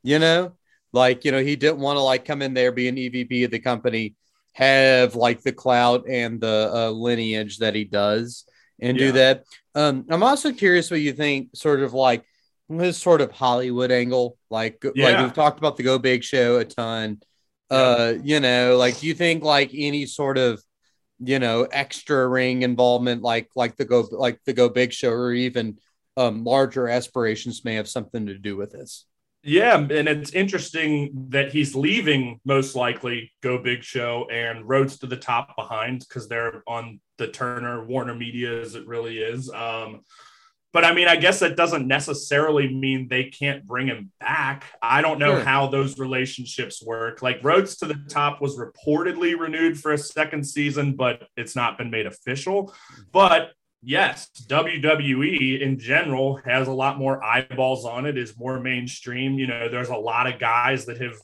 You 0.02 0.18
know, 0.18 0.54
like 0.94 1.26
you 1.26 1.32
know, 1.32 1.44
he 1.44 1.56
didn't 1.56 1.80
want 1.80 1.98
to 1.98 2.02
like 2.02 2.26
come 2.26 2.42
in 2.42 2.54
there, 2.54 2.72
be 2.72 2.88
an 2.88 2.96
EVP 2.96 3.46
of 3.46 3.52
the 3.52 3.60
company, 3.60 4.16
have 4.54 5.16
like 5.16 5.42
the 5.42 5.52
clout 5.52 6.06
and 6.08 6.40
the 6.42 6.72
uh, 6.74 6.90
lineage 6.90 7.60
that 7.60 7.76
he 7.76 7.84
does, 7.84 8.46
and 8.82 8.98
yeah. 8.98 9.06
do 9.06 9.12
that. 9.14 9.44
Um, 9.76 10.06
I'm 10.10 10.24
also 10.24 10.52
curious 10.52 10.92
what 10.92 11.02
you 11.02 11.14
think, 11.14 11.56
sort 11.56 11.82
of 11.82 11.94
like 11.94 12.24
this 12.70 12.98
sort 12.98 13.22
of 13.22 13.32
Hollywood 13.32 13.92
angle. 13.92 14.38
Like, 14.50 14.84
yeah. 14.96 15.06
like 15.06 15.20
we've 15.20 15.34
talked 15.34 15.60
about 15.60 15.78
the 15.78 15.84
Go 15.84 16.00
Big 16.00 16.24
Show 16.24 16.58
a 16.58 16.66
ton. 16.66 17.20
Uh, 17.70 18.16
you 18.24 18.40
know, 18.40 18.78
like 18.78 19.00
do 19.00 19.08
you 19.08 19.14
think 19.14 19.44
like 19.44 19.72
any 19.74 20.06
sort 20.06 20.38
of 20.38 20.62
you 21.20 21.40
know 21.40 21.64
extra 21.64 22.28
ring 22.28 22.64
involvement, 22.64 23.22
like 23.22 23.50
like 23.56 23.76
the 23.78 23.86
Go 23.86 24.08
like 24.12 24.40
the 24.46 24.54
Go 24.54 24.70
Big 24.70 24.92
Show, 24.92 25.12
or 25.12 25.34
even 25.34 25.78
um, 26.18 26.44
larger 26.44 26.88
aspirations 26.88 27.64
may 27.64 27.76
have 27.76 27.88
something 27.88 28.26
to 28.26 28.38
do 28.38 28.56
with 28.56 28.72
this? 28.72 29.06
Yeah, 29.42 29.78
and 29.78 30.10
it's 30.10 30.32
interesting 30.32 31.28
that 31.30 31.54
he's 31.54 31.74
leaving 31.74 32.42
most 32.44 32.76
likely 32.76 33.32
Go 33.42 33.58
Big 33.58 33.84
Show 33.84 34.28
and 34.30 34.68
Rhodes 34.68 35.00
to 35.00 35.08
the 35.08 35.16
Top 35.16 35.56
behind 35.56 36.00
because 36.00 36.28
they're 36.28 36.62
on 36.68 37.00
the 37.18 37.28
Turner 37.28 37.86
Warner 37.86 38.16
Media 38.16 38.62
as 38.62 38.76
it 38.76 38.86
really 38.86 39.20
is. 39.20 39.50
Um, 39.50 40.02
but 40.72 40.86
I 40.86 40.94
mean, 40.94 41.08
I 41.08 41.16
guess 41.16 41.40
that 41.40 41.56
doesn't 41.56 41.88
necessarily 41.88 42.72
mean 42.74 43.08
they 43.08 43.26
can't 43.26 43.66
bring 43.66 43.88
him 43.88 44.12
back. 44.20 44.66
I 44.82 45.02
don't 45.02 45.18
know 45.18 45.36
sure. 45.36 45.44
how 45.44 45.68
those 45.68 45.98
relationships 45.98 46.84
work. 46.84 47.22
Like 47.22 47.44
Rhodes 47.44 47.78
to 47.78 47.86
the 47.86 48.00
Top 48.08 48.40
was 48.40 48.58
reportedly 48.58 49.40
renewed 49.40 49.80
for 49.80 49.94
a 49.94 49.98
second 49.98 50.46
season, 50.46 50.96
but 50.96 51.28
it's 51.38 51.56
not 51.56 51.78
been 51.78 51.90
made 51.90 52.06
official. 52.06 52.74
But 53.12 53.54
yes, 53.82 54.30
WWE 54.48 55.62
in 55.62 55.80
general 55.80 56.38
has 56.46 56.68
a 56.68 56.74
lot 56.74 56.98
more 56.98 57.24
eyeballs 57.24 57.86
on 57.86 58.06
it, 58.06 58.18
is 58.18 58.38
more 58.38 58.60
mainstream. 58.60 59.40
You 59.40 59.48
know, 59.48 59.70
there's 59.70 59.90
a 59.90 59.96
lot 59.96 60.32
of 60.32 60.40
guys 60.40 60.86
that 60.86 61.02
have 61.02 61.16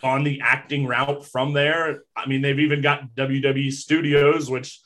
gone 0.00 0.24
the 0.24 0.40
acting 0.42 0.86
route 0.86 1.26
from 1.26 1.52
there. 1.52 2.02
I 2.16 2.26
mean, 2.26 2.42
they've 2.42 2.58
even 2.58 2.80
got 2.80 3.14
WWE 3.14 3.72
Studios, 3.72 4.50
which 4.50 4.80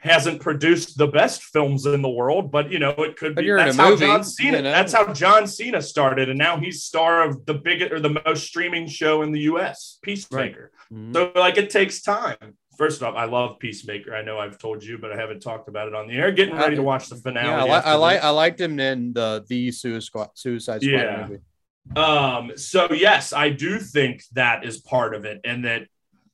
hasn't 0.00 0.40
produced 0.40 0.96
the 0.96 1.08
best 1.08 1.42
films 1.42 1.84
in 1.84 2.02
the 2.02 2.08
world, 2.08 2.52
but 2.52 2.70
you 2.70 2.78
know, 2.78 2.90
it 2.90 3.16
could 3.16 3.34
But 3.34 3.40
be 3.40 3.46
you're 3.46 3.58
in 3.58 3.66
that's 3.66 3.76
how 3.76 3.90
movie, 3.90 4.06
John 4.06 4.22
Cena 4.22 4.56
you 4.58 4.62
know? 4.62 4.70
that's 4.70 4.92
how 4.92 5.12
John 5.12 5.46
Cena 5.48 5.82
started, 5.82 6.28
and 6.28 6.38
now 6.38 6.56
he's 6.56 6.84
star 6.84 7.24
of 7.28 7.44
the 7.46 7.54
biggest 7.54 7.92
or 7.92 7.98
the 7.98 8.20
most 8.24 8.46
streaming 8.46 8.86
show 8.86 9.22
in 9.22 9.32
the 9.32 9.40
US, 9.40 9.98
Peacemaker. 10.02 10.70
Mhm. 10.92 11.14
So 11.14 11.32
like 11.34 11.58
it 11.58 11.70
takes 11.70 12.00
time. 12.00 12.56
First 12.78 13.02
off, 13.02 13.14
I 13.16 13.24
love 13.24 13.58
Peacemaker. 13.58 14.14
I 14.14 14.22
know 14.22 14.38
I've 14.38 14.56
told 14.56 14.82
you, 14.84 14.96
but 14.98 15.12
I 15.12 15.16
haven't 15.16 15.40
talked 15.40 15.68
about 15.68 15.88
it 15.88 15.94
on 15.94 16.06
the 16.08 16.14
air. 16.14 16.30
Getting 16.32 16.54
ready 16.54 16.76
to 16.76 16.82
watch 16.82 17.08
the 17.08 17.16
finale. 17.16 17.48
yeah, 17.48 17.58
I, 17.58 17.64
li- 17.64 17.82
I 17.84 17.94
like. 17.96 18.22
I 18.24 18.30
liked 18.30 18.60
him 18.60 18.78
in 18.78 19.12
the 19.12 19.44
the 19.48 19.72
Suicide 19.72 20.28
Suicide 20.34 20.80
Squad 20.82 20.92
Yeah. 20.92 21.26
movie. 21.28 21.42
Um, 21.96 22.52
so 22.56 22.92
yes, 22.92 23.32
I 23.32 23.50
do 23.50 23.78
think 23.78 24.22
that 24.32 24.64
is 24.64 24.78
part 24.78 25.14
of 25.14 25.24
it, 25.24 25.40
and 25.44 25.64
that 25.64 25.82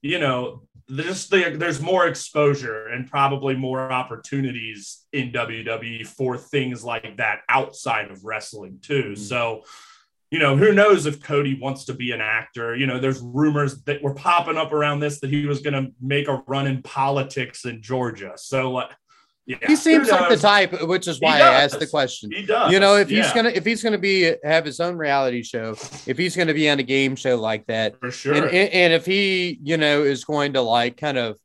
you 0.02 0.18
know, 0.18 0.64
there's 0.86 1.28
the, 1.28 1.54
there's 1.56 1.80
more 1.80 2.06
exposure 2.06 2.88
and 2.88 3.08
probably 3.10 3.56
more 3.56 3.90
opportunities 3.90 5.06
in 5.14 5.32
WWE 5.32 6.06
for 6.06 6.36
things 6.36 6.84
like 6.84 7.16
that 7.16 7.38
outside 7.48 8.10
of 8.10 8.22
wrestling 8.24 8.80
too. 8.82 9.12
Mhm. 9.12 9.18
So, 9.18 9.62
you 10.34 10.40
know, 10.40 10.56
who 10.56 10.72
knows 10.72 11.06
if 11.06 11.22
Cody 11.22 11.54
wants 11.60 11.84
to 11.84 11.94
be 11.94 12.10
an 12.10 12.20
actor? 12.20 12.74
You 12.74 12.88
know, 12.88 12.98
there's 12.98 13.20
rumors 13.20 13.84
that 13.84 14.02
were 14.02 14.14
popping 14.14 14.56
up 14.56 14.72
around 14.72 14.98
this 14.98 15.20
that 15.20 15.30
he 15.30 15.46
was 15.46 15.60
going 15.60 15.74
to 15.74 15.92
make 16.00 16.26
a 16.26 16.42
run 16.48 16.66
in 16.66 16.82
politics 16.82 17.64
in 17.66 17.80
Georgia. 17.80 18.32
So, 18.34 18.72
like, 18.72 18.90
yeah, 19.46 19.58
He 19.64 19.76
seems 19.76 20.10
like 20.10 20.28
the 20.28 20.36
type, 20.36 20.88
which 20.88 21.06
is 21.06 21.20
why 21.20 21.36
I 21.36 21.62
asked 21.62 21.78
the 21.78 21.86
question. 21.86 22.32
He 22.32 22.44
does. 22.44 22.72
You 22.72 22.80
know, 22.80 22.96
if 22.96 23.10
he's 23.10 23.30
gonna 23.32 23.50
if 23.50 23.64
he's 23.64 23.82
gonna 23.82 23.98
be 23.98 24.34
have 24.42 24.64
his 24.64 24.80
own 24.80 24.96
reality 24.96 25.44
show, 25.44 25.72
if 26.06 26.16
he's 26.16 26.34
gonna 26.34 26.54
be 26.54 26.68
on 26.68 26.80
a 26.80 26.82
game 26.82 27.14
show 27.14 27.36
like 27.36 27.66
that, 27.66 28.00
for 28.00 28.10
sure. 28.10 28.34
and, 28.34 28.46
and 28.46 28.70
and 28.72 28.92
if 28.94 29.04
he 29.04 29.60
you 29.62 29.76
know 29.76 30.02
is 30.02 30.24
going 30.24 30.54
to 30.54 30.62
like 30.62 30.96
kind 30.96 31.18
of 31.18 31.36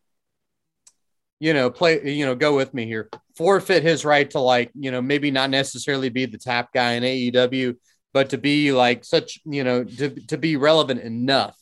you 1.42 1.54
know 1.54 1.70
play 1.70 2.10
you 2.10 2.26
know 2.26 2.36
go 2.36 2.56
with 2.56 2.74
me 2.74 2.86
here 2.86 3.10
forfeit 3.36 3.84
his 3.84 4.06
right 4.06 4.30
to 4.32 4.40
like 4.40 4.72
you 4.76 4.92
know 4.92 5.02
maybe 5.02 5.30
not 5.30 5.50
necessarily 5.50 6.08
be 6.08 6.26
the 6.26 6.38
top 6.38 6.72
guy 6.74 6.94
in 6.94 7.04
AEW 7.04 7.76
but 8.14 8.30
to 8.32 8.38
be 8.38 8.72
like 8.72 9.06
such 9.06 9.40
you 9.46 9.64
know 9.64 9.84
to, 9.84 10.10
to 10.28 10.38
be 10.38 10.56
relevant 10.58 11.02
enough 11.02 11.58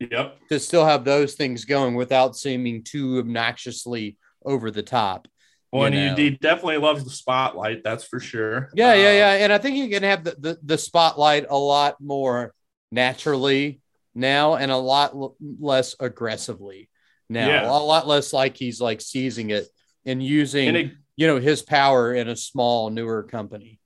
yep. 0.00 0.38
to 0.48 0.58
still 0.58 0.84
have 0.84 1.04
those 1.04 1.34
things 1.34 1.64
going 1.64 1.94
without 1.94 2.36
seeming 2.36 2.82
too 2.82 3.18
obnoxiously 3.18 4.16
over 4.44 4.70
the 4.70 4.82
top 4.82 5.28
Well, 5.72 5.84
and 5.84 5.94
you 5.94 6.00
he, 6.00 6.06
know. 6.08 6.14
he 6.16 6.30
definitely 6.30 6.78
loves 6.78 7.04
the 7.04 7.10
spotlight. 7.10 7.82
That's 7.84 8.04
for 8.04 8.20
sure. 8.20 8.68
Yeah, 8.74 8.94
yeah, 8.94 9.10
Um, 9.10 9.16
yeah. 9.16 9.44
And 9.44 9.52
I 9.52 9.58
think 9.58 9.76
you 9.76 9.88
can 9.88 10.02
have 10.02 10.24
the, 10.24 10.34
the, 10.38 10.58
the 10.62 10.78
spotlight 10.78 11.46
a 11.48 11.56
lot 11.56 11.96
more 12.00 12.52
naturally 12.90 13.80
now 14.14 14.56
and 14.56 14.70
a 14.70 14.76
lot 14.76 15.12
l- 15.14 15.36
less 15.40 15.96
aggressively 15.98 16.90
now. 17.30 17.46
Yeah. 17.48 17.70
A 17.70 17.72
lot 17.72 18.06
less 18.06 18.32
like 18.32 18.56
he's 18.56 18.80
like 18.80 19.00
seizing 19.00 19.50
it 19.50 19.66
and 20.04 20.22
using, 20.22 20.68
And, 20.68 20.76
it, 20.76 20.92
you 21.16 21.26
know, 21.26 21.38
his 21.38 21.62
power 21.62 22.12
in 22.12 22.28
a 22.28 22.36
small, 22.36 22.90
newer 22.90 23.22
company. 23.22 23.78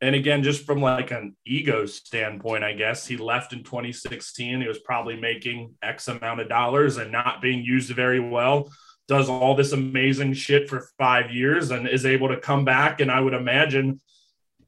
And 0.00 0.14
again, 0.14 0.42
just 0.42 0.64
from 0.64 0.80
like 0.80 1.10
an 1.10 1.36
ego 1.46 1.84
standpoint, 1.84 2.64
I 2.64 2.72
guess 2.72 3.06
he 3.06 3.16
left 3.18 3.52
in 3.52 3.62
2016. 3.62 4.60
He 4.62 4.66
was 4.68 4.78
probably 4.78 5.16
making 5.16 5.74
X 5.82 6.08
amount 6.08 6.40
of 6.40 6.48
dollars 6.48 6.96
and 6.96 7.12
not 7.12 7.42
being 7.42 7.62
used 7.62 7.90
very 7.90 8.20
well. 8.20 8.70
Does 9.08 9.28
all 9.28 9.54
this 9.54 9.72
amazing 9.72 10.32
shit 10.34 10.68
for 10.70 10.88
five 10.96 11.30
years 11.30 11.70
and 11.70 11.86
is 11.86 12.06
able 12.06 12.28
to 12.28 12.38
come 12.40 12.64
back. 12.64 13.00
And 13.00 13.10
I 13.10 13.20
would 13.20 13.34
imagine 13.34 14.00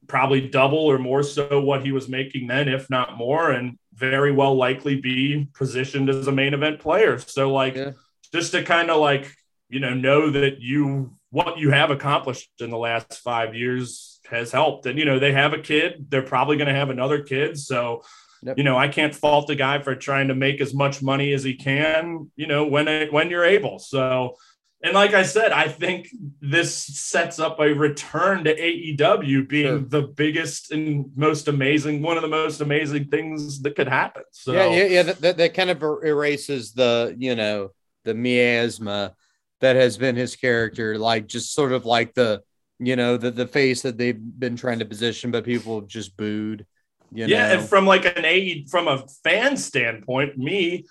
probably 0.07 0.49
double 0.49 0.79
or 0.79 0.99
more 0.99 1.23
so 1.23 1.61
what 1.61 1.83
he 1.83 1.91
was 1.91 2.09
making 2.09 2.47
then, 2.47 2.67
if 2.67 2.89
not 2.89 3.17
more, 3.17 3.51
and 3.51 3.77
very 3.95 4.31
well 4.31 4.55
likely 4.55 4.99
be 4.99 5.47
positioned 5.53 6.09
as 6.09 6.27
a 6.27 6.31
main 6.31 6.53
event 6.53 6.79
player. 6.79 7.17
So, 7.17 7.51
like, 7.51 7.75
Yeah. 7.75 7.91
just 8.33 8.51
to 8.51 8.63
kind 8.63 8.91
of 8.91 8.99
like, 8.99 9.31
you 9.69 9.79
know, 9.79 9.93
know 9.93 10.29
that 10.29 10.59
you, 10.59 11.15
what 11.31 11.57
you 11.57 11.71
have 11.71 11.89
accomplished 11.89 12.49
in 12.59 12.69
the 12.69 12.77
last 12.77 13.19
five 13.19 13.55
years 13.55 14.12
has 14.29 14.51
helped. 14.51 14.85
And, 14.85 14.97
you 14.97 15.05
know, 15.05 15.19
they 15.19 15.31
have 15.31 15.53
a 15.53 15.59
kid, 15.59 16.05
they're 16.09 16.21
probably 16.21 16.57
going 16.57 16.67
to 16.67 16.75
have 16.75 16.89
another 16.89 17.21
kid. 17.21 17.57
So, 17.59 18.03
Yep. 18.45 18.57
you 18.57 18.65
know, 18.65 18.77
I 18.77 18.89
can't 18.89 19.15
fault 19.15 19.47
the 19.47 19.55
guy 19.55 19.81
for 19.81 19.95
trying 19.95 20.27
to 20.27 20.35
make 20.35 20.59
as 20.59 20.73
much 20.73 21.01
money 21.01 21.31
as 21.31 21.45
he 21.45 21.55
can, 21.55 22.29
you 22.35 22.45
know, 22.45 22.65
when 22.65 22.89
it, 22.89 23.13
when 23.13 23.29
you're 23.29 23.45
able. 23.45 23.79
So, 23.79 24.35
and 24.83 24.93
like 24.93 25.13
I 25.13 25.23
said, 25.23 25.53
I 25.53 25.69
think 25.69 26.09
this 26.41 26.75
sets 26.75 27.39
up 27.39 27.61
a 27.61 27.71
return 27.73 28.43
to 28.43 28.53
AEW 28.53 29.47
being 29.47 29.65
Sure. 29.65 29.79
the 29.79 30.01
biggest 30.01 30.71
and 30.73 31.05
most 31.15 31.47
amazing, 31.47 32.01
one 32.01 32.17
of 32.17 32.21
the 32.21 32.27
most 32.27 32.59
amazing 32.59 33.05
things 33.05 33.61
that 33.61 33.77
could 33.77 33.87
happen. 33.87 34.23
So, 34.31 34.51
yeah, 34.51 34.69
yeah, 34.71 34.85
yeah. 34.87 35.03
That, 35.13 35.37
that, 35.37 35.53
kind 35.53 35.69
of 35.69 35.81
er- 35.81 36.05
erases 36.05 36.73
the, 36.73 37.15
you 37.17 37.35
know, 37.35 37.69
the 38.03 38.13
miasma 38.13 39.15
that 39.61 39.77
has 39.77 39.95
been 39.97 40.17
his 40.17 40.35
character, 40.35 40.97
like 40.97 41.27
just 41.27 41.53
sort 41.53 41.71
of 41.71 41.85
like 41.85 42.13
the, 42.13 42.41
you 42.85 42.95
know, 42.95 43.17
the, 43.17 43.31
the 43.31 43.47
face 43.47 43.81
that 43.81 43.97
they've 43.97 44.19
been 44.19 44.55
trying 44.55 44.79
to 44.79 44.85
position, 44.85 45.31
but 45.31 45.43
people 45.43 45.81
just 45.81 46.15
booed. 46.17 46.65
You 47.11 47.27
yeah, 47.27 47.49
know? 47.49 47.59
and 47.59 47.69
from 47.69 47.85
like 47.85 48.05
an 48.05 48.25
A 48.25 48.65
from 48.69 48.87
a 48.87 49.05
fan 49.23 49.55
standpoint, 49.57 50.37
me, 50.37 50.85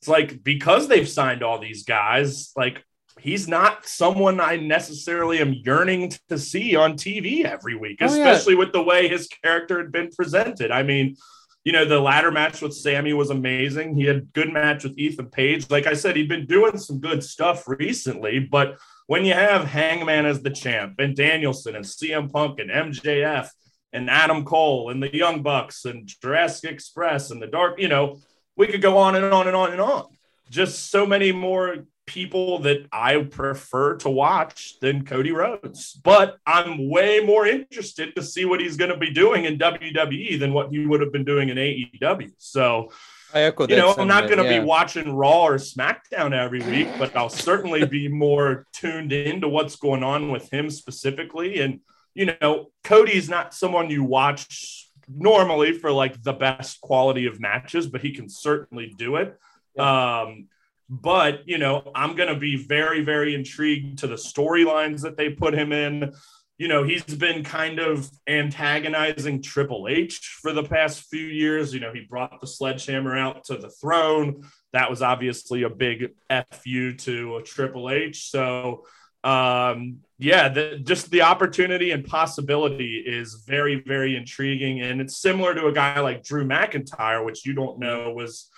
it's 0.00 0.08
like 0.08 0.42
because 0.42 0.88
they've 0.88 1.08
signed 1.08 1.42
all 1.42 1.58
these 1.60 1.84
guys, 1.84 2.52
like 2.56 2.84
he's 3.20 3.48
not 3.48 3.86
someone 3.86 4.40
I 4.40 4.56
necessarily 4.56 5.38
am 5.40 5.52
yearning 5.52 6.12
to 6.28 6.38
see 6.38 6.76
on 6.76 6.94
TV 6.94 7.44
every 7.44 7.74
week, 7.76 7.98
Oh, 8.00 8.04
yeah. 8.04 8.28
especially 8.30 8.54
with 8.54 8.72
the 8.72 8.82
way 8.82 9.08
his 9.08 9.28
character 9.28 9.78
had 9.78 9.92
been 9.92 10.10
presented. 10.10 10.70
I 10.70 10.82
mean, 10.82 11.16
you 11.64 11.72
know, 11.72 11.84
the 11.84 12.00
ladder 12.00 12.30
match 12.30 12.62
with 12.62 12.74
Sammy 12.74 13.12
was 13.12 13.30
amazing. 13.30 13.96
He 13.96 14.04
had 14.04 14.32
good 14.32 14.52
match 14.52 14.84
with 14.84 14.96
Ethan 14.98 15.26
Page. 15.30 15.68
Like 15.70 15.86
I 15.86 15.94
said, 15.94 16.16
he'd 16.16 16.28
been 16.28 16.46
doing 16.46 16.78
some 16.78 17.00
good 17.00 17.22
stuff 17.22 17.66
recently, 17.66 18.38
but 18.38 18.78
when 19.08 19.24
you 19.24 19.32
have 19.32 19.64
Hangman 19.64 20.26
as 20.26 20.42
the 20.42 20.50
champ 20.50 20.96
and 20.98 21.16
Danielson 21.16 21.74
and 21.74 21.84
CM 21.84 22.30
Punk 22.30 22.60
and 22.60 22.70
MJF 22.70 23.48
and 23.90 24.10
Adam 24.10 24.44
Cole 24.44 24.90
and 24.90 25.02
the 25.02 25.14
Young 25.16 25.42
Bucks 25.42 25.86
and 25.86 26.06
Jurassic 26.06 26.70
Express 26.70 27.30
and 27.30 27.40
the 27.40 27.46
Dark, 27.46 27.80
you 27.80 27.88
know, 27.88 28.18
we 28.54 28.66
could 28.66 28.82
go 28.82 28.98
on 28.98 29.14
and 29.14 29.24
on 29.24 29.46
and 29.46 29.56
on 29.56 29.72
and 29.72 29.80
on. 29.80 30.08
Just 30.50 30.90
so 30.90 31.06
many 31.06 31.32
more 31.32 31.86
people 32.04 32.58
that 32.60 32.86
I 32.92 33.22
prefer 33.22 33.96
to 33.96 34.10
watch 34.10 34.78
than 34.80 35.06
Cody 35.06 35.32
Rhodes. 35.32 35.94
But 35.94 36.36
I'm 36.46 36.90
way 36.90 37.20
more 37.20 37.46
interested 37.46 38.14
to 38.14 38.22
see 38.22 38.44
what 38.44 38.60
he's 38.60 38.76
going 38.76 38.90
to 38.90 38.98
be 38.98 39.10
doing 39.10 39.46
in 39.46 39.58
WWE 39.58 40.38
than 40.38 40.52
what 40.52 40.70
he 40.70 40.86
would 40.86 41.00
have 41.00 41.12
been 41.12 41.24
doing 41.24 41.48
in 41.48 41.56
AEW. 41.56 42.32
So, 42.36 42.92
I 43.34 43.42
echo 43.42 43.66
that. 43.66 43.74
you 43.74 43.80
know, 43.80 43.94
I'm 43.96 44.08
not 44.08 44.24
going 44.24 44.38
to 44.38 44.44
sentiment, 44.44 44.64
be 44.64 44.66
watching 44.66 45.14
Raw 45.14 45.44
or 45.44 45.54
SmackDown 45.56 46.32
every 46.32 46.60
week, 46.60 46.88
but 46.98 47.14
I'll 47.14 47.28
certainly 47.28 47.84
be 47.84 48.08
more 48.08 48.66
tuned 48.72 49.12
into 49.12 49.48
what's 49.48 49.76
going 49.76 50.02
on 50.02 50.30
with 50.30 50.50
him 50.50 50.70
specifically. 50.70 51.60
And, 51.60 51.80
you 52.14 52.32
know, 52.40 52.70
Cody's 52.84 53.28
not 53.28 53.54
someone 53.54 53.90
you 53.90 54.02
watch 54.04 54.88
normally 55.08 55.72
for 55.72 55.92
like 55.92 56.22
the 56.22 56.32
best 56.32 56.80
quality 56.80 57.26
of 57.26 57.40
matches, 57.40 57.86
but 57.86 58.00
he 58.00 58.12
can 58.12 58.28
certainly 58.28 58.94
do 58.96 59.16
it. 59.16 59.38
Um, 59.78 60.48
but, 60.90 61.46
you 61.46 61.58
know, 61.58 61.90
I'm 61.94 62.16
going 62.16 62.32
to 62.32 62.38
be 62.38 62.56
very, 62.56 63.04
very 63.04 63.34
intrigued 63.34 63.98
to 63.98 64.06
the 64.06 64.14
storylines 64.14 65.02
that 65.02 65.16
they 65.16 65.30
put 65.30 65.52
him 65.52 65.72
in 65.72 66.14
you 66.58 66.66
know, 66.66 66.82
he's 66.82 67.04
been 67.04 67.44
kind 67.44 67.78
of 67.78 68.10
antagonizing 68.26 69.40
Triple 69.42 69.86
H 69.88 70.38
for 70.42 70.52
the 70.52 70.64
past 70.64 71.02
few 71.02 71.24
years. 71.24 71.72
You 71.72 71.78
know, 71.78 71.92
he 71.92 72.00
brought 72.00 72.40
the 72.40 72.48
sledgehammer 72.48 73.16
out 73.16 73.44
to 73.44 73.56
the 73.56 73.70
throne. 73.70 74.44
That 74.72 74.90
was 74.90 75.00
obviously 75.00 75.62
a 75.62 75.70
big 75.70 76.14
FU 76.28 76.94
to 76.94 77.36
a 77.36 77.42
Triple 77.44 77.90
H. 77.90 78.30
So, 78.30 78.84
um, 79.22 79.98
yeah, 80.18 80.48
the, 80.48 80.80
just 80.82 81.12
the 81.12 81.22
opportunity 81.22 81.92
and 81.92 82.04
possibility 82.04 83.04
is 83.06 83.44
very, 83.46 83.80
very 83.86 84.16
intriguing. 84.16 84.80
And 84.80 85.00
it's 85.00 85.16
similar 85.16 85.54
to 85.54 85.66
a 85.66 85.72
guy 85.72 86.00
like 86.00 86.24
Drew 86.24 86.44
McIntyre, 86.44 87.24
which 87.24 87.46
you 87.46 87.52
don't 87.52 87.78
know 87.78 88.10
was 88.10 88.48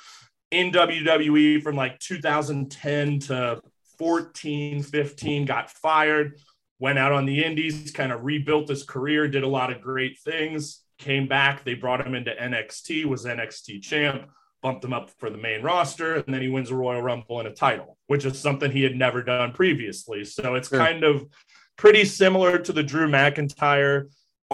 in 0.50 0.72
WWE 0.72 1.62
from 1.62 1.76
like 1.76 1.98
2010 1.98 3.18
to 3.20 3.60
14, 3.98 4.82
15, 4.82 5.44
got 5.44 5.70
fired 5.70 6.40
went 6.80 6.98
out 6.98 7.12
on 7.12 7.26
the 7.26 7.44
indies, 7.44 7.92
kind 7.92 8.10
of 8.10 8.24
rebuilt 8.24 8.68
his 8.68 8.82
career, 8.82 9.28
did 9.28 9.44
a 9.44 9.48
lot 9.48 9.70
of 9.70 9.80
great 9.80 10.18
things, 10.18 10.82
came 10.98 11.28
back. 11.28 11.62
They 11.62 11.74
brought 11.74 12.04
him 12.04 12.14
into 12.14 12.32
NXT, 12.32 13.04
was 13.04 13.24
NXT 13.26 13.82
champ, 13.82 14.28
bumped 14.62 14.84
him 14.84 14.92
up 14.92 15.10
for 15.18 15.30
the 15.30 15.36
main 15.38 15.62
roster, 15.62 16.14
and 16.16 16.34
then 16.34 16.40
he 16.42 16.48
wins 16.48 16.70
a 16.70 16.74
Royal 16.74 17.02
Rumble 17.02 17.38
and 17.38 17.46
a 17.48 17.52
title, 17.52 17.96
which 18.08 18.24
is 18.24 18.38
something 18.38 18.70
he 18.72 18.82
had 18.82 18.96
never 18.96 19.22
done 19.22 19.52
previously. 19.52 20.24
So 20.24 20.54
it's 20.54 20.68
Sure. 20.70 20.78
kind 20.78 21.04
of 21.04 21.26
pretty 21.76 22.04
similar 22.04 22.58
to 22.58 22.72
the 22.72 22.82
Drew 22.82 23.08
McIntyre 23.08 24.10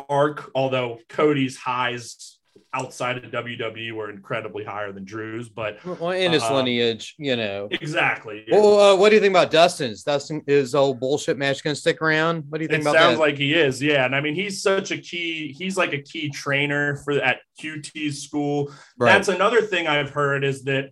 arc, 0.08 0.50
although 0.54 0.98
Cody's 1.08 1.56
highs 1.56 2.35
outside 2.78 3.16
of 3.16 3.30
WWE 3.30 3.92
were 3.92 4.10
incredibly 4.10 4.64
higher 4.64 4.92
than 4.92 5.04
Drew's, 5.04 5.48
but 5.48 5.78
Well, 5.84 6.10
in 6.10 6.32
his 6.32 6.42
Uh, 6.42 6.54
lineage, 6.56 7.14
you 7.18 7.34
know. 7.36 7.68
exactly. 7.70 8.44
yeah. 8.46 8.56
Well, 8.56 8.78
uh, 8.80 8.96
what 8.96 9.08
do 9.08 9.14
you 9.16 9.20
think 9.20 9.32
about 9.32 9.50
Dustin's? 9.50 10.02
Dustin 10.02 10.42
is 10.46 10.74
old 10.74 11.00
bullshit 11.00 11.38
match 11.38 11.64
going 11.64 11.74
to 11.74 11.80
stick 11.80 12.02
around? 12.02 12.44
What 12.48 12.58
do 12.58 12.64
you 12.64 12.68
think 12.68 12.80
It 12.80 12.82
about 12.82 12.94
sounds 12.96 13.16
that? 13.16 13.20
like 13.22 13.38
he 13.38 13.54
is, 13.54 13.82
yeah. 13.82 14.04
And 14.04 14.14
I 14.14 14.20
mean, 14.20 14.34
he's 14.34 14.60
such 14.62 14.90
a 14.90 14.98
key. 14.98 15.54
He's 15.58 15.76
like 15.76 15.92
a 15.92 16.02
key 16.02 16.28
trainer 16.30 16.96
for 17.04 17.12
at 17.12 17.38
QT's 17.60 18.22
school. 18.22 18.70
Right. 18.98 19.12
That's 19.12 19.28
another 19.28 19.62
thing 19.62 19.86
I've 19.86 20.10
heard 20.10 20.44
is 20.44 20.64
that 20.64 20.90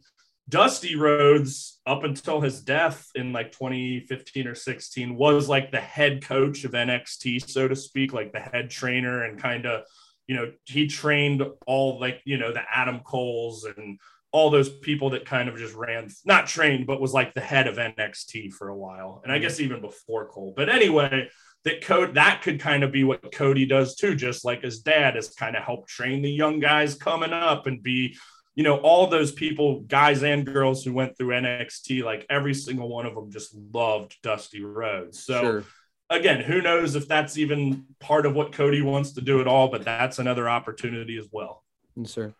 Dusty 0.49 0.95
Rhodes, 0.95 1.81
up 1.87 2.05
until 2.05 2.41
his 2.41 2.61
death 2.61 3.09
in 3.15 3.33
like 3.33 3.53
2015 3.53 4.47
or 4.47 4.55
16, 4.55 5.17
was 5.17 5.49
like 5.49 5.71
the 5.71 5.81
head 5.81 6.23
coach 6.23 6.65
of 6.65 6.73
NXT, 6.73 7.49
so 7.49 7.67
to 7.69 7.75
speak, 7.77 8.13
like 8.13 8.33
the 8.33 8.41
head 8.41 8.69
trainer, 8.71 9.25
and 9.25 9.41
kind 9.41 9.65
of, 9.67 9.83
you 10.27 10.37
know, 10.37 10.53
he 10.65 10.87
trained 10.87 11.43
all 11.67 12.01
like 12.01 12.21
you 12.25 12.39
know 12.39 12.53
the 12.53 12.63
Adam 12.73 13.01
Coles 13.01 13.65
and 13.65 13.99
all 14.33 14.51
those 14.51 14.69
people 14.69 15.11
that 15.11 15.25
kind 15.25 15.49
of 15.49 15.57
just 15.57 15.75
ran, 15.75 16.09
not 16.25 16.49
trained, 16.49 16.89
but 16.89 17.01
was 17.01 17.13
like 17.13 17.35
the 17.35 17.41
head 17.41 17.69
of 17.69 17.77
NXT 17.77 18.53
for 18.53 18.69
a 18.69 18.77
while, 18.77 19.21
and 19.23 19.33
I 19.33 19.39
guess 19.39 19.61
even 19.61 19.81
before 19.81 20.27
Cole. 20.29 20.53
But 20.57 20.69
anyway, 20.69 21.29
that 21.65 21.83
code 21.83 22.15
that 22.15 22.43
could 22.43 22.61
kind 22.61 22.85
of 22.85 22.93
be 22.93 23.05
what 23.05 23.33
Cody 23.33 23.67
does 23.67 23.97
too, 23.97 24.15
just 24.15 24.45
like 24.45 24.63
his 24.63 24.81
dad 24.81 25.15
has 25.15 25.31
kind 25.31 25.57
of 25.57 25.63
helped 25.63 25.89
train 25.89 26.23
the 26.23 26.31
young 26.31 26.61
guys 26.61 26.95
coming 26.95 27.33
up 27.33 27.67
and 27.67 27.83
be, 27.83 28.17
you 28.55 28.63
know, 28.63 28.77
all 28.79 29.07
those 29.07 29.33
people, 29.33 29.81
guys 29.81 30.23
and 30.23 30.45
girls 30.45 30.85
who 30.85 30.93
went 30.93 31.17
through 31.17 31.29
NXT, 31.29 32.05
like 32.05 32.27
every 32.29 32.55
single 32.55 32.89
one 32.89 33.07
of 33.07 33.15
them 33.15 33.31
just 33.31 33.55
loved 33.73 34.17
Dusty 34.23 34.63
Rhodes. 34.63 35.25
So 35.25 35.41
sure. 35.41 35.65
Again, 36.11 36.41
who 36.41 36.61
knows 36.61 36.95
if 36.95 37.09
that's 37.09 37.39
even 37.39 37.85
part 38.01 38.27
of 38.27 38.35
what 38.35 38.53
Cody 38.53 38.83
wants 38.83 39.13
to 39.13 39.21
do 39.21 39.41
at 39.41 39.47
all, 39.47 39.69
but 39.69 39.85
that's 39.85 40.19
another 40.19 40.49
opportunity 40.49 41.19
as 41.19 41.29
well. 41.31 41.65
Yes, 41.97 42.11
sir. 42.13 42.35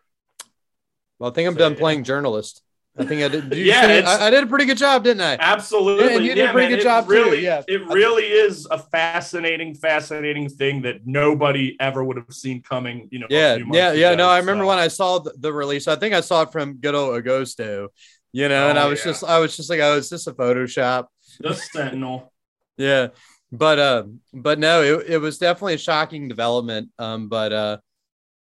Well, 1.19 1.31
I 1.31 1.33
think 1.33 1.47
I'm 1.47 1.53
So, 1.53 1.59
done 1.59 1.73
yeah. 1.73 1.79
playing 1.79 2.03
journalist. 2.03 2.61
I 2.97 3.05
think 3.05 3.21
I 3.23 3.27
did. 3.27 3.49
did 3.49 3.65
Yeah, 3.65 3.81
see 3.81 3.87
it? 3.93 3.97
it's- 3.99 4.19
I, 4.21 4.27
I 4.27 4.29
did 4.29 4.43
a 4.43 4.47
pretty 4.47 4.65
good 4.65 4.77
job, 4.77 5.03
didn't 5.03 5.21
I? 5.21 5.37
Absolutely. 5.39 6.05
Yeah, 6.05 6.15
and 6.15 6.25
you 6.25 6.35
did 6.35 6.49
a 6.49 6.51
pretty 6.53 6.69
man, 6.69 6.77
good 6.77 6.83
job, 6.83 7.05
too, 7.05 7.11
really, 7.11 7.43
yeah. 7.43 7.61
It 7.67 7.85
really 7.87 8.23
is 8.23 8.67
a 8.71 8.77
fascinating, 8.77 9.75
fascinating 9.75 10.47
thing 10.49 10.81
that 10.83 11.05
nobody 11.05 11.75
ever 11.79 12.03
would 12.03 12.17
have 12.17 12.33
seen 12.33 12.61
coming, 12.61 13.07
you 13.11 13.19
know. 13.19 13.27
Yeah, 13.29 13.57
yeah, 13.71 13.91
yeah. 13.93 14.09
ago, 14.11 14.15
No, 14.17 14.29
I 14.29 14.37
remember 14.39 14.63
so. 14.63 14.67
when 14.69 14.77
I 14.77 14.87
saw 14.87 15.19
the, 15.19 15.33
the 15.37 15.51
release. 15.51 15.87
I 15.87 15.95
think 15.97 16.13
I 16.13 16.21
saw 16.21 16.43
it 16.43 16.51
from 16.51 16.75
good 16.75 16.95
old 16.95 17.21
Agosto. 17.21 17.89
You 18.31 18.49
know, 18.49 18.69
and 18.69 18.77
Oh, 18.77 18.81
I 18.81 18.85
was 18.87 18.99
yeah. 18.99 19.05
just, 19.05 19.23
I 19.23 19.39
was 19.39 19.55
just 19.55 19.69
like, 19.69 19.79
oh, 19.79 19.95
is 19.97 20.09
this 20.09 20.27
a 20.27 20.33
Photoshop? 20.33 21.07
the 21.39 21.53
Sentinel. 21.53 22.31
Yeah, 22.77 23.07
but 23.51 23.79
uh, 23.79 24.03
but 24.33 24.59
no, 24.59 24.81
it, 24.81 25.05
it 25.09 25.17
was 25.17 25.37
definitely 25.37 25.75
a 25.75 25.79
shocking 25.79 26.27
development. 26.27 26.89
Um, 26.99 27.27
but 27.29 27.53
uh, 27.53 27.77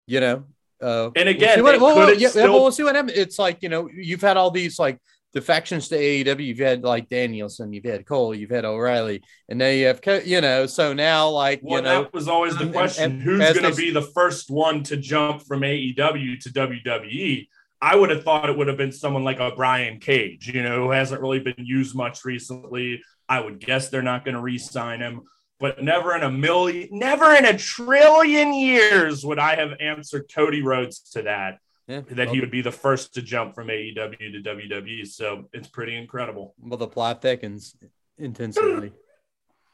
you 0.06 0.20
know, 0.20 0.44
uh, 0.82 1.10
And 1.16 1.26
we'll 1.26 1.28
again, 1.28 1.56
see 1.56 1.62
what, 1.62 1.80
well, 1.80 1.96
well, 1.96 2.14
yeah, 2.14 2.28
still- 2.28 2.52
well, 2.52 2.62
we'll 2.62 2.72
see 2.72 2.82
what 2.84 2.94
happens. 2.96 3.16
It's 3.16 3.38
like 3.38 3.62
you 3.62 3.68
know, 3.68 3.88
you've 3.92 4.20
had 4.22 4.36
all 4.36 4.50
these 4.50 4.78
like 4.78 4.98
defections 5.32 5.88
to 5.88 5.96
AEW. 5.96 6.44
You've 6.44 6.58
had 6.58 6.82
like 6.82 7.08
Danielson, 7.08 7.72
you've 7.72 7.84
had 7.84 8.06
Cole, 8.06 8.34
you've 8.34 8.50
had 8.50 8.64
O'Reilly, 8.64 9.22
and 9.48 9.58
now 9.58 9.68
you 9.68 9.86
have, 9.86 10.02
Co- 10.02 10.22
you 10.24 10.40
know, 10.40 10.66
so 10.66 10.92
now 10.92 11.28
like 11.28 11.60
Well, 11.62 11.78
you 11.78 11.84
know, 11.84 12.02
that 12.02 12.14
was 12.14 12.28
always 12.28 12.56
the 12.56 12.68
question: 12.70 13.12
and 13.12 13.22
Who's 13.22 13.38
going 13.38 13.70
to 13.70 13.76
be 13.76 13.90
the 13.90 14.02
first 14.02 14.50
one 14.50 14.82
to 14.84 14.96
jump 14.96 15.42
from 15.42 15.60
AEW 15.60 16.40
to 16.40 16.48
WWE? 16.50 17.48
I 17.82 17.96
would 17.96 18.10
have 18.10 18.24
thought 18.24 18.50
it 18.50 18.58
would 18.58 18.68
have 18.68 18.76
been 18.76 18.92
someone 18.92 19.24
like 19.24 19.40
a 19.40 19.52
Brian 19.56 20.00
Cage, 20.00 20.48
you 20.48 20.62
know, 20.62 20.84
who 20.84 20.90
hasn't 20.90 21.22
really 21.22 21.40
been 21.40 21.54
used 21.56 21.94
much 21.94 22.24
recently. 22.26 23.02
I 23.30 23.40
would 23.40 23.60
guess 23.60 23.88
they're 23.88 24.02
not 24.02 24.24
going 24.24 24.34
to 24.34 24.40
re-sign 24.40 25.00
him, 25.00 25.22
but 25.60 25.82
never 25.82 26.16
in 26.16 26.22
a 26.22 26.30
million, 26.30 26.88
never 26.90 27.32
in 27.34 27.44
a 27.44 27.56
trillion 27.56 28.52
years 28.52 29.24
would 29.24 29.38
I 29.38 29.54
have 29.54 29.74
answered 29.80 30.30
Cody 30.34 30.62
Rhodes 30.62 30.98
to 31.12 31.22
that. 31.22 31.58
yeah, 31.86 32.00
That 32.10 32.26
well, 32.26 32.34
he 32.34 32.40
would 32.40 32.50
be 32.50 32.60
the 32.60 32.72
first 32.72 33.14
to 33.14 33.22
jump 33.22 33.54
from 33.54 33.68
AEW 33.68 34.18
to 34.18 34.42
WWE. 34.42 35.06
So 35.06 35.48
it's 35.52 35.68
pretty 35.68 35.96
incredible. 35.96 36.54
well, 36.60 36.76
the 36.76 36.88
plot 36.88 37.22
thickens 37.22 37.76
intensely. 38.18 38.92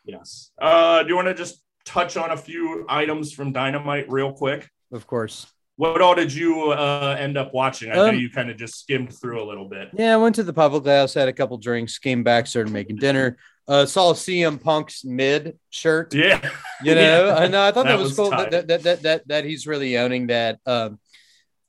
Yes. 0.08 0.52
Uh, 0.56 1.02
do 1.02 1.08
you 1.08 1.16
want 1.16 1.26
to 1.26 1.34
just 1.34 1.64
touch 1.84 2.16
on 2.16 2.30
a 2.30 2.36
few 2.36 2.86
items 2.88 3.32
from 3.32 3.52
Dynamite 3.52 4.08
real 4.08 4.32
quick? 4.32 4.70
of 4.92 5.04
course. 5.08 5.46
What 5.76 6.00
all 6.00 6.14
did 6.14 6.32
you 6.32 6.70
uh, 6.72 7.16
end 7.18 7.36
up 7.36 7.52
watching? 7.52 7.90
I 7.92 7.96
know 7.96 8.06
Um, 8.08 8.16
you 8.18 8.30
kind 8.30 8.50
of 8.50 8.56
just 8.56 8.80
skimmed 8.80 9.12
through 9.18 9.42
a 9.42 9.46
little 9.46 9.68
bit. 9.68 9.90
Yeah, 9.92 10.14
I 10.14 10.16
went 10.16 10.34
to 10.36 10.42
the 10.42 10.52
public 10.54 10.86
house, 10.86 11.12
had 11.14 11.28
a 11.28 11.32
couple 11.32 11.58
drinks, 11.58 11.98
came 11.98 12.22
back, 12.24 12.46
started 12.46 12.72
making 12.72 12.96
dinner. 12.96 13.36
Uh, 13.68 13.84
saw 13.84 14.12
CM 14.14 14.62
Punk's 14.62 15.04
mid 15.04 15.58
shirt. 15.70 16.14
Yeah. 16.14 16.40
You 16.82 16.94
know, 16.94 17.26
Yeah. 17.26 17.34
I 17.34 17.48
know. 17.48 17.62
I 17.62 17.72
thought 17.72 17.84
that, 17.86 17.96
That 17.96 17.98
was, 17.98 18.16
was 18.16 18.16
cool. 18.16 18.30
That, 18.30 18.68
that, 18.68 18.82
that 18.84 19.02
that 19.02 19.28
that 19.28 19.44
he's 19.44 19.66
really 19.66 19.98
owning 19.98 20.28
that. 20.28 20.60
Um, 20.64 20.98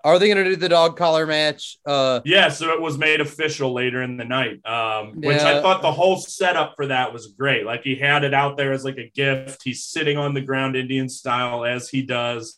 are 0.03 0.19
they 0.19 0.27
going 0.27 0.41
to 0.41 0.51
do 0.51 0.55
the 0.55 0.69
dog 0.69 0.95
collar 0.95 1.25
match? 1.25 1.79
Uh, 1.85 2.21
Yeah, 2.23 2.47
so 2.49 2.69
it 2.69 2.79
was 2.79 2.97
made 2.97 3.19
official 3.19 3.73
later 3.73 4.03
in 4.03 4.15
the 4.15 4.23
night, 4.23 4.65
um, 4.65 5.19
which 5.19 5.39
I 5.41 5.59
thought 5.61 5.81
the 5.81 5.91
whole 5.91 6.15
setup 6.17 6.75
for 6.77 6.85
that 6.87 7.11
was 7.11 7.27
great. 7.37 7.65
Like 7.65 7.81
he 7.83 7.95
had 7.95 8.23
it 8.23 8.33
out 8.33 8.55
there 8.55 8.71
as 8.71 8.85
like 8.85 8.97
a 8.99 9.09
gift. 9.13 9.63
He's 9.65 9.83
sitting 9.83 10.17
on 10.17 10.33
the 10.33 10.39
ground 10.41 10.77
Indian 10.77 11.09
style 11.09 11.65
as 11.65 11.89
he 11.89 12.03
does, 12.03 12.55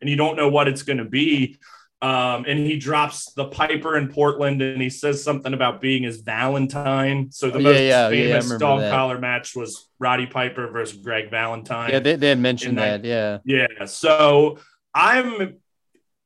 and 0.00 0.08
you 0.10 0.16
don't 0.16 0.36
know 0.36 0.48
what 0.48 0.68
it's 0.68 0.82
going 0.82 0.98
to 0.98 1.04
be. 1.04 1.58
Um, 2.02 2.46
and 2.48 2.58
he 2.58 2.78
drops 2.78 3.30
the 3.34 3.44
Piper 3.48 3.98
in 3.98 4.08
Portland, 4.08 4.62
and 4.62 4.80
he 4.80 4.88
says 4.88 5.22
something 5.22 5.52
about 5.52 5.82
being 5.82 6.02
his 6.04 6.22
Valentine. 6.22 7.30
So 7.30 7.50
the 7.50 7.56
Oh, 7.56 7.58
yeah, 7.58 7.64
most 7.68 7.80
yeah, 7.80 7.86
yeah, 7.86 8.08
famous 8.08 8.44
remember 8.44 8.58
dog 8.58 8.80
that. 8.80 8.90
collar 8.90 9.18
match 9.18 9.54
was 9.54 9.90
Roddy 9.98 10.24
Piper 10.26 10.68
versus 10.70 10.96
Greg 10.96 11.30
Valentine. 11.30 11.90
yeah, 11.90 11.98
they, 11.98 12.16
they 12.16 12.30
had 12.30 12.38
mentioned 12.38 12.78
And 12.80 13.04
that. 13.04 13.06
Yeah, 13.06 13.66
Yeah. 13.78 13.84
So 13.84 14.58
I'm 14.94 15.58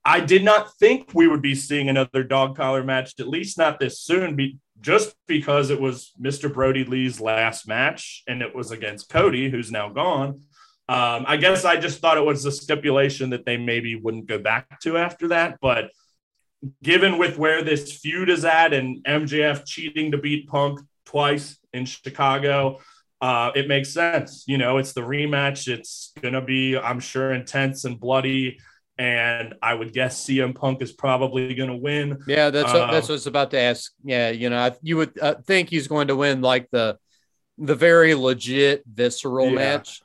I 0.05 0.21
did 0.21 0.45
not 0.45 0.73
think 0.79 1.11
we 1.15 1.27
would 1.27 1.41
be 1.43 1.55
seeing 1.55 1.89
another 1.89 2.23
dog 2.23 2.57
collar 2.57 2.85
match, 2.85 3.15
at 3.19 3.27
least 3.29 3.57
not 3.57 3.81
this 3.81 3.99
soon, 3.99 4.37
be, 4.37 4.59
just 4.81 5.15
because 5.27 5.71
it 5.71 5.81
was 5.81 6.13
Mr. 6.21 6.53
Brodie 6.53 6.85
Lee's 6.85 7.21
last 7.23 7.67
match 7.67 8.23
and 8.29 8.43
it 8.43 8.55
was 8.55 8.71
against 8.71 9.09
Cody, 9.09 9.49
who's 9.49 9.73
now 9.73 9.89
gone. 9.89 10.43
Um, 10.89 11.25
I 11.27 11.37
guess 11.39 11.65
I 11.65 11.77
just 11.77 12.01
thought 12.01 12.19
it 12.19 12.25
was 12.25 12.45
a 12.45 12.53
stipulation 12.53 13.31
that 13.31 13.47
they 13.47 13.57
maybe 13.57 13.95
wouldn't 13.97 14.27
go 14.27 14.39
back 14.39 14.81
to 14.81 14.99
after 14.99 15.29
that. 15.29 15.59
But 15.61 15.91
given 16.83 17.19
with 17.19 17.39
where 17.39 17.63
this 17.63 17.93
feud 17.99 18.29
is 18.29 18.45
at 18.45 18.73
and 18.75 19.03
MJF 19.05 19.65
cheating 19.67 20.13
to 20.13 20.19
beat 20.19 20.47
Punk 20.47 20.81
twice 21.07 21.59
in 21.73 21.87
Chicago, 21.87 22.81
uh, 23.21 23.51
it 23.55 23.67
makes 23.69 23.91
sense. 23.93 24.45
You 24.47 24.59
know, 24.59 24.77
it's 24.77 24.93
the 24.93 25.01
rematch. 25.01 25.69
It's 25.69 26.13
going 26.21 26.35
to 26.35 26.43
be, 26.43 26.77
I'm 26.77 27.01
sure, 27.01 27.33
intense 27.33 27.85
and 27.85 27.99
bloody. 27.99 28.59
And 28.99 29.55
I 29.63 29.75
would 29.75 29.93
guess 29.93 30.25
CM 30.25 30.55
Punk 30.55 30.81
is 30.83 30.93
probably 30.93 31.55
going 31.55 31.71
to 31.71 31.77
win. 31.77 32.23
yeah. 32.29 32.51
That's 32.51 32.73
what, 32.73 32.83
Uh, 32.83 32.93
that's 32.93 33.09
what 33.09 33.15
I 33.15 33.17
was 33.17 33.27
about 33.27 33.51
to 33.53 33.59
ask. 33.59 33.91
Yeah, 34.05 34.31
you 34.31 34.51
know, 34.51 34.59
I, 34.59 34.73
you 34.83 34.99
would 34.99 35.19
uh, 35.21 35.35
think 35.47 35.71
he's 35.71 35.89
going 35.89 36.09
to 36.09 36.17
win 36.17 36.43
like 36.43 36.69
the 36.71 36.99
the 37.57 37.75
very 37.75 38.15
legit 38.15 38.83
visceral 38.87 39.49
Yeah. 39.49 39.55
match, 39.55 40.01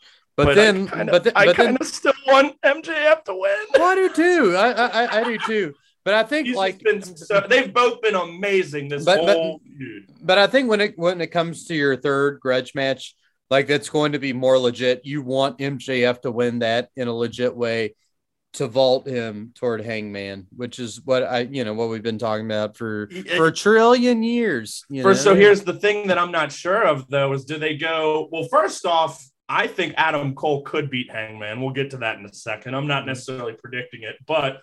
but, 0.46 0.52
I 0.52 0.54
then 0.56 0.88
kinda- 0.88 1.12
but, 1.12 1.24
th- 1.24 1.34
I 1.36 1.46
but 1.46 1.58
then 1.58 1.66
kind 1.68 1.78
of 1.82 1.88
still 1.88 2.14
want 2.28 2.56
MJF 2.62 3.24
to 3.26 3.36
win. 3.36 3.58
well, 3.74 3.84
I 3.92 3.96
do 3.96 4.10
too. 4.14 4.56
I, 4.58 4.72
I 4.72 4.88
I- 5.06 5.20
I 5.20 5.24
do 5.24 5.38
too. 5.46 5.74
But 6.06 6.14
I 6.14 6.24
think 6.24 6.48
He's 6.48 6.56
like 6.56 6.82
so, 7.16 7.46
they've 7.48 7.72
both 7.74 8.02
been 8.02 8.16
amazing 8.16 8.88
this 8.88 9.04
But- 9.06 9.26
but- 9.26 9.36
whole 9.38 9.60
feud. 9.78 10.06
But 10.22 10.38
I 10.38 10.48
think 10.48 10.70
when 10.70 10.82
it 10.82 10.98
when 10.98 11.22
it 11.22 11.28
comes 11.28 11.66
to 11.66 11.76
your 11.76 11.96
third 11.98 12.40
grudge 12.40 12.74
match, 12.74 13.16
like 13.50 13.68
that's 13.68 13.90
going 13.90 14.14
to 14.14 14.20
be 14.20 14.34
more 14.34 14.58
legit. 14.58 15.06
You 15.06 15.22
want 15.22 15.58
MJF 15.60 16.22
to 16.22 16.32
win 16.32 16.60
that 16.60 16.90
in 16.96 17.08
a 17.08 17.14
legit 17.14 17.56
way 17.56 17.96
to 18.54 18.68
vault 18.68 19.08
him 19.08 19.52
toward 19.56 19.82
Hangman, 19.82 20.48
which 20.56 20.80
is 20.80 21.02
what 21.06 21.22
I 21.24 21.42
you 21.42 21.64
know 21.64 21.74
what 21.74 21.90
we've 21.90 22.02
been 22.02 22.18
talking 22.18 22.46
about 22.46 22.78
for 22.78 23.10
for 23.38 23.48
a 23.48 23.52
trillion 23.54 24.24
years. 24.24 24.86
You 24.90 25.04
First, 25.04 25.26
know? 25.26 25.34
so 25.34 25.36
here's 25.40 25.62
the 25.64 25.74
thing 25.74 26.08
that 26.08 26.18
I'm 26.18 26.32
not 26.32 26.52
sure 26.52 26.82
of 26.84 27.08
though 27.10 27.34
is 27.34 27.46
do 27.46 27.60
they 27.60 27.76
go 27.76 28.28
well? 28.32 28.48
First 28.50 28.86
off, 28.88 29.24
I 29.50 29.66
think 29.66 29.95
Adam 29.97 30.36
Cole 30.36 30.62
could 30.62 30.91
beat 30.91 31.12
Hangman. 31.12 31.60
We'll 31.60 31.72
get 31.72 31.89
to 31.91 31.97
that 31.97 32.20
in 32.20 32.26
a 32.26 32.34
second. 32.34 32.76
I'm 32.76 32.88
not 32.88 33.08
necessarily 33.08 33.54
predicting 33.54 34.04
it, 34.04 34.16
but 34.28 34.62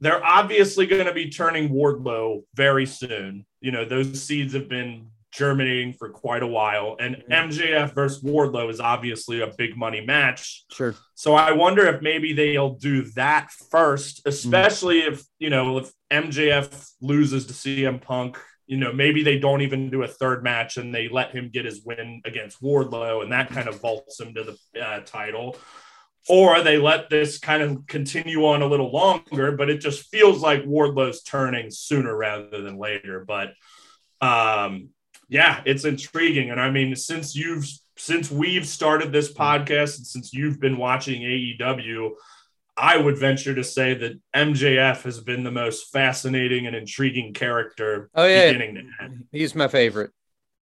they're 0.00 0.24
obviously 0.24 0.86
going 0.86 1.06
to 1.06 1.14
be 1.14 1.30
turning 1.30 1.70
Wardlow 1.70 2.42
very 2.54 2.84
soon. 2.84 3.46
You 3.60 3.72
know, 3.72 3.86
those 3.86 4.22
seeds 4.22 4.52
have 4.52 4.68
been 4.68 5.08
germinating 5.32 5.92
for 5.92 6.10
quite 6.10 6.42
a 6.42 6.46
while, 6.46 6.96
and 7.00 7.22
MJF 7.30 7.94
versus 7.94 8.22
Wardlow 8.22 8.70
is 8.70 8.80
obviously 8.80 9.40
a 9.40 9.52
big 9.56 9.76
money 9.76 10.00
match. 10.00 10.64
sure. 10.70 10.94
So 11.14 11.34
I 11.34 11.52
wonder 11.52 11.86
if 11.86 12.02
maybe 12.02 12.32
they'll 12.32 12.74
do 12.74 13.02
that 13.12 13.50
first, 13.70 14.24
mm. 14.24 14.28
especially 14.28 15.00
if 15.00 15.24
you 15.38 15.50
know 15.50 15.78
if 15.78 15.92
MJF 16.10 16.92
loses 17.00 17.46
to 17.46 17.52
CM 17.52 18.00
Punk. 18.00 18.38
You 18.66 18.76
know, 18.76 18.92
maybe 18.92 19.22
they 19.22 19.38
don't 19.38 19.62
even 19.62 19.90
do 19.90 20.02
a 20.02 20.08
third 20.08 20.42
match 20.42 20.76
and 20.76 20.94
they 20.94 21.08
let 21.08 21.32
him 21.32 21.50
get 21.50 21.64
his 21.64 21.82
win 21.82 22.20
against 22.24 22.62
Wardlow, 22.62 23.22
and 23.22 23.32
that 23.32 23.50
kind 23.50 23.68
of 23.68 23.80
vaults 23.80 24.20
him 24.20 24.34
to 24.34 24.44
the 24.44 24.80
uh, 24.80 25.00
title. 25.00 25.56
Or 26.28 26.60
they 26.60 26.76
let 26.76 27.08
this 27.08 27.38
kind 27.38 27.62
of 27.62 27.86
continue 27.86 28.46
on 28.46 28.62
a 28.62 28.66
little 28.66 28.90
longer, 28.90 29.52
but 29.52 29.70
it 29.70 29.80
just 29.80 30.10
feels 30.10 30.42
like 30.42 30.64
Wardlow's 30.64 31.22
turning 31.22 31.70
sooner 31.70 32.16
rather 32.16 32.62
than 32.62 32.78
later. 32.78 33.24
But 33.24 33.54
um, 34.20 34.88
yeah, 35.28 35.62
it's 35.64 35.84
intriguing. 35.84 36.50
And 36.50 36.60
I 36.60 36.70
mean, 36.70 36.96
since 36.96 37.36
you've 37.36 37.66
since 37.96 38.30
we've 38.30 38.66
started 38.66 39.12
this 39.12 39.32
podcast 39.32 39.98
and 39.98 40.06
since 40.06 40.32
you've 40.34 40.60
been 40.60 40.76
watching 40.76 41.22
AEW, 41.22 42.10
I 42.76 42.96
would 42.96 43.16
venture 43.18 43.54
to 43.54 43.64
say 43.64 43.94
that 43.94 44.20
MJF 44.34 45.02
has 45.02 45.20
been 45.20 45.44
the 45.44 45.50
most 45.50 45.90
fascinating 45.92 46.66
and 46.66 46.76
intriguing 46.76 47.32
character 47.32 48.10
Oh, 48.14 48.26
yeah. 48.26 48.52
beginning 48.52 48.74
to 48.74 49.04
end. 49.04 49.24
He's 49.32 49.54
my 49.54 49.68
favorite. 49.68 50.10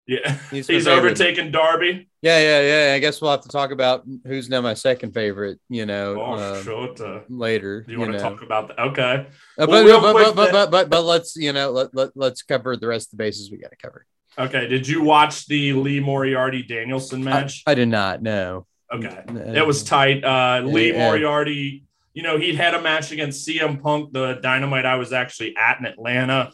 Yeah. 0.07 0.37
He's 0.51 0.67
He's, 0.69 0.87
overtaken 0.87 1.51
Darby. 1.51 2.09
Yeah, 2.23 2.39
yeah, 2.39 2.89
yeah. 2.89 2.95
I 2.95 2.99
guess 2.99 3.21
we'll 3.21 3.31
have 3.31 3.41
to 3.41 3.49
talk 3.49 3.71
about 3.71 4.05
who's 4.27 4.49
now 4.49 4.61
my 4.61 4.75
second 4.75 5.12
favorite. 5.12 5.59
You 5.69 5.87
know, 5.87 6.21
Oh, 6.21 6.35
uh, 6.35 6.62
shut 6.62 7.01
up. 7.01 7.25
later. 7.29 7.83
Do 7.83 7.93
you, 7.93 7.99
want 7.99 8.12
to 8.12 8.19
talk 8.19 8.43
about 8.43 8.69
that? 8.69 8.79
Okay. 8.79 9.27
Uh, 9.59 9.67
but, 9.67 9.85
real 9.85 10.01
but, 10.01 10.12
but, 10.12 10.37
but, 10.37 10.53
but, 10.53 10.71
but, 10.71 10.91
but 10.91 11.03
let's 11.05 11.37
you 11.37 11.53
know 11.53 11.71
let, 11.71 11.95
let 11.95 12.11
let's 12.15 12.43
cover 12.43 12.77
the 12.77 12.87
rest 12.87 13.09
of 13.09 13.19
the 13.19 13.25
bases 13.25 13.51
we 13.51 13.57
got 13.59 13.71
to 13.71 13.77
cover. 13.77 14.07
Okay. 14.39 14.69
Did 14.69 14.87
you 14.87 15.03
watch 15.03 15.47
the 15.47 15.73
Lee 15.73 16.01
Moriarty 16.01 16.62
Danielson 16.62 17.25
match? 17.25 17.62
I 17.67 17.75
did 17.75 17.89
not 17.89 18.21
know. 18.23 18.67
okay. 18.93 19.23
Uh, 19.29 19.33
It 19.53 19.67
was 19.67 19.83
tight. 19.85 20.23
Uh, 20.23 20.61
Lee 20.65 20.93
Yeah. 20.93 20.99
Moriarty, 21.07 21.85
you 22.15 22.23
know, 22.23 22.39
he'd 22.39 22.55
had 22.55 22.75
a 22.75 22.81
match 22.81 23.11
against 23.11 23.47
CM 23.47 23.83
Punk, 23.83 24.12
the 24.12 24.39
dynamite 24.41 24.87
I 24.87 24.97
was 24.97 25.12
actually 25.12 25.55
at 25.57 25.81
in 25.81 25.85
Atlanta. 25.85 26.53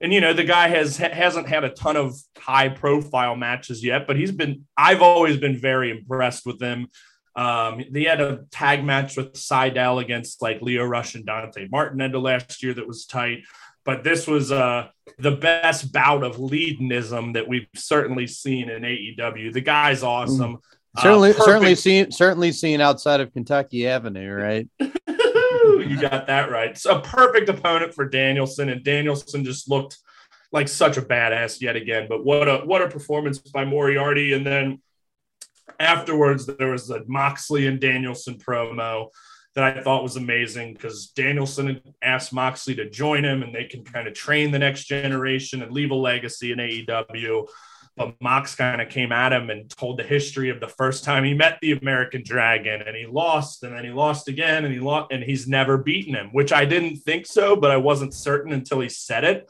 And, 0.00 0.12
you 0.12 0.20
know, 0.20 0.32
the 0.32 0.42
guy 0.42 0.68
has 0.68 0.96
hasn't 0.96 1.48
had 1.48 1.62
a 1.62 1.70
ton 1.70 1.96
of 1.96 2.16
high 2.36 2.70
profile 2.70 3.36
matches 3.36 3.84
yet, 3.84 4.06
but 4.06 4.16
he's 4.16 4.32
been, 4.32 4.66
I've 4.76 5.02
always 5.02 5.36
been 5.36 5.56
very 5.56 5.90
impressed 5.90 6.44
with 6.44 6.60
him. 6.60 6.88
Um, 7.36 7.78
he 7.78 8.04
had 8.04 8.20
a 8.20 8.44
tag 8.50 8.84
match 8.84 9.16
with 9.16 9.34
Sydal 9.34 10.02
against 10.02 10.42
like 10.42 10.60
Lio 10.60 10.84
Rush 10.84 11.14
and 11.14 11.24
Dante 11.24 11.68
Martin 11.70 12.00
end 12.00 12.14
of 12.14 12.22
last 12.22 12.62
year 12.62 12.74
that 12.74 12.86
was 12.86 13.06
tight. 13.06 13.44
But 13.84 14.04
this 14.04 14.26
was 14.26 14.52
uh, 14.52 14.88
the 15.18 15.32
best 15.32 15.92
bout 15.92 16.24
of 16.24 16.36
leadonism 16.36 17.34
that 17.34 17.48
we've 17.48 17.66
certainly 17.74 18.26
seen 18.26 18.70
in 18.70 18.82
AEW. 18.82 19.52
The 19.52 19.60
guy's 19.60 20.02
awesome. 20.02 20.56
Uh, 20.56 20.58
certainly, 20.98 21.30
uh, 21.30 21.44
certainly 21.44 21.74
seen 21.74 22.10
certainly 22.10 22.52
seen 22.52 22.80
outside 22.80 23.20
of 23.20 23.32
Kentucky 23.32 23.86
Avenue, 23.86 24.32
right? 24.32 24.68
you 24.78 26.00
got 26.00 26.26
that 26.26 26.50
right. 26.50 26.76
So 26.76 26.98
a 26.98 27.00
perfect 27.00 27.48
opponent 27.48 27.94
for 27.94 28.08
Danielson, 28.08 28.68
and 28.68 28.84
Danielson 28.84 29.44
just 29.44 29.68
looked 29.68 29.98
like 30.52 30.68
such 30.68 30.96
a 30.96 31.02
badass 31.02 31.60
yet 31.60 31.76
again. 31.76 32.06
But 32.08 32.24
what 32.24 32.48
a 32.48 32.58
what 32.58 32.82
a 32.82 32.88
performance 32.88 33.38
by 33.38 33.64
Moriarty! 33.64 34.32
And 34.32 34.46
then 34.46 34.80
afterwards, 35.80 36.46
there 36.46 36.70
was 36.70 36.90
a 36.90 37.02
Moxley 37.06 37.66
and 37.66 37.80
Danielson 37.80 38.38
promo 38.38 39.08
that 39.54 39.64
I 39.64 39.82
thought 39.82 40.02
was 40.02 40.16
amazing 40.16 40.72
because 40.72 41.08
Danielson 41.08 41.80
asked 42.02 42.32
Moxley 42.32 42.74
to 42.76 42.88
join 42.88 43.24
him, 43.24 43.42
and 43.42 43.54
they 43.54 43.64
can 43.64 43.84
kind 43.84 44.08
of 44.08 44.14
train 44.14 44.50
the 44.50 44.58
next 44.58 44.84
generation 44.84 45.62
and 45.62 45.72
leave 45.72 45.90
a 45.90 45.94
legacy 45.94 46.52
in 46.52 46.58
AEW. 46.58 47.46
But 47.96 48.14
Mox 48.20 48.54
kind 48.54 48.80
of 48.80 48.88
came 48.88 49.12
at 49.12 49.32
him 49.32 49.50
and 49.50 49.68
told 49.68 49.98
the 49.98 50.02
history 50.02 50.48
of 50.48 50.60
the 50.60 50.68
first 50.68 51.04
time 51.04 51.24
he 51.24 51.34
met 51.34 51.58
the 51.60 51.72
American 51.72 52.22
Dragon, 52.24 52.80
and 52.82 52.96
he 52.96 53.06
lost, 53.06 53.62
and 53.64 53.76
then 53.76 53.84
he 53.84 53.90
lost 53.90 54.28
again, 54.28 54.64
and 54.64 54.72
he 54.72 54.80
lost, 54.80 55.12
and 55.12 55.22
he's 55.22 55.46
never 55.46 55.76
beaten 55.76 56.14
him, 56.14 56.30
which 56.32 56.52
I 56.52 56.64
didn't 56.64 56.96
think 56.98 57.26
so, 57.26 57.54
but 57.54 57.70
I 57.70 57.76
wasn't 57.76 58.14
certain 58.14 58.52
until 58.52 58.80
he 58.80 58.88
said 58.88 59.24
it. 59.24 59.48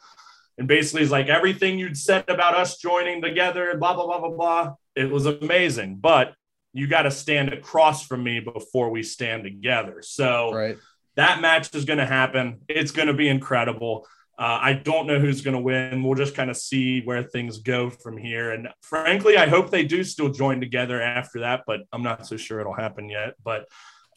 And 0.59 0.66
basically, 0.66 1.03
he's 1.03 1.11
like, 1.11 1.28
everything 1.28 1.78
you'd 1.78 1.97
said 1.97 2.24
about 2.28 2.55
us 2.55 2.78
joining 2.78 3.22
together, 3.22 3.76
blah, 3.78 3.95
blah, 3.95 4.07
blah, 4.07 4.20
blah, 4.20 4.30
blah. 4.36 4.74
It 4.97 5.11
was 5.11 5.24
amazing, 5.26 5.97
but 6.01 6.34
you 6.72 6.88
got 6.88 7.03
to 7.03 7.11
stand 7.11 7.53
across 7.53 8.05
from 8.07 8.24
me 8.24 8.40
before 8.40 8.90
we 8.90 9.03
stand 9.03 9.45
together. 9.45 10.03
So, 10.03 10.53
Right. 10.53 10.78
that 11.16 11.40
match 11.40 11.74
is 11.74 11.84
going 11.84 11.99
to 12.01 12.07
happen. 12.07 12.62
It's 12.68 12.90
going 12.90 13.09
to 13.09 13.14
be 13.14 13.28
incredible. 13.28 14.07
Uh, 14.43 14.59
I 14.61 14.72
don't 14.72 15.07
know 15.07 15.20
who's 15.20 15.40
going 15.40 15.55
to 15.55 15.61
win. 15.61 16.03
We'll 16.03 16.16
just 16.16 16.34
kind 16.34 16.51
of 16.51 16.57
see 16.57 17.01
where 17.03 17.22
things 17.22 17.59
go 17.59 17.90
from 17.90 18.16
here. 18.18 18.51
And 18.51 18.68
frankly, 18.80 19.36
I 19.36 19.47
hope 19.47 19.70
they 19.70 19.84
do 19.84 20.03
still 20.03 20.30
join 20.30 20.59
together 20.59 21.01
after 21.01 21.40
that, 21.40 21.62
but 21.64 21.82
I'm 21.93 22.03
not 22.03 22.26
so 22.26 22.36
sure 22.36 22.59
it'll 22.59 22.74
happen 22.74 23.09
yet. 23.09 23.34
But 23.45 23.66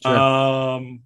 Sure. 0.02 0.16
um, 0.18 1.02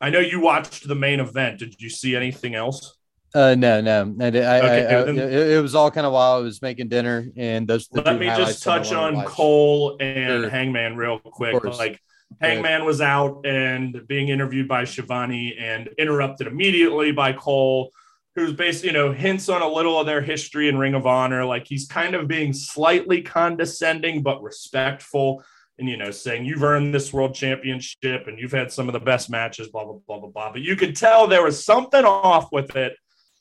I 0.00 0.10
know 0.10 0.18
you 0.18 0.40
watched 0.40 0.88
the 0.88 0.96
main 0.96 1.20
event. 1.20 1.60
Did 1.60 1.80
you 1.80 1.88
see 1.88 2.16
anything 2.16 2.56
else? 2.56 2.96
Uh, 3.32 3.54
no, 3.56 3.80
no, 3.80 4.12
I, 4.20 4.24
I, 4.24 4.28
Okay, 4.28 4.94
I, 4.96 5.02
then- 5.04 5.18
it, 5.18 5.32
it 5.32 5.62
was 5.62 5.76
all 5.76 5.90
kind 5.92 6.06
of 6.06 6.12
while 6.12 6.34
I 6.36 6.40
was 6.40 6.60
making 6.60 6.88
dinner, 6.88 7.26
and 7.36 7.68
those. 7.68 7.86
the 7.88 8.02
Let 8.02 8.18
me 8.18 8.26
just 8.26 8.62
touch 8.64 8.92
on. 8.92 9.24
Cole 9.24 9.96
and 10.00 10.42
Sure. 10.42 10.50
Hangman 10.50 10.96
real 10.96 11.20
quick. 11.20 11.62
Like. 11.64 12.00
Hangman 12.40 12.84
was 12.84 13.00
out 13.00 13.46
and 13.46 14.04
being 14.08 14.28
interviewed 14.28 14.66
by 14.66 14.84
Schiavone 14.84 15.56
and 15.56 15.88
interrupted 15.98 16.48
immediately 16.48 17.12
by 17.12 17.32
Cole, 17.32 17.90
who's 18.34 18.52
basically, 18.52 18.88
you 18.88 18.94
know, 18.94 19.12
hints 19.12 19.48
on 19.48 19.62
a 19.62 19.68
little 19.68 19.98
of 19.98 20.06
their 20.06 20.20
history 20.20 20.68
in 20.68 20.76
Ring 20.76 20.94
of 20.94 21.06
Honor. 21.06 21.44
Like 21.44 21.66
he's 21.66 21.86
kind 21.86 22.14
of 22.14 22.26
being 22.28 22.52
slightly 22.52 23.22
condescending 23.22 24.22
but 24.22 24.42
respectful. 24.42 25.44
And 25.78 25.88
you 25.88 25.96
know, 25.96 26.10
saying 26.10 26.44
you've 26.44 26.62
earned 26.62 26.94
this 26.94 27.12
world 27.12 27.34
championship 27.34 28.26
and 28.26 28.38
you've 28.38 28.52
had 28.52 28.72
some 28.72 28.88
of 28.88 28.92
the 28.92 29.00
best 29.00 29.28
matches, 29.30 29.68
blah 29.68 29.84
blah 29.84 29.98
blah 30.06 30.20
blah 30.20 30.30
blah. 30.30 30.52
But 30.52 30.62
you 30.62 30.76
could 30.76 30.96
tell 30.96 31.26
there 31.26 31.42
was 31.42 31.64
something 31.64 32.04
off 32.04 32.50
with 32.52 32.76
it. 32.76 32.96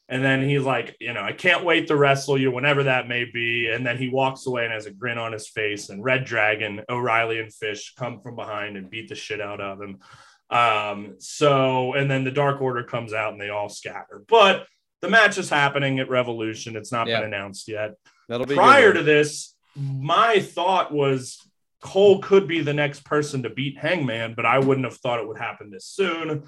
And 0.09 0.23
then 0.23 0.47
he's 0.47 0.63
like, 0.63 0.97
you 0.99 1.13
know, 1.13 1.21
I 1.21 1.31
can't 1.31 1.63
wait 1.63 1.87
to 1.87 1.95
wrestle 1.95 2.37
you 2.37 2.51
whenever 2.51 2.83
that 2.83 3.07
may 3.07 3.25
be. 3.25 3.69
And 3.69 3.85
then 3.85 3.97
he 3.97 4.09
walks 4.09 4.45
away 4.45 4.65
and 4.65 4.73
has 4.73 4.85
a 4.85 4.91
grin 4.91 5.17
on 5.17 5.31
his 5.31 5.47
face. 5.47 5.89
And 5.89 6.03
Red 6.03 6.25
Dragon, 6.25 6.81
O'Reilly, 6.89 7.39
and 7.39 7.53
Fish 7.53 7.93
come 7.97 8.19
from 8.19 8.35
behind 8.35 8.77
and 8.77 8.89
beat 8.89 9.09
the 9.09 9.15
shit 9.15 9.39
out 9.39 9.61
of 9.61 9.81
him. 9.81 9.99
Um, 10.49 11.15
so, 11.19 11.93
and 11.93 12.11
then 12.11 12.25
the 12.25 12.31
Dark 12.31 12.61
Order 12.61 12.83
comes 12.83 13.13
out 13.13 13.31
and 13.31 13.41
they 13.41 13.49
all 13.49 13.69
scatter. 13.69 14.23
But 14.27 14.67
the 15.03 15.09
match 15.09 15.37
is 15.37 15.49
happening 15.49 15.99
at 15.99 16.09
Revolution. 16.09 16.77
It's 16.77 16.91
not 16.91 17.07
Yeah. 17.07 17.19
been 17.19 17.33
announced 17.33 17.67
yet. 17.67 17.95
That'll 18.29 18.45
be 18.47 18.55
Prior 18.55 18.93
to 18.93 19.03
this, 19.03 19.53
my 19.75 20.39
thought 20.39 20.93
was 20.93 21.37
Cole 21.81 22.19
could 22.19 22.47
be 22.47 22.61
the 22.61 22.73
next 22.73 23.03
person 23.03 23.43
to 23.43 23.49
beat 23.49 23.77
Hangman, 23.77 24.33
but 24.33 24.45
I 24.45 24.59
wouldn't 24.59 24.85
have 24.85 24.95
thought 24.95 25.19
it 25.19 25.27
would 25.27 25.37
happen 25.37 25.69
this 25.69 25.85
soon. 25.85 26.43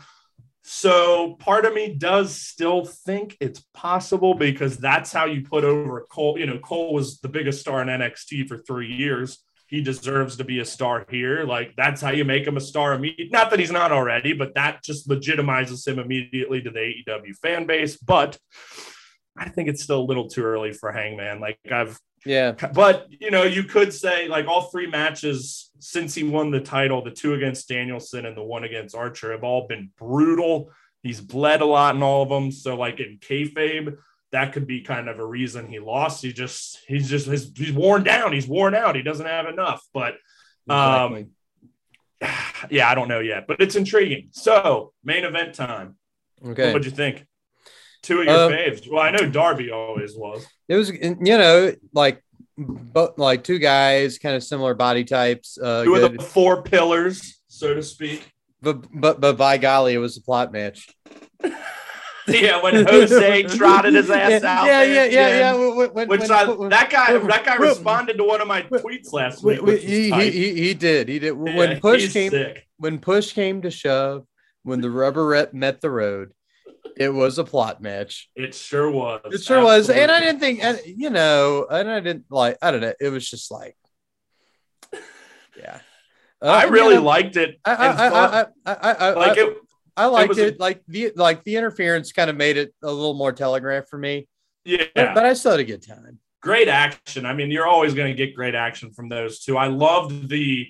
So 0.64 1.36
part 1.36 1.66
of 1.66 1.74
me 1.74 1.94
does 1.94 2.34
still 2.34 2.86
think 2.86 3.36
it's 3.42 3.60
possible 3.74 4.34
because 4.36 4.78
that's 4.78 5.12
how 5.12 5.26
you 5.26 5.42
put 5.42 5.66
over 5.66 6.08
Cole. 6.10 6.40
You 6.40 6.46
know, 6.46 6.58
Cole 6.60 6.94
was 6.94 7.20
the 7.20 7.28
biggest 7.28 7.60
star 7.60 7.82
in 7.82 7.90
NXT 7.90 8.48
for 8.48 8.58
three 8.60 8.92
years. 8.92 9.44
He 9.68 9.82
deserves 9.82 10.38
to 10.38 10.44
be 10.44 10.60
a 10.60 10.66
star 10.66 11.06
here. 11.10 11.44
Like 11.44 11.74
that's 11.76 12.02
how 12.02 12.12
you 12.12 12.26
make 12.26 12.46
him 12.46 12.58
a 12.58 12.62
star 12.62 12.94
immediately. 12.94 13.30
Not 13.32 13.50
that 13.50 13.60
he's 13.60 13.72
not 13.72 13.92
already, 13.92 14.34
but 14.34 14.56
that 14.56 14.84
just 14.84 15.10
legitimizes 15.10 15.88
him 15.88 16.00
immediately 16.00 16.62
to 16.62 16.70
the 16.70 16.80
AEW 17.08 17.36
fan 17.42 17.66
base. 17.66 17.98
But 17.98 18.38
I 19.38 19.50
think 19.50 19.70
it's 19.70 19.84
still 19.84 20.02
a 20.02 20.06
little 20.06 20.28
too 20.30 20.44
early 20.44 20.72
for 20.72 20.92
Hangman. 20.92 21.40
Like 21.40 21.60
I've 21.72 22.00
yeah, 22.26 22.54
but 22.74 23.06
you 23.10 23.30
know, 23.30 23.44
you 23.44 23.64
could 23.64 23.94
say 23.94 24.28
like 24.28 24.48
all 24.48 24.64
three 24.64 24.88
matches 24.88 25.70
since 25.80 26.16
he 26.16 26.24
won 26.24 26.50
the 26.50 26.60
title, 26.60 27.04
the 27.04 27.12
two 27.12 27.36
against 27.36 27.70
Danielson 27.70 28.26
and 28.26 28.36
the 28.36 28.44
one 28.44 28.64
against 28.64 28.96
Archer, 28.96 29.32
have 29.32 29.44
all 29.44 29.68
been 29.68 29.92
brutal. 29.98 30.72
He's 31.04 31.22
bled 31.22 31.62
a 31.62 31.66
lot 31.66 31.96
in 31.96 32.02
all 32.02 32.24
of 32.24 32.30
them. 32.30 32.52
So, 32.52 32.76
like 32.76 33.00
in 33.00 33.20
kayfabe, 33.20 33.98
that 34.36 34.52
could 34.54 34.68
be 34.68 34.82
kind 34.82 35.08
of 35.08 35.18
a 35.20 35.26
reason 35.26 35.68
he 35.68 35.80
lost. 35.80 36.22
He 36.22 36.34
just 36.34 36.80
he's 36.88 37.10
just 37.10 37.28
he's, 37.28 37.52
he's 37.58 37.72
worn 37.72 38.04
down. 38.04 38.34
He's 38.34 38.48
worn 38.48 38.76
out. 38.76 38.96
He 38.96 39.02
doesn't 39.02 39.26
have 39.26 39.48
enough. 39.48 39.82
But 39.94 40.16
exactly. 40.68 41.28
um, 42.22 42.30
yeah, 42.70 42.90
I 42.90 42.96
don't 42.96 43.08
know 43.08 43.20
yet, 43.22 43.46
but 43.48 43.62
it's 43.62 43.76
intriguing. 43.76 44.28
So, 44.32 44.92
main 45.04 45.24
event 45.24 45.56
time. 45.56 45.96
okay. 46.46 46.72
What'd 46.74 46.86
you 46.86 46.92
think? 46.92 47.26
Two 48.04 48.20
of 48.20 48.26
your 48.26 48.36
Um, 48.46 48.52
faves. 48.52 48.90
Well, 48.92 49.02
I 49.02 49.12
know 49.12 49.28
Darby 49.28 49.72
always 49.72 50.16
was. 50.16 50.46
It 50.68 50.76
was, 50.76 50.92
you 50.92 51.16
know, 51.20 51.74
like, 51.94 52.22
but 52.58 53.18
like 53.18 53.44
two 53.44 53.58
guys, 53.58 54.20
kind 54.20 54.36
of 54.36 54.44
similar 54.44 54.74
body 54.76 55.04
types. 55.06 55.58
Uh, 55.58 55.84
Two 55.84 55.96
of 55.96 56.14
the 56.16 56.22
four 56.24 56.62
pillars, 56.62 57.42
so 57.48 57.74
to 57.74 57.82
speak. 57.82 58.32
but 58.62 58.86
but 58.94 59.20
but 59.20 59.38
by 59.38 59.58
golly, 59.58 59.94
it 59.94 59.98
was 59.98 60.18
a 60.18 60.22
plot 60.22 60.52
match. 60.52 60.88
Yeah, 62.46 62.62
when 62.62 62.86
Jose 62.88 63.44
trotted 63.44 63.94
his 63.94 64.10
ass 64.10 64.42
yeah, 64.44 64.60
out. 64.60 64.66
Yeah, 64.66 64.84
yeah, 64.84 65.06
yeah, 65.06 65.28
yeah. 65.40 65.54
When, 65.54 66.08
Which 66.08 66.20
when- 66.22 66.32
I, 66.32 66.46
when- 66.46 66.70
that 66.70 66.90
guy, 66.90 67.18
that 67.18 67.46
guy 67.46 67.56
responded 67.58 68.18
to 68.18 68.24
one 68.24 68.42
of 68.42 68.48
my 68.48 68.64
tweets 68.64 69.14
last 69.14 69.44
week. 69.44 69.62
he, 69.82 70.12
he, 70.12 70.54
he 70.56 70.74
did 70.74 71.08
he 71.08 71.20
did 71.20 71.28
Yeah, 71.36 71.56
when 71.58 71.80
push 71.80 72.12
came 72.12 72.32
sick. 72.32 72.66
when 72.78 72.98
push 73.00 73.34
came 73.34 73.62
to 73.62 73.70
shove 73.72 74.26
when 74.64 74.82
the 74.82 74.90
rubber 74.90 75.48
met 75.54 75.82
the 75.82 75.90
road 75.92 76.32
it 76.98 77.10
was 77.14 77.38
a 77.38 77.44
plot 77.44 77.82
match 77.82 78.30
It 78.36 78.56
sure 78.56 78.90
was. 78.90 79.22
it 79.32 79.44
sure 79.44 79.62
was 79.64 79.90
and 79.90 80.10
i 80.12 80.20
didn't 80.20 80.40
think 80.40 80.62
you 80.86 81.10
know 81.10 81.68
and 81.70 81.90
i 81.90 82.00
didn't 82.00 82.26
like 82.30 82.58
i 82.62 82.72
don't 82.72 82.82
know 82.82 82.94
it 83.00 83.10
was 83.10 83.30
just 83.30 83.52
like 83.52 83.76
yeah 85.58 85.80
Uh, 86.42 86.48
I 86.48 86.66
you 86.66 86.72
really 86.72 86.96
know, 86.96 87.04
liked 87.04 87.38
it. 87.38 87.60
I, 87.66 88.46
I, 88.66 88.74
I, 88.74 88.92
I, 88.92 89.14
like 89.14 89.38
it. 89.38 89.58
I 89.98 90.06
liked 90.08 90.30
was 90.30 90.38
it, 90.38 90.56
a- 90.58 90.62
like 90.62 90.82
the 90.88 91.12
like 91.16 91.44
the 91.44 91.56
interference 91.58 92.12
kind 92.12 92.30
of 92.30 92.36
made 92.36 92.58
it 92.58 92.74
a 92.84 92.92
little 92.92 93.14
more 93.14 93.32
telegraphed 93.32 93.90
for 93.90 93.98
me 93.98 94.28
Yeah, 94.66 94.84
but, 94.96 95.14
but 95.16 95.26
i 95.26 95.34
still 95.34 95.52
had 95.52 95.60
a 95.60 95.64
good 95.64 95.82
time 95.86 96.20
great 96.42 96.68
action. 96.68 97.26
I 97.26 97.34
mean, 97.34 97.50
you're 97.50 97.66
always 97.66 97.96
going 97.96 98.16
to 98.16 98.26
get 98.26 98.36
great 98.36 98.54
action 98.54 98.92
from 98.94 99.10
those 99.10 99.40
two. 99.40 99.58
I 99.58 99.66
loved 99.66 100.30
the 100.30 100.68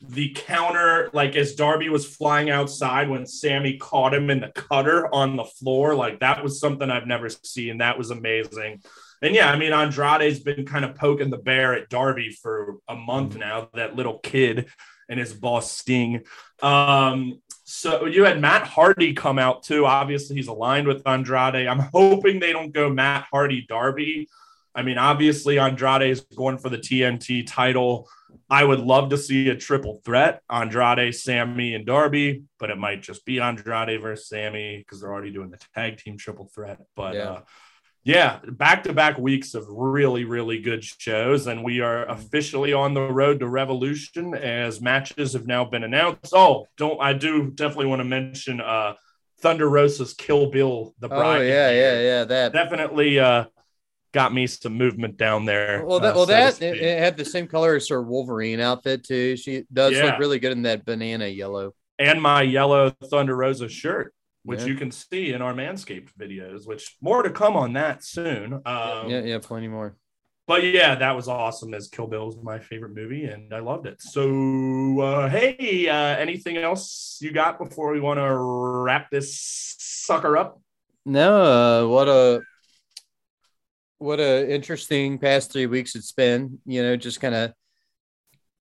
the 0.00 0.32
counter, 0.34 1.10
like 1.12 1.36
as 1.36 1.54
Darby 1.54 1.90
was 1.90 2.06
flying 2.06 2.48
outside 2.48 3.10
when 3.10 3.26
Sammy 3.26 3.76
caught 3.76 4.14
him 4.14 4.30
in 4.30 4.40
the 4.40 4.48
cutter 4.54 5.12
on 5.14 5.36
the 5.36 5.44
floor. 5.44 5.94
Like 5.94 6.20
that 6.20 6.42
was 6.42 6.58
something 6.58 6.88
I've 6.90 7.06
never 7.06 7.28
seen. 7.28 7.76
That 7.78 7.98
was 7.98 8.10
amazing. 8.10 8.80
and 9.20 9.34
yeah, 9.34 9.50
I 9.50 9.58
mean 9.58 9.72
Andrade's 9.74 10.40
been 10.40 10.64
kind 10.64 10.86
of 10.86 10.94
poking 10.94 11.28
the 11.28 11.36
bear 11.36 11.74
at 11.74 11.90
Darby 11.90 12.30
for 12.30 12.76
a 12.88 12.94
month 12.96 13.32
Mm-hmm. 13.32 13.40
now. 13.40 13.68
That 13.74 13.96
little 13.96 14.20
kid 14.20 14.68
and 15.10 15.20
his 15.20 15.34
boss 15.34 15.70
Sting. 15.70 16.22
Um, 16.62 17.42
so 17.70 18.06
you 18.06 18.24
had 18.24 18.40
Matt 18.40 18.66
Hardy 18.66 19.12
come 19.12 19.38
out 19.38 19.62
too. 19.62 19.84
Obviously, 19.84 20.36
he's 20.36 20.48
aligned 20.48 20.86
with 20.88 21.06
Andrade. 21.06 21.66
I'm 21.66 21.80
hoping 21.92 22.40
they 22.40 22.50
don't 22.50 22.72
go 22.72 22.88
Matt 22.88 23.26
Hardy 23.30 23.66
Darby. 23.68 24.26
I 24.74 24.82
mean, 24.82 24.96
obviously 24.96 25.58
Andrade 25.58 26.10
is 26.10 26.22
going 26.22 26.56
for 26.56 26.70
the 26.70 26.78
TNT 26.78 27.44
title. 27.46 28.08
I 28.48 28.64
would 28.64 28.80
love 28.80 29.10
to 29.10 29.18
see 29.18 29.50
a 29.50 29.54
triple 29.54 30.00
threat 30.02 30.40
Andrade, 30.48 31.14
Sammy, 31.14 31.74
and 31.74 31.84
Darby, 31.84 32.44
but 32.58 32.70
it 32.70 32.78
might 32.78 33.02
just 33.02 33.26
be 33.26 33.38
Andrade 33.38 34.00
versus 34.00 34.28
Sammy 34.30 34.78
because 34.78 35.02
they're 35.02 35.12
already 35.12 35.30
doing 35.30 35.50
the 35.50 35.58
tag 35.74 35.98
team 35.98 36.16
triple 36.16 36.46
threat. 36.54 36.80
But 36.96 37.16
Yeah. 37.16 37.22
uh, 37.30 37.40
yeah, 38.08 38.38
back 38.52 38.84
to 38.84 38.92
back 38.94 39.18
weeks 39.18 39.52
of 39.54 39.66
really, 39.68 40.24
really 40.24 40.60
good 40.60 40.82
shows. 40.82 41.46
And 41.46 41.62
we 41.62 41.80
are 41.80 42.06
officially 42.06 42.72
on 42.72 42.94
the 42.94 43.02
road 43.02 43.40
to 43.40 43.46
Revolution 43.48 44.34
as 44.34 44.80
matches 44.80 45.34
have 45.34 45.46
now 45.46 45.66
been 45.66 45.84
announced. 45.84 46.32
Oh, 46.32 46.66
don't 46.78 46.98
I 47.02 47.12
do 47.12 47.50
definitely 47.50 47.86
want 47.86 48.00
to 48.00 48.04
mention 48.04 48.62
uh, 48.62 48.94
Thunder 49.42 49.68
Rosa's 49.68 50.14
Kill 50.14 50.50
Bill, 50.50 50.94
the 51.00 51.08
bride. 51.08 51.38
Oh 51.38 51.42
yeah, 51.42 51.70
yeah, 51.70 52.00
yeah. 52.00 52.24
That. 52.24 52.52
Definitely 52.54 53.20
uh, 53.20 53.44
got 54.12 54.32
me 54.32 54.46
some 54.46 54.72
movement 54.72 55.18
down 55.18 55.44
there. 55.44 55.84
well, 55.84 56.00
that 56.00 56.12
uh, 56.12 56.16
well 56.16 56.26
so 56.26 56.32
that 56.32 56.62
it, 56.62 56.78
it 56.78 56.98
had 56.98 57.18
the 57.18 57.26
same 57.26 57.46
color 57.46 57.76
as 57.76 57.88
her 57.90 58.02
Wolverine 58.02 58.58
outfit 58.58 59.04
too. 59.04 59.36
She 59.36 59.64
does 59.70 59.92
Yeah. 59.92 60.04
look 60.06 60.18
really 60.18 60.38
good 60.38 60.52
in 60.52 60.62
that 60.62 60.86
banana 60.86 61.26
yellow. 61.26 61.74
and 61.98 62.22
my 62.22 62.40
yellow 62.40 62.88
Thunder 63.10 63.36
Rosa 63.36 63.68
shirt, 63.68 64.14
which 64.48 64.60
Yeah. 64.60 64.66
you 64.68 64.74
can 64.76 64.90
see 64.90 65.32
in 65.34 65.42
our 65.42 65.52
Manscaped 65.52 66.08
videos, 66.18 66.66
which 66.66 66.96
more 67.02 67.22
to 67.22 67.28
come 67.30 67.54
on 67.54 67.74
that 67.74 68.02
soon. 68.02 68.54
Um, 68.64 69.10
yeah, 69.10 69.20
yeah, 69.20 69.38
plenty 69.40 69.68
more. 69.68 69.94
But 70.46 70.64
yeah, 70.64 70.94
that 70.94 71.14
was 71.14 71.28
awesome 71.28 71.74
as 71.74 71.88
Kill 71.88 72.06
Bill 72.06 72.24
was 72.24 72.38
my 72.42 72.58
favorite 72.58 72.94
movie 72.94 73.26
and 73.26 73.52
I 73.52 73.58
loved 73.58 73.86
it. 73.86 74.00
So, 74.00 74.98
uh, 75.00 75.28
hey, 75.28 75.86
uh, 75.88 76.16
anything 76.16 76.56
else 76.56 77.18
you 77.20 77.30
got 77.30 77.58
before 77.58 77.92
we 77.92 78.00
want 78.00 78.18
to 78.18 78.34
wrap 78.34 79.10
this 79.10 79.36
sucker 79.78 80.38
up? 80.38 80.58
No, 81.04 81.42
uh, 81.42 81.86
what 81.86 82.08
a 82.08 82.40
what 83.98 84.20
a 84.20 84.50
interesting 84.50 85.18
past 85.18 85.52
three 85.52 85.66
weeks 85.66 85.94
it's 85.94 86.12
been. 86.12 86.58
You 86.64 86.82
know, 86.82 86.96
just 86.96 87.20
kind 87.20 87.34
of 87.34 87.52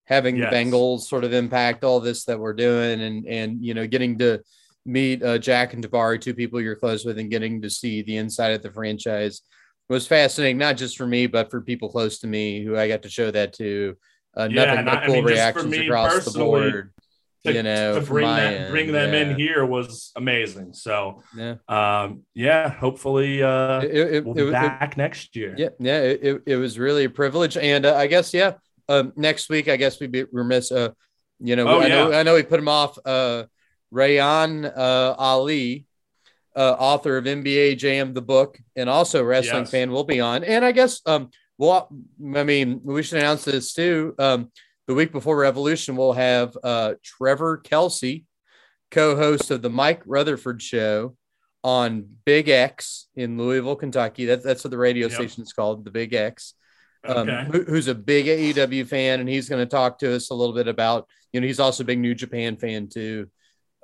having 0.04 0.36
Yes. 0.36 0.50
the 0.50 0.56
Bengals 0.58 1.02
sort 1.02 1.24
of 1.24 1.32
impact 1.32 1.86
all 1.86 2.02
this 2.02 2.26
that 2.26 2.40
we're 2.40 2.54
doing, 2.54 3.00
and 3.02 3.26
and 3.26 3.64
you 3.64 3.74
know, 3.74 3.88
getting 3.88 4.18
to 4.20 4.42
meet 4.88 5.22
uh, 5.22 5.38
Jack 5.38 5.74
and 5.74 5.84
Tabari, 5.88 6.20
two 6.20 6.34
people 6.34 6.62
you're 6.62 6.76
close 6.76 7.06
with, 7.06 7.20
and 7.20 7.30
getting 7.30 7.62
to 7.62 7.70
see 7.70 8.02
the 8.02 8.18
inside 8.18 8.54
of 8.54 8.64
the 8.64 8.72
franchise 8.72 9.42
was 9.90 10.08
fascinating, 10.08 10.58
not 10.58 10.78
just 10.78 10.98
for 10.98 11.06
me, 11.08 11.28
but 11.28 11.52
for 11.52 11.62
people 11.62 11.90
close 11.90 12.20
to 12.20 12.28
me 12.28 12.64
who 12.64 12.76
I 12.78 12.88
got 12.88 13.04
to 13.04 13.10
show 13.10 13.30
that 13.32 13.54
to. 13.54 13.96
Uh, 14.36 14.48
Yeah, 14.52 14.66
nothing 14.66 14.86
but 14.86 14.94
I- 14.94 15.02
I 15.02 15.06
cool 15.06 15.16
mean, 15.16 15.28
just 15.28 15.34
for 15.34 15.36
reactions 15.64 15.72
me 15.72 15.88
across 15.88 16.26
the 16.26 16.40
board. 16.40 16.94
To, 17.46 17.54
You 17.54 17.64
know, 17.64 18.00
to 18.00 18.06
bring 18.06 18.26
that, 18.28 18.72
bring 18.72 18.92
them 18.92 19.14
yeah. 19.14 19.20
in 19.22 19.36
here 19.38 19.66
was 19.66 20.12
amazing. 20.18 20.74
So, 20.74 21.22
Yeah, 21.38 21.56
um, 21.70 22.24
yeah, 22.34 22.68
hopefully 22.70 23.42
uh, 23.42 23.80
it, 23.82 23.96
it, 24.16 24.26
we'll 24.26 24.50
it- 24.50 24.52
back 24.52 24.98
next 24.98 25.36
year. 25.36 25.54
Yeah, 25.58 25.70
yeah, 25.80 26.00
it, 26.02 26.44
it, 26.46 26.56
was 26.58 26.78
really 26.78 27.06
a 27.06 27.10
privilege, 27.10 27.56
and 27.56 27.86
uh, 27.86 27.96
I 27.96 28.08
guess 28.08 28.34
yeah, 28.34 28.54
um, 28.90 29.14
next 29.16 29.50
week 29.50 29.70
I 29.70 29.78
guess 29.78 30.00
we'd 30.00 30.12
be 30.12 30.26
remiss. 30.32 30.72
Uh, 30.72 30.90
you 31.40 31.56
know, 31.56 31.68
Oh, 31.68 31.80
I 31.80 31.88
know 31.88 32.10
yeah. 32.10 32.18
I 32.18 32.24
know 32.24 32.34
we 32.34 32.44
put 32.44 32.58
them 32.58 32.68
off. 32.68 32.98
Uh, 33.06 33.44
Reyan 33.94 34.66
uh, 34.66 35.16
Ali, 35.18 35.86
uh, 36.56 36.76
author 36.80 37.18
of 37.18 37.26
NBA 37.26 37.78
Jam 37.78 38.14
the 38.14 38.22
book, 38.22 38.60
and 38.76 38.90
also 38.90 39.24
wrestling 39.24 39.64
Yes. 39.64 39.72
fan, 39.72 39.92
will 39.92 40.04
be 40.04 40.20
on. 40.20 40.44
And 40.44 40.66
I 40.66 40.72
guess 40.72 41.02
um, 41.06 41.30
well, 41.58 41.90
I 42.36 42.44
mean, 42.44 42.82
we 42.84 43.02
should 43.04 43.18
announce 43.20 43.46
this 43.46 43.74
too. 43.74 44.14
Um, 44.20 44.52
the 44.88 44.94
week 44.94 45.12
before 45.12 45.38
Revolution, 45.38 45.96
we'll 45.96 46.14
have 46.14 46.56
uh, 46.64 46.94
Trevor 47.04 47.58
Kelsey, 47.58 48.26
co-host 48.92 49.52
of 49.52 49.62
the 49.62 49.70
Mike 49.70 50.02
Rutherford 50.06 50.62
Show 50.62 51.16
on 51.64 52.08
Big 52.26 52.48
X 52.48 53.08
in 53.16 53.38
Louisville, 53.38 53.76
Kentucky. 53.76 54.26
That's 54.26 54.44
that's 54.44 54.64
what 54.64 54.72
the 54.72 54.78
radio 54.78 55.08
Yep. 55.10 55.22
is 55.22 55.54
called, 55.54 55.84
the 55.86 55.92
Big 55.92 56.14
X. 56.14 56.54
Um, 57.08 57.30
Okay. 57.30 57.48
who, 57.52 57.64
who's 57.64 57.88
a 57.88 57.96
big 57.96 58.26
AEW 58.28 58.86
fan, 58.88 59.20
and 59.20 59.28
he's 59.30 59.48
going 59.50 59.62
to 59.66 59.70
talk 59.70 60.00
to 60.00 60.14
us 60.16 60.30
a 60.30 60.34
little 60.34 60.56
bit 60.56 60.68
about. 60.68 61.08
You 61.34 61.42
know, 61.42 61.48
he's 61.48 61.60
also 61.60 61.84
a 61.84 61.86
big 61.86 62.00
New 62.00 62.16
Japan 62.16 62.58
fan 62.58 62.88
too. 62.88 63.30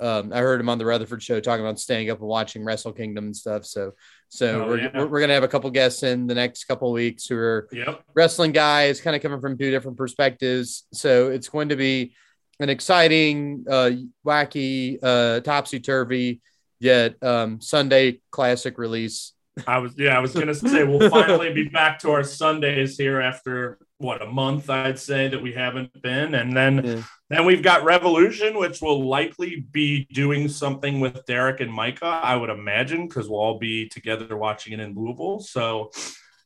Um, 0.03 0.33
I 0.33 0.39
heard 0.39 0.59
him 0.59 0.67
on 0.67 0.77
the 0.77 0.85
Rutherford 0.85 1.23
show 1.23 1.39
talking 1.39 1.65
about 1.65 1.79
staying 1.79 2.09
up 2.09 2.19
and 2.19 2.27
watching 2.27 2.65
Wrestle 2.65 2.91
Kingdom 2.91 3.25
and 3.25 3.35
stuff. 3.35 3.65
So, 3.65 3.93
so 4.27 4.63
Oh, 4.63 4.67
we're, 4.67 4.77
yeah. 4.79 5.03
we're, 5.05 5.25
to 5.25 5.33
have 5.33 5.43
a 5.43 5.47
couple 5.47 5.71
guests 5.71 6.03
in 6.03 6.27
the 6.27 6.35
next 6.35 6.65
couple 6.65 6.91
weeks 6.91 7.25
who 7.25 7.37
are 7.37 7.69
Yep. 7.71 8.03
wrestling 8.13 8.51
guys, 8.51 8.99
kind 8.99 9.15
of 9.15 9.21
coming 9.21 9.39
from 9.39 9.57
two 9.57 9.71
different 9.71 9.97
perspectives. 9.97 10.83
So 10.91 11.29
it's 11.29 11.47
going 11.47 11.69
to 11.69 11.77
be 11.77 12.13
an 12.59 12.69
exciting, 12.69 13.63
uh, 13.69 13.91
wacky, 14.25 14.99
uh, 15.01 15.39
topsy 15.39 15.79
turvy, 15.79 16.41
yet 16.79 17.15
um, 17.23 17.61
Sunday 17.61 18.19
classic 18.29 18.77
release. 18.77 19.31
I 19.67 19.77
was 19.77 19.93
yeah, 19.97 20.17
I 20.17 20.19
was 20.19 20.33
gonna 20.33 20.53
say 20.55 20.83
we'll 20.83 21.09
finally 21.11 21.53
be 21.53 21.69
back 21.73 21.99
to 21.99 22.09
our 22.11 22.23
Sundays 22.23 22.97
here 22.97 23.21
after 23.21 23.77
what 24.03 24.21
a 24.21 24.25
month 24.27 24.69
I'd 24.69 24.99
say 24.99 25.29
that 25.29 25.41
we 25.41 25.53
haven't 25.53 25.99
been, 26.01 26.35
and 26.35 26.55
then 26.55 26.85
Yeah. 26.85 27.03
then 27.29 27.45
we've 27.45 27.63
got 27.63 27.83
Revolution, 27.83 28.57
which 28.57 28.81
will 28.81 29.07
likely 29.07 29.65
be 29.71 30.05
doing 30.11 30.47
something 30.49 30.99
with 30.99 31.25
Derek 31.25 31.61
and 31.61 31.71
Micah, 31.73 32.19
I 32.23 32.35
would 32.35 32.49
imagine, 32.49 33.07
because 33.07 33.27
we'll 33.29 33.39
all 33.39 33.57
be 33.59 33.87
together 33.87 34.35
watching 34.37 34.73
it 34.73 34.79
in 34.79 34.93
Louisville. 34.93 35.39
So 35.39 35.91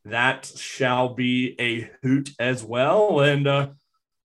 that 0.05 0.45
shall 0.55 1.13
be 1.15 1.55
a 1.59 1.89
hoot 2.03 2.29
as 2.39 2.63
well, 2.63 3.19
and 3.21 3.45
uh, 3.47 3.67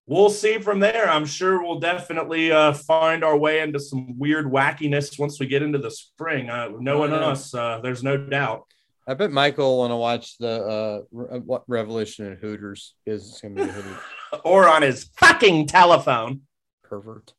we'll 0.07 0.31
see 0.31 0.59
from 0.59 0.79
there. 0.81 1.09
I'm 1.09 1.27
sure 1.27 1.63
we'll 1.63 1.81
definitely 1.81 2.53
uh, 2.53 2.73
find 2.75 3.25
our 3.25 3.37
way 3.37 3.61
into 3.61 3.81
some 3.81 4.19
weird 4.19 4.47
wackiness 4.47 5.19
once 5.19 5.41
we 5.41 5.47
get 5.47 5.63
into 5.63 5.79
the 5.79 5.91
spring. 5.91 6.51
Uh, 6.51 6.69
knowing 6.79 7.13
Oh, 7.13 7.21
yeah. 7.21 7.27
us, 7.29 7.55
uh, 7.55 7.81
there's 7.83 8.05
no 8.05 8.17
doubt. 8.17 8.65
I 9.07 9.15
bet 9.15 9.33
Michael 9.33 9.79
want 9.79 9.91
to 9.91 9.97
watch 9.97 10.39
the 10.39 11.05
uh, 11.13 11.39
what 11.41 11.65
Revolution 11.67 12.27
and 12.27 12.39
Hooters 12.39 12.95
is 13.05 13.39
going 13.43 13.57
to 13.57 13.65
be 13.65 13.69
a 13.69 13.73
hoot 13.73 13.97
or 14.45 14.69
on 14.69 14.83
his 14.83 15.11
fucking 15.17 15.67
telephone. 15.67 16.43
pervert. 16.85 17.33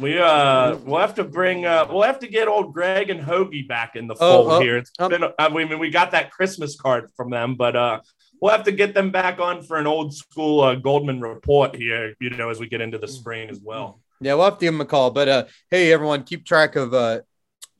We 0.00 0.18
uh 0.18 0.76
we'll 0.86 1.00
have 1.02 1.16
to 1.16 1.24
bring 1.24 1.66
uh 1.66 1.86
we'll 1.90 2.04
have 2.04 2.20
to 2.20 2.26
get 2.26 2.48
old 2.48 2.72
Greg 2.72 3.10
and 3.10 3.20
Hoagie 3.20 3.68
back 3.68 3.94
in 3.94 4.06
the 4.06 4.14
Oh, 4.14 4.44
fold 4.44 4.52
oh, 4.52 4.60
here. 4.60 4.78
It's 4.78 4.90
um, 4.98 5.10
been 5.10 5.24
I 5.38 5.50
mean 5.50 5.78
we 5.78 5.90
got 5.90 6.12
that 6.12 6.30
Christmas 6.30 6.76
card 6.80 7.10
from 7.14 7.28
them, 7.30 7.56
but 7.56 7.76
uh 7.76 8.00
we'll 8.40 8.52
have 8.52 8.64
to 8.64 8.72
get 8.72 8.94
them 8.94 9.10
back 9.10 9.38
on 9.38 9.62
for 9.62 9.76
an 9.76 9.86
old 9.86 10.14
school 10.14 10.62
uh, 10.62 10.76
Goldman 10.76 11.20
report 11.20 11.76
here, 11.76 12.14
you 12.20 12.30
know, 12.30 12.48
as 12.48 12.58
we 12.58 12.68
get 12.68 12.80
into 12.80 12.96
the 12.96 13.06
spring 13.06 13.50
as 13.50 13.60
well. 13.62 14.00
Yeah, 14.22 14.32
we'll 14.34 14.46
have 14.46 14.58
to 14.58 14.64
give 14.64 14.72
him 14.72 14.80
a 14.80 14.86
call. 14.86 15.10
But 15.10 15.28
uh, 15.28 15.44
hey, 15.70 15.92
everyone, 15.92 16.22
keep 16.24 16.46
track 16.46 16.74
of 16.74 16.94
uh, 16.94 17.20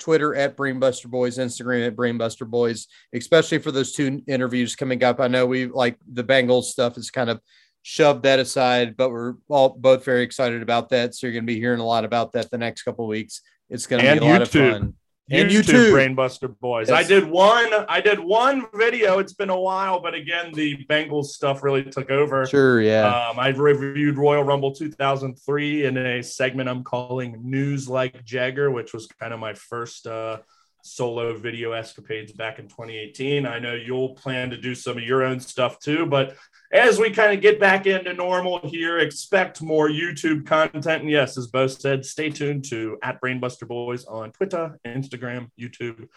Twitter 0.03 0.35
at 0.35 0.57
Brainbuster 0.57 1.07
Boys, 1.07 1.39
Instagram 1.39 1.87
at 1.87 1.95
Brainbuster 1.95 2.47
Boys, 2.47 2.89
especially 3.15 3.59
for 3.59 3.71
those 3.71 3.93
two 3.93 4.21
interviews 4.27 4.75
coming 4.75 5.05
up. 5.05 5.21
I 5.21 5.29
know 5.29 5.47
we 5.47 5.67
like 5.67 5.97
the 6.13 6.25
Bengals 6.25 6.65
stuff 6.65 6.99
is 6.99 7.11
kind 7.11 7.31
of 7.31 7.41
shoved 7.83 8.25
that 8.25 8.41
aside, 8.41 8.97
but 8.97 9.11
we're 9.11 9.35
all 9.49 9.69
both 9.69 10.05
very 10.05 10.23
excited 10.23 10.61
about 10.61 10.89
that. 10.89 11.15
So 11.15 11.27
you're 11.27 11.35
going 11.35 11.45
to 11.45 11.53
be 11.53 11.61
hearing 11.61 11.79
a 11.79 11.87
lot 11.87 12.05
about 12.05 12.33
that 12.33 12.51
the 12.51 12.59
next 12.59 12.83
couple 12.83 13.05
of 13.05 13.11
weeks. 13.11 13.43
It's 13.71 13.87
going 13.87 14.03
to 14.03 14.09
And 14.09 14.21
be 14.21 14.27
a 14.27 14.29
lot 14.29 14.43
of 14.43 14.51
fun. 14.51 14.95
And 15.31 15.51
YouTube 15.51 15.63
YouTube. 15.63 16.17
Brainbuster 16.17 16.59
Boys. 16.59 16.89
Yes. 16.89 17.05
I 17.05 17.09
did 17.09 17.29
one 17.29 17.73
I 17.89 18.01
did 18.01 18.19
one 18.19 18.67
video. 18.75 19.19
It's 19.19 19.33
been 19.33 19.51
a 19.51 19.59
while, 19.59 20.01
but 20.01 20.15
again, 20.15 20.53
the 20.53 20.85
Bengals 20.91 21.27
stuff 21.27 21.63
really 21.63 21.85
took 21.85 22.11
over. 22.11 22.45
Sure, 22.47 22.83
yeah. 22.83 23.07
Um, 23.07 23.39
I 23.39 23.49
reviewed 23.49 24.19
Royal 24.19 24.43
Rumble 24.43 24.73
2003 24.73 25.87
in 25.87 25.97
a 25.97 26.23
segment 26.23 26.69
I'm 26.69 26.83
calling 26.83 27.39
News 27.43 27.89
Like 27.89 28.25
Jagger, 28.25 28.71
which 28.71 28.93
was 28.93 29.07
kind 29.07 29.33
of 29.33 29.39
my 29.39 29.55
first 29.55 30.07
uh, 30.07 30.39
solo 30.83 31.37
video 31.37 31.73
escapades 31.73 32.33
back 32.33 32.59
in 32.59 32.67
2018. 32.67 33.47
I 33.47 33.59
know 33.59 33.75
you'll 33.75 34.15
plan 34.15 34.51
to 34.51 34.57
do 34.57 34.75
some 34.75 34.97
of 34.99 35.05
your 35.05 35.23
own 35.23 35.41
stuff 35.41 35.79
too, 35.79 36.05
but 36.07 36.37
as 36.73 36.99
we 36.99 37.11
kind 37.11 37.33
of 37.35 37.41
get 37.41 37.61
back 37.61 37.87
into 37.87 38.15
normal 38.15 38.61
here, 38.65 38.99
expect 38.99 39.61
more 39.61 39.89
YouTube 39.89 40.47
content. 40.47 41.03
And 41.03 41.11
yes, 41.11 41.37
as 41.37 41.47
Bo 41.47 41.67
said, 41.67 42.05
stay 42.05 42.31
tuned 42.31 42.65
to 42.71 42.99
at 43.03 43.21
Brainbuster 43.21 43.69
Boys 43.69 44.05
on 44.07 44.33
Twitter, 44.33 44.79
Instagram, 44.87 45.51
YouTube. 45.61 46.09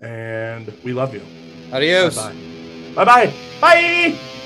And 0.00 0.72
we 0.84 0.92
love 0.92 1.14
you. 1.14 1.22
Adios. 1.72 2.16
Bye-bye. 2.16 3.04
Bye-bye. 3.04 3.32
Bye. 3.60 4.41